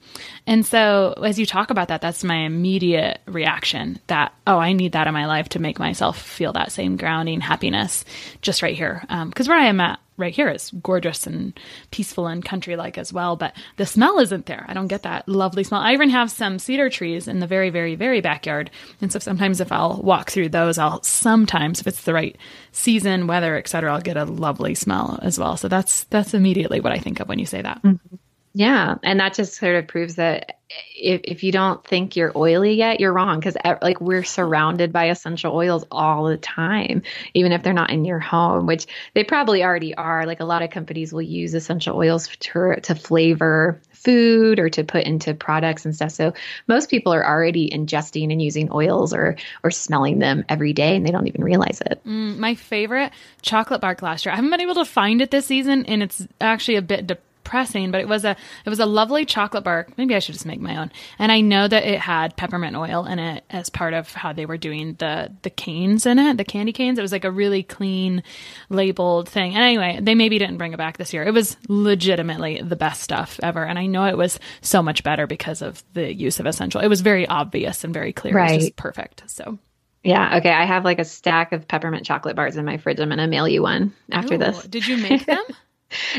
And 0.46 0.64
so 0.64 1.14
as 1.22 1.38
you 1.38 1.46
talk 1.46 1.70
about 1.70 1.88
that, 1.88 2.00
that's 2.00 2.24
my 2.24 2.44
immediate 2.46 3.20
reaction 3.26 3.98
that 4.06 4.32
oh, 4.46 4.58
I 4.58 4.72
need 4.72 4.92
that 4.92 5.06
in 5.06 5.14
my 5.14 5.21
life 5.26 5.48
to 5.50 5.58
make 5.58 5.78
myself 5.78 6.20
feel 6.20 6.52
that 6.52 6.72
same 6.72 6.96
grounding 6.96 7.40
happiness 7.40 8.04
just 8.40 8.62
right 8.62 8.76
here. 8.76 9.00
Because 9.02 9.48
um, 9.48 9.52
where 9.52 9.60
I 9.60 9.66
am 9.66 9.80
at 9.80 9.98
right 10.16 10.34
here 10.34 10.48
is 10.48 10.70
gorgeous 10.82 11.26
and 11.26 11.58
peaceful 11.90 12.26
and 12.26 12.44
country 12.44 12.76
like 12.76 12.98
as 12.98 13.12
well. 13.12 13.36
But 13.36 13.54
the 13.76 13.86
smell 13.86 14.18
isn't 14.18 14.46
there. 14.46 14.64
I 14.68 14.74
don't 14.74 14.86
get 14.86 15.02
that 15.02 15.28
lovely 15.28 15.64
smell. 15.64 15.80
I 15.80 15.92
even 15.92 16.10
have 16.10 16.30
some 16.30 16.58
cedar 16.58 16.90
trees 16.90 17.28
in 17.28 17.40
the 17.40 17.46
very, 17.46 17.70
very, 17.70 17.94
very 17.94 18.20
backyard. 18.20 18.70
And 19.00 19.12
so 19.12 19.18
sometimes 19.18 19.60
if 19.60 19.72
I'll 19.72 20.00
walk 20.02 20.30
through 20.30 20.50
those, 20.50 20.78
I'll 20.78 21.02
sometimes, 21.02 21.80
if 21.80 21.86
it's 21.86 22.04
the 22.04 22.14
right 22.14 22.36
season, 22.72 23.26
weather, 23.26 23.56
etc., 23.56 23.92
I'll 23.92 24.00
get 24.00 24.16
a 24.16 24.24
lovely 24.24 24.74
smell 24.74 25.18
as 25.22 25.38
well. 25.38 25.56
So 25.56 25.68
that's 25.68 26.04
that's 26.04 26.34
immediately 26.34 26.80
what 26.80 26.92
I 26.92 26.98
think 26.98 27.20
of 27.20 27.28
when 27.28 27.38
you 27.38 27.46
say 27.46 27.62
that. 27.62 27.82
Mm-hmm. 27.82 28.16
Yeah, 28.54 28.96
and 29.02 29.20
that 29.20 29.34
just 29.34 29.54
sort 29.54 29.76
of 29.76 29.88
proves 29.88 30.16
that 30.16 30.58
if 30.94 31.22
if 31.24 31.42
you 31.42 31.52
don't 31.52 31.84
think 31.86 32.16
you're 32.16 32.32
oily 32.36 32.74
yet, 32.74 33.00
you're 33.00 33.12
wrong 33.12 33.40
because 33.40 33.56
like 33.80 34.00
we're 34.00 34.24
surrounded 34.24 34.92
by 34.92 35.06
essential 35.06 35.54
oils 35.54 35.84
all 35.90 36.24
the 36.24 36.36
time, 36.36 37.02
even 37.34 37.52
if 37.52 37.62
they're 37.62 37.72
not 37.72 37.90
in 37.90 38.04
your 38.04 38.18
home, 38.18 38.66
which 38.66 38.86
they 39.14 39.24
probably 39.24 39.64
already 39.64 39.94
are. 39.94 40.26
Like 40.26 40.40
a 40.40 40.44
lot 40.44 40.62
of 40.62 40.70
companies 40.70 41.12
will 41.12 41.22
use 41.22 41.54
essential 41.54 41.96
oils 41.96 42.28
to 42.28 42.76
to 42.82 42.94
flavor 42.94 43.80
food 43.92 44.58
or 44.58 44.68
to 44.68 44.84
put 44.84 45.04
into 45.04 45.32
products 45.32 45.84
and 45.84 45.94
stuff. 45.94 46.10
So 46.10 46.34
most 46.66 46.90
people 46.90 47.12
are 47.14 47.26
already 47.26 47.70
ingesting 47.70 48.32
and 48.32 48.42
using 48.42 48.70
oils 48.72 49.14
or 49.14 49.36
or 49.62 49.70
smelling 49.70 50.18
them 50.18 50.44
every 50.48 50.72
day, 50.72 50.96
and 50.96 51.06
they 51.06 51.10
don't 51.10 51.26
even 51.26 51.42
realize 51.44 51.80
it. 51.86 52.00
Mm, 52.06 52.38
my 52.38 52.54
favorite 52.54 53.12
chocolate 53.40 53.80
bark 53.80 54.02
last 54.02 54.26
year. 54.26 54.32
I 54.32 54.36
haven't 54.36 54.50
been 54.50 54.60
able 54.60 54.74
to 54.74 54.84
find 54.84 55.22
it 55.22 55.30
this 55.30 55.46
season, 55.46 55.86
and 55.86 56.02
it's 56.02 56.26
actually 56.40 56.76
a 56.76 56.82
bit. 56.82 57.06
De- 57.06 57.18
pressing, 57.44 57.90
but 57.90 58.00
it 58.00 58.08
was 58.08 58.24
a 58.24 58.36
it 58.64 58.70
was 58.70 58.80
a 58.80 58.86
lovely 58.86 59.24
chocolate 59.24 59.64
bar. 59.64 59.86
Maybe 59.96 60.14
I 60.14 60.18
should 60.18 60.34
just 60.34 60.46
make 60.46 60.60
my 60.60 60.76
own. 60.76 60.92
And 61.18 61.30
I 61.32 61.40
know 61.40 61.68
that 61.68 61.84
it 61.84 62.00
had 62.00 62.36
peppermint 62.36 62.76
oil 62.76 63.04
in 63.06 63.18
it 63.18 63.44
as 63.50 63.70
part 63.70 63.94
of 63.94 64.12
how 64.12 64.32
they 64.32 64.46
were 64.46 64.56
doing 64.56 64.94
the 64.94 65.32
the 65.42 65.50
canes 65.50 66.06
in 66.06 66.18
it, 66.18 66.36
the 66.36 66.44
candy 66.44 66.72
canes. 66.72 66.98
It 66.98 67.02
was 67.02 67.12
like 67.12 67.24
a 67.24 67.30
really 67.30 67.62
clean 67.62 68.22
labeled 68.68 69.28
thing. 69.28 69.54
And 69.54 69.62
anyway, 69.62 69.98
they 70.00 70.14
maybe 70.14 70.38
didn't 70.38 70.58
bring 70.58 70.72
it 70.72 70.78
back 70.78 70.96
this 70.96 71.12
year. 71.12 71.24
It 71.24 71.34
was 71.34 71.56
legitimately 71.68 72.62
the 72.62 72.76
best 72.76 73.02
stuff 73.02 73.38
ever, 73.42 73.64
and 73.64 73.78
I 73.78 73.86
know 73.86 74.04
it 74.06 74.16
was 74.16 74.38
so 74.60 74.82
much 74.82 75.02
better 75.02 75.26
because 75.26 75.62
of 75.62 75.82
the 75.94 76.12
use 76.12 76.40
of 76.40 76.46
essential. 76.46 76.80
It 76.80 76.88
was 76.88 77.00
very 77.00 77.26
obvious 77.26 77.84
and 77.84 77.92
very 77.94 78.12
clear. 78.12 78.34
Right. 78.34 78.52
It 78.52 78.54
was 78.56 78.64
just 78.64 78.76
perfect. 78.76 79.24
So 79.26 79.58
yeah. 80.02 80.38
Okay. 80.38 80.50
I 80.50 80.64
have 80.64 80.84
like 80.84 80.98
a 80.98 81.04
stack 81.04 81.52
of 81.52 81.68
peppermint 81.68 82.04
chocolate 82.04 82.36
bars 82.36 82.56
in 82.56 82.64
my 82.64 82.76
fridge. 82.76 82.98
I'm 82.98 83.08
going 83.08 83.18
to 83.18 83.26
mail 83.26 83.46
you 83.46 83.62
one 83.62 83.94
after 84.10 84.34
Ooh, 84.34 84.38
this. 84.38 84.62
Did 84.64 84.86
you 84.86 84.96
make 84.96 85.26
them? 85.26 85.42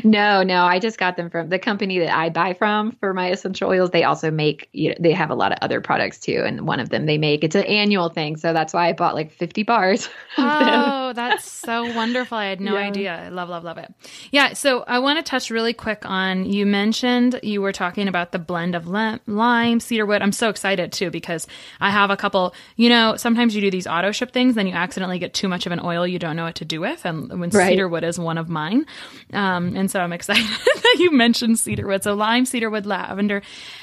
No, 0.03 0.43
no, 0.43 0.63
I 0.63 0.79
just 0.79 0.97
got 0.97 1.17
them 1.17 1.29
from 1.29 1.49
the 1.49 1.59
company 1.59 1.99
that 1.99 2.15
I 2.15 2.29
buy 2.29 2.53
from 2.53 2.91
for 2.93 3.13
my 3.13 3.29
essential 3.29 3.69
oils. 3.69 3.91
They 3.91 4.03
also 4.03 4.31
make, 4.31 4.69
you 4.73 4.89
know, 4.89 4.95
they 4.99 5.11
have 5.11 5.29
a 5.29 5.35
lot 5.35 5.51
of 5.51 5.59
other 5.61 5.81
products 5.81 6.19
too, 6.19 6.43
and 6.45 6.67
one 6.67 6.79
of 6.79 6.89
them 6.89 7.05
they 7.05 7.17
make 7.17 7.43
it's 7.43 7.55
an 7.55 7.63
annual 7.63 8.09
thing, 8.09 8.37
so 8.37 8.53
that's 8.53 8.73
why 8.73 8.89
I 8.89 8.93
bought 8.93 9.15
like 9.15 9.31
fifty 9.31 9.63
bars. 9.63 10.09
Oh, 10.37 11.13
that's 11.13 11.49
so 11.49 11.93
wonderful! 11.93 12.37
I 12.37 12.45
had 12.45 12.61
no 12.61 12.73
yeah. 12.73 12.87
idea. 12.87 13.15
I 13.25 13.29
love, 13.29 13.49
love, 13.49 13.63
love 13.63 13.77
it. 13.77 13.93
Yeah. 14.31 14.53
So 14.53 14.83
I 14.87 14.99
want 14.99 15.19
to 15.19 15.23
touch 15.23 15.49
really 15.49 15.73
quick 15.73 16.05
on 16.05 16.45
you 16.45 16.65
mentioned 16.65 17.39
you 17.43 17.61
were 17.61 17.71
talking 17.71 18.07
about 18.07 18.31
the 18.31 18.39
blend 18.39 18.75
of 18.75 18.87
lime, 18.87 19.79
cedarwood. 19.79 20.21
I'm 20.21 20.31
so 20.31 20.49
excited 20.49 20.91
too 20.91 21.11
because 21.11 21.47
I 21.79 21.91
have 21.91 22.09
a 22.09 22.17
couple. 22.17 22.53
You 22.75 22.89
know, 22.89 23.15
sometimes 23.15 23.55
you 23.55 23.61
do 23.61 23.71
these 23.71 23.87
auto 23.87 24.11
ship 24.11 24.31
things, 24.31 24.55
then 24.55 24.67
you 24.67 24.73
accidentally 24.73 25.19
get 25.19 25.33
too 25.33 25.47
much 25.47 25.65
of 25.65 25.71
an 25.71 25.79
oil 25.83 26.05
you 26.07 26.19
don't 26.19 26.35
know 26.35 26.45
what 26.45 26.55
to 26.55 26.65
do 26.65 26.81
with, 26.81 27.05
and 27.05 27.29
when 27.39 27.49
right. 27.49 27.69
cedarwood 27.69 28.03
is 28.03 28.19
one 28.19 28.37
of 28.37 28.49
mine. 28.49 28.85
Um, 29.33 29.62
um, 29.63 29.75
and 29.75 29.89
so 29.89 29.99
I'm 29.99 30.13
excited 30.13 30.45
that 30.65 30.95
you 30.99 31.11
mentioned 31.11 31.59
cedarwood. 31.59 32.03
So 32.03 32.13
lime, 32.13 32.45
cedarwood, 32.45 32.85
lavender, 32.85 33.41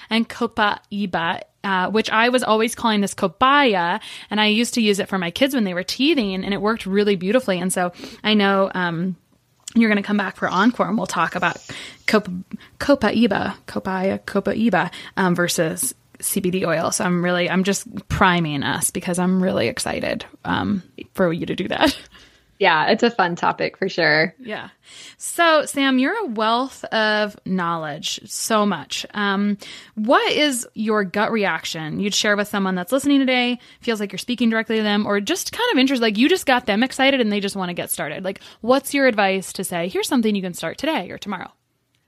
and 0.09 0.29
copaiba. 0.29 1.43
Uh, 1.63 1.91
which 1.91 2.09
I 2.09 2.31
was 2.31 2.43
always 2.43 2.75
calling 2.75 3.03
this 3.03 3.13
copaya, 3.13 4.01
and 4.31 4.41
I 4.41 4.47
used 4.47 4.73
to 4.75 4.81
use 4.81 4.99
it 4.99 5.11
for 5.11 5.19
my 5.19 5.31
kids 5.31 5.55
when 5.55 5.65
they 5.65 5.75
were 5.75 5.83
teething, 5.83 6.43
and 6.43 6.55
it 6.55 6.63
worked 6.63 6.87
really 6.87 7.17
beautifully. 7.17 7.61
And 7.61 7.71
so 7.71 7.93
I 8.25 8.33
know 8.33 8.71
um, 8.75 9.15
you're 9.75 9.91
going 9.91 10.03
to 10.03 10.07
come 10.07 10.17
back 10.17 10.37
for 10.37 10.49
encore, 10.49 10.89
and 10.89 10.97
we'll 10.97 11.07
talk 11.07 11.35
about 11.35 11.59
cop- 12.07 12.31
copaiba, 12.79 13.55
copaya, 13.67 14.19
copaiba 14.21 14.91
um, 15.19 15.35
versus 15.35 15.95
CBD 16.21 16.67
oil. 16.67 16.91
So 16.93 17.05
I'm 17.05 17.23
really, 17.23 17.51
I'm 17.51 17.65
just 17.65 18.09
priming 18.09 18.63
us 18.63 18.91
because 18.91 19.19
I'm 19.19 19.43
really 19.43 19.69
excited 19.69 20.25
um, 20.45 20.83
for 21.15 21.31
you 21.31 21.47
to 21.47 21.55
do 21.55 21.69
that. 21.69 21.95
Yeah, 22.61 22.89
it's 22.89 23.03
a 23.03 23.11
fun 23.11 23.37
topic 23.37 23.79
for 23.79 23.89
sure. 23.89 24.35
Yeah. 24.39 24.69
So, 25.17 25.65
Sam, 25.65 25.99
you're 25.99 26.27
a 26.27 26.27
wealth 26.27 26.85
of 26.85 27.35
knowledge, 27.47 28.21
so 28.27 28.67
much. 28.67 29.07
Um, 29.15 29.57
what 29.95 30.31
is 30.31 30.69
your 30.75 31.03
gut 31.05 31.33
reaction 31.33 32.01
you'd 32.01 32.15
share 32.15 32.37
with 32.37 32.49
someone 32.49 32.75
that's 32.75 32.93
listening 32.93 33.19
today, 33.19 33.59
feels 33.81 33.99
like 33.99 34.13
you're 34.13 34.19
speaking 34.19 34.51
directly 34.51 34.77
to 34.77 34.83
them, 34.83 35.07
or 35.07 35.21
just 35.21 35.53
kind 35.53 35.73
of 35.73 35.79
interested, 35.79 36.03
like 36.03 36.19
you 36.19 36.29
just 36.29 36.45
got 36.45 36.67
them 36.67 36.83
excited 36.83 37.19
and 37.23 37.33
they 37.33 37.41
just 37.41 37.57
want 37.57 37.71
to 37.71 37.75
get 37.75 37.91
started? 37.91 38.25
Like, 38.25 38.43
what's 38.61 38.93
your 38.93 39.07
advice 39.07 39.55
to 39.55 39.65
say, 39.65 39.89
here's 39.89 40.07
something 40.07 40.37
you 40.37 40.43
can 40.43 40.53
start 40.53 40.77
today 40.77 41.11
or 41.11 41.17
tomorrow? 41.17 41.51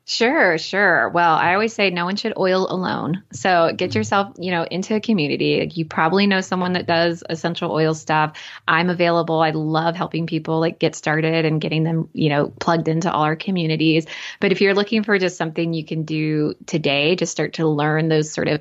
Sure, 0.04 0.58
sure. 0.58 1.08
Well, 1.10 1.34
I 1.36 1.54
always 1.54 1.72
say 1.72 1.90
no 1.90 2.04
one 2.04 2.16
should 2.16 2.36
oil 2.36 2.66
alone. 2.68 3.22
So 3.32 3.72
get 3.74 3.90
mm-hmm. 3.90 3.98
yourself, 3.98 4.34
you 4.36 4.50
know, 4.50 4.64
into 4.64 4.96
a 4.96 5.00
community. 5.00 5.70
You 5.72 5.84
probably 5.84 6.26
know 6.26 6.40
someone 6.40 6.72
that 6.72 6.86
does 6.86 7.22
essential 7.30 7.70
oil 7.70 7.94
stuff. 7.94 8.36
I'm 8.66 8.90
available. 8.90 9.40
I 9.40 9.50
love 9.50 9.94
helping 9.94 10.26
people 10.26 10.58
like 10.58 10.80
get 10.80 10.96
started 10.96 11.44
and 11.44 11.60
getting 11.60 11.84
them, 11.84 12.08
you 12.14 12.30
know, 12.30 12.48
plugged 12.48 12.88
into 12.88 13.12
all 13.12 13.22
our 13.22 13.36
communities. 13.36 14.06
But 14.40 14.50
if 14.50 14.60
you're 14.60 14.74
looking 14.74 15.04
for 15.04 15.18
just 15.20 15.36
something 15.36 15.72
you 15.72 15.84
can 15.84 16.02
do 16.02 16.54
today 16.66 17.14
to 17.16 17.26
start 17.26 17.54
to 17.54 17.68
learn 17.68 18.08
those 18.08 18.32
sort 18.32 18.48
of 18.48 18.60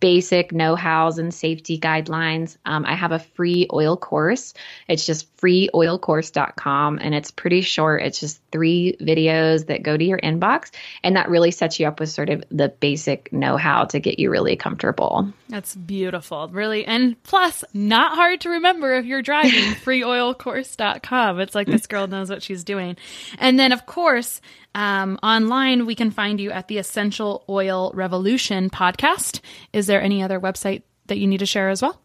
basic 0.00 0.52
know 0.52 0.74
hows 0.74 1.18
and 1.18 1.32
safety 1.32 1.78
guidelines. 1.78 2.56
Um, 2.64 2.84
I 2.86 2.94
have 2.94 3.12
a 3.12 3.18
free 3.18 3.68
oil 3.72 3.96
course. 3.96 4.54
It's 4.88 5.06
just 5.06 5.34
freeoilcourse.com 5.36 6.98
and 7.00 7.14
it's 7.14 7.30
pretty 7.30 7.60
short. 7.60 8.02
It's 8.02 8.18
just 8.18 8.40
three 8.50 8.96
videos 9.00 9.66
that 9.66 9.82
go 9.82 9.96
to 9.96 10.04
your 10.04 10.18
inbox. 10.18 10.70
And 11.02 11.16
that 11.16 11.30
really 11.30 11.50
sets 11.50 11.78
you 11.78 11.86
up 11.86 12.00
with 12.00 12.10
sort 12.10 12.30
of 12.30 12.44
the 12.50 12.68
basic 12.68 13.32
know 13.32 13.56
how 13.56 13.84
to 13.86 14.00
get 14.00 14.18
you 14.18 14.30
really 14.30 14.56
comfortable. 14.56 15.32
That's 15.48 15.74
beautiful. 15.74 16.48
Really. 16.48 16.84
And 16.84 17.22
plus, 17.22 17.64
not 17.74 18.14
hard 18.14 18.40
to 18.42 18.50
remember 18.50 18.94
if 18.94 19.04
you're 19.04 19.22
driving 19.22 19.50
freeoilcourse.com. 19.84 21.40
It's 21.40 21.54
like 21.54 21.66
this 21.66 21.86
girl 21.86 22.06
knows 22.06 22.30
what 22.30 22.42
she's 22.42 22.64
doing. 22.64 22.96
And 23.38 23.58
then, 23.58 23.72
of 23.72 23.86
course, 23.86 24.40
um, 24.74 25.18
online, 25.22 25.86
we 25.86 25.94
can 25.94 26.10
find 26.10 26.40
you 26.40 26.50
at 26.50 26.68
the 26.68 26.78
Essential 26.78 27.44
Oil 27.48 27.90
Revolution 27.94 28.70
podcast. 28.70 29.40
Is 29.72 29.86
there 29.86 30.00
any 30.00 30.22
other 30.22 30.40
website 30.40 30.82
that 31.06 31.18
you 31.18 31.26
need 31.26 31.38
to 31.38 31.46
share 31.46 31.68
as 31.70 31.82
well? 31.82 32.00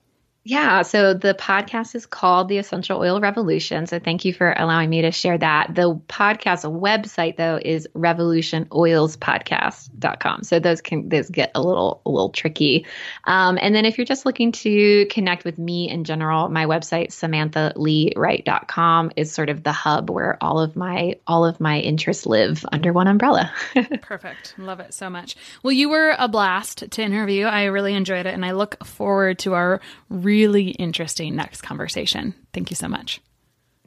Yeah, 0.47 0.83
so 0.83 1.15
the 1.15 1.33
podcast 1.33 1.95
is 1.95 2.05
called 2.05 2.49
The 2.49 2.59
Essential 2.59 2.99
Oil 2.99 3.19
Revolution. 3.19 3.87
So 3.87 3.97
thank 3.97 4.25
you 4.25 4.33
for 4.33 4.53
allowing 4.55 4.91
me 4.91 5.01
to 5.01 5.11
share 5.11 5.39
that. 5.39 5.73
The 5.73 5.95
podcast 6.07 6.71
website 6.71 7.35
though 7.35 7.59
is 7.59 7.87
revolutionoilspodcast.com. 7.95 10.43
So 10.43 10.59
those 10.59 10.81
can 10.81 11.09
those 11.09 11.31
get 11.31 11.49
a 11.55 11.63
little 11.63 12.03
a 12.05 12.11
little 12.11 12.29
tricky. 12.29 12.85
Um, 13.23 13.57
and 13.59 13.73
then 13.73 13.85
if 13.85 13.97
you're 13.97 14.05
just 14.05 14.23
looking 14.23 14.51
to 14.51 15.07
connect 15.07 15.45
with 15.45 15.57
me 15.57 15.89
in 15.89 16.03
general, 16.03 16.47
my 16.47 16.67
website 16.67 17.07
samanthaleewright.com 17.07 19.13
is 19.15 19.31
sort 19.31 19.49
of 19.49 19.63
the 19.63 19.71
hub 19.71 20.11
where 20.11 20.37
all 20.41 20.59
of 20.59 20.75
my 20.75 21.15
all 21.25 21.43
of 21.43 21.59
my 21.59 21.79
interests 21.79 22.27
live 22.27 22.63
under 22.71 22.93
one 22.93 23.07
umbrella. 23.07 23.51
Perfect. 24.03 24.53
Love 24.59 24.79
it 24.79 24.93
so 24.93 25.09
much. 25.09 25.35
Well, 25.63 25.71
you 25.71 25.89
were 25.89 26.15
a 26.19 26.27
blast 26.27 26.91
to 26.91 27.01
interview. 27.01 27.45
I 27.45 27.63
really 27.63 27.95
enjoyed 27.95 28.27
it 28.27 28.35
and 28.35 28.45
I 28.45 28.51
look 28.51 28.85
forward 28.85 29.39
to 29.39 29.55
our 29.55 29.81
re- 30.09 30.34
really 30.35 30.69
interesting 30.71 31.35
next 31.35 31.61
conversation. 31.61 32.33
Thank 32.53 32.69
you 32.69 32.75
so 32.75 32.87
much. 32.87 33.21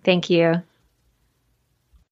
Thank 0.04 0.30
you. 0.30 0.62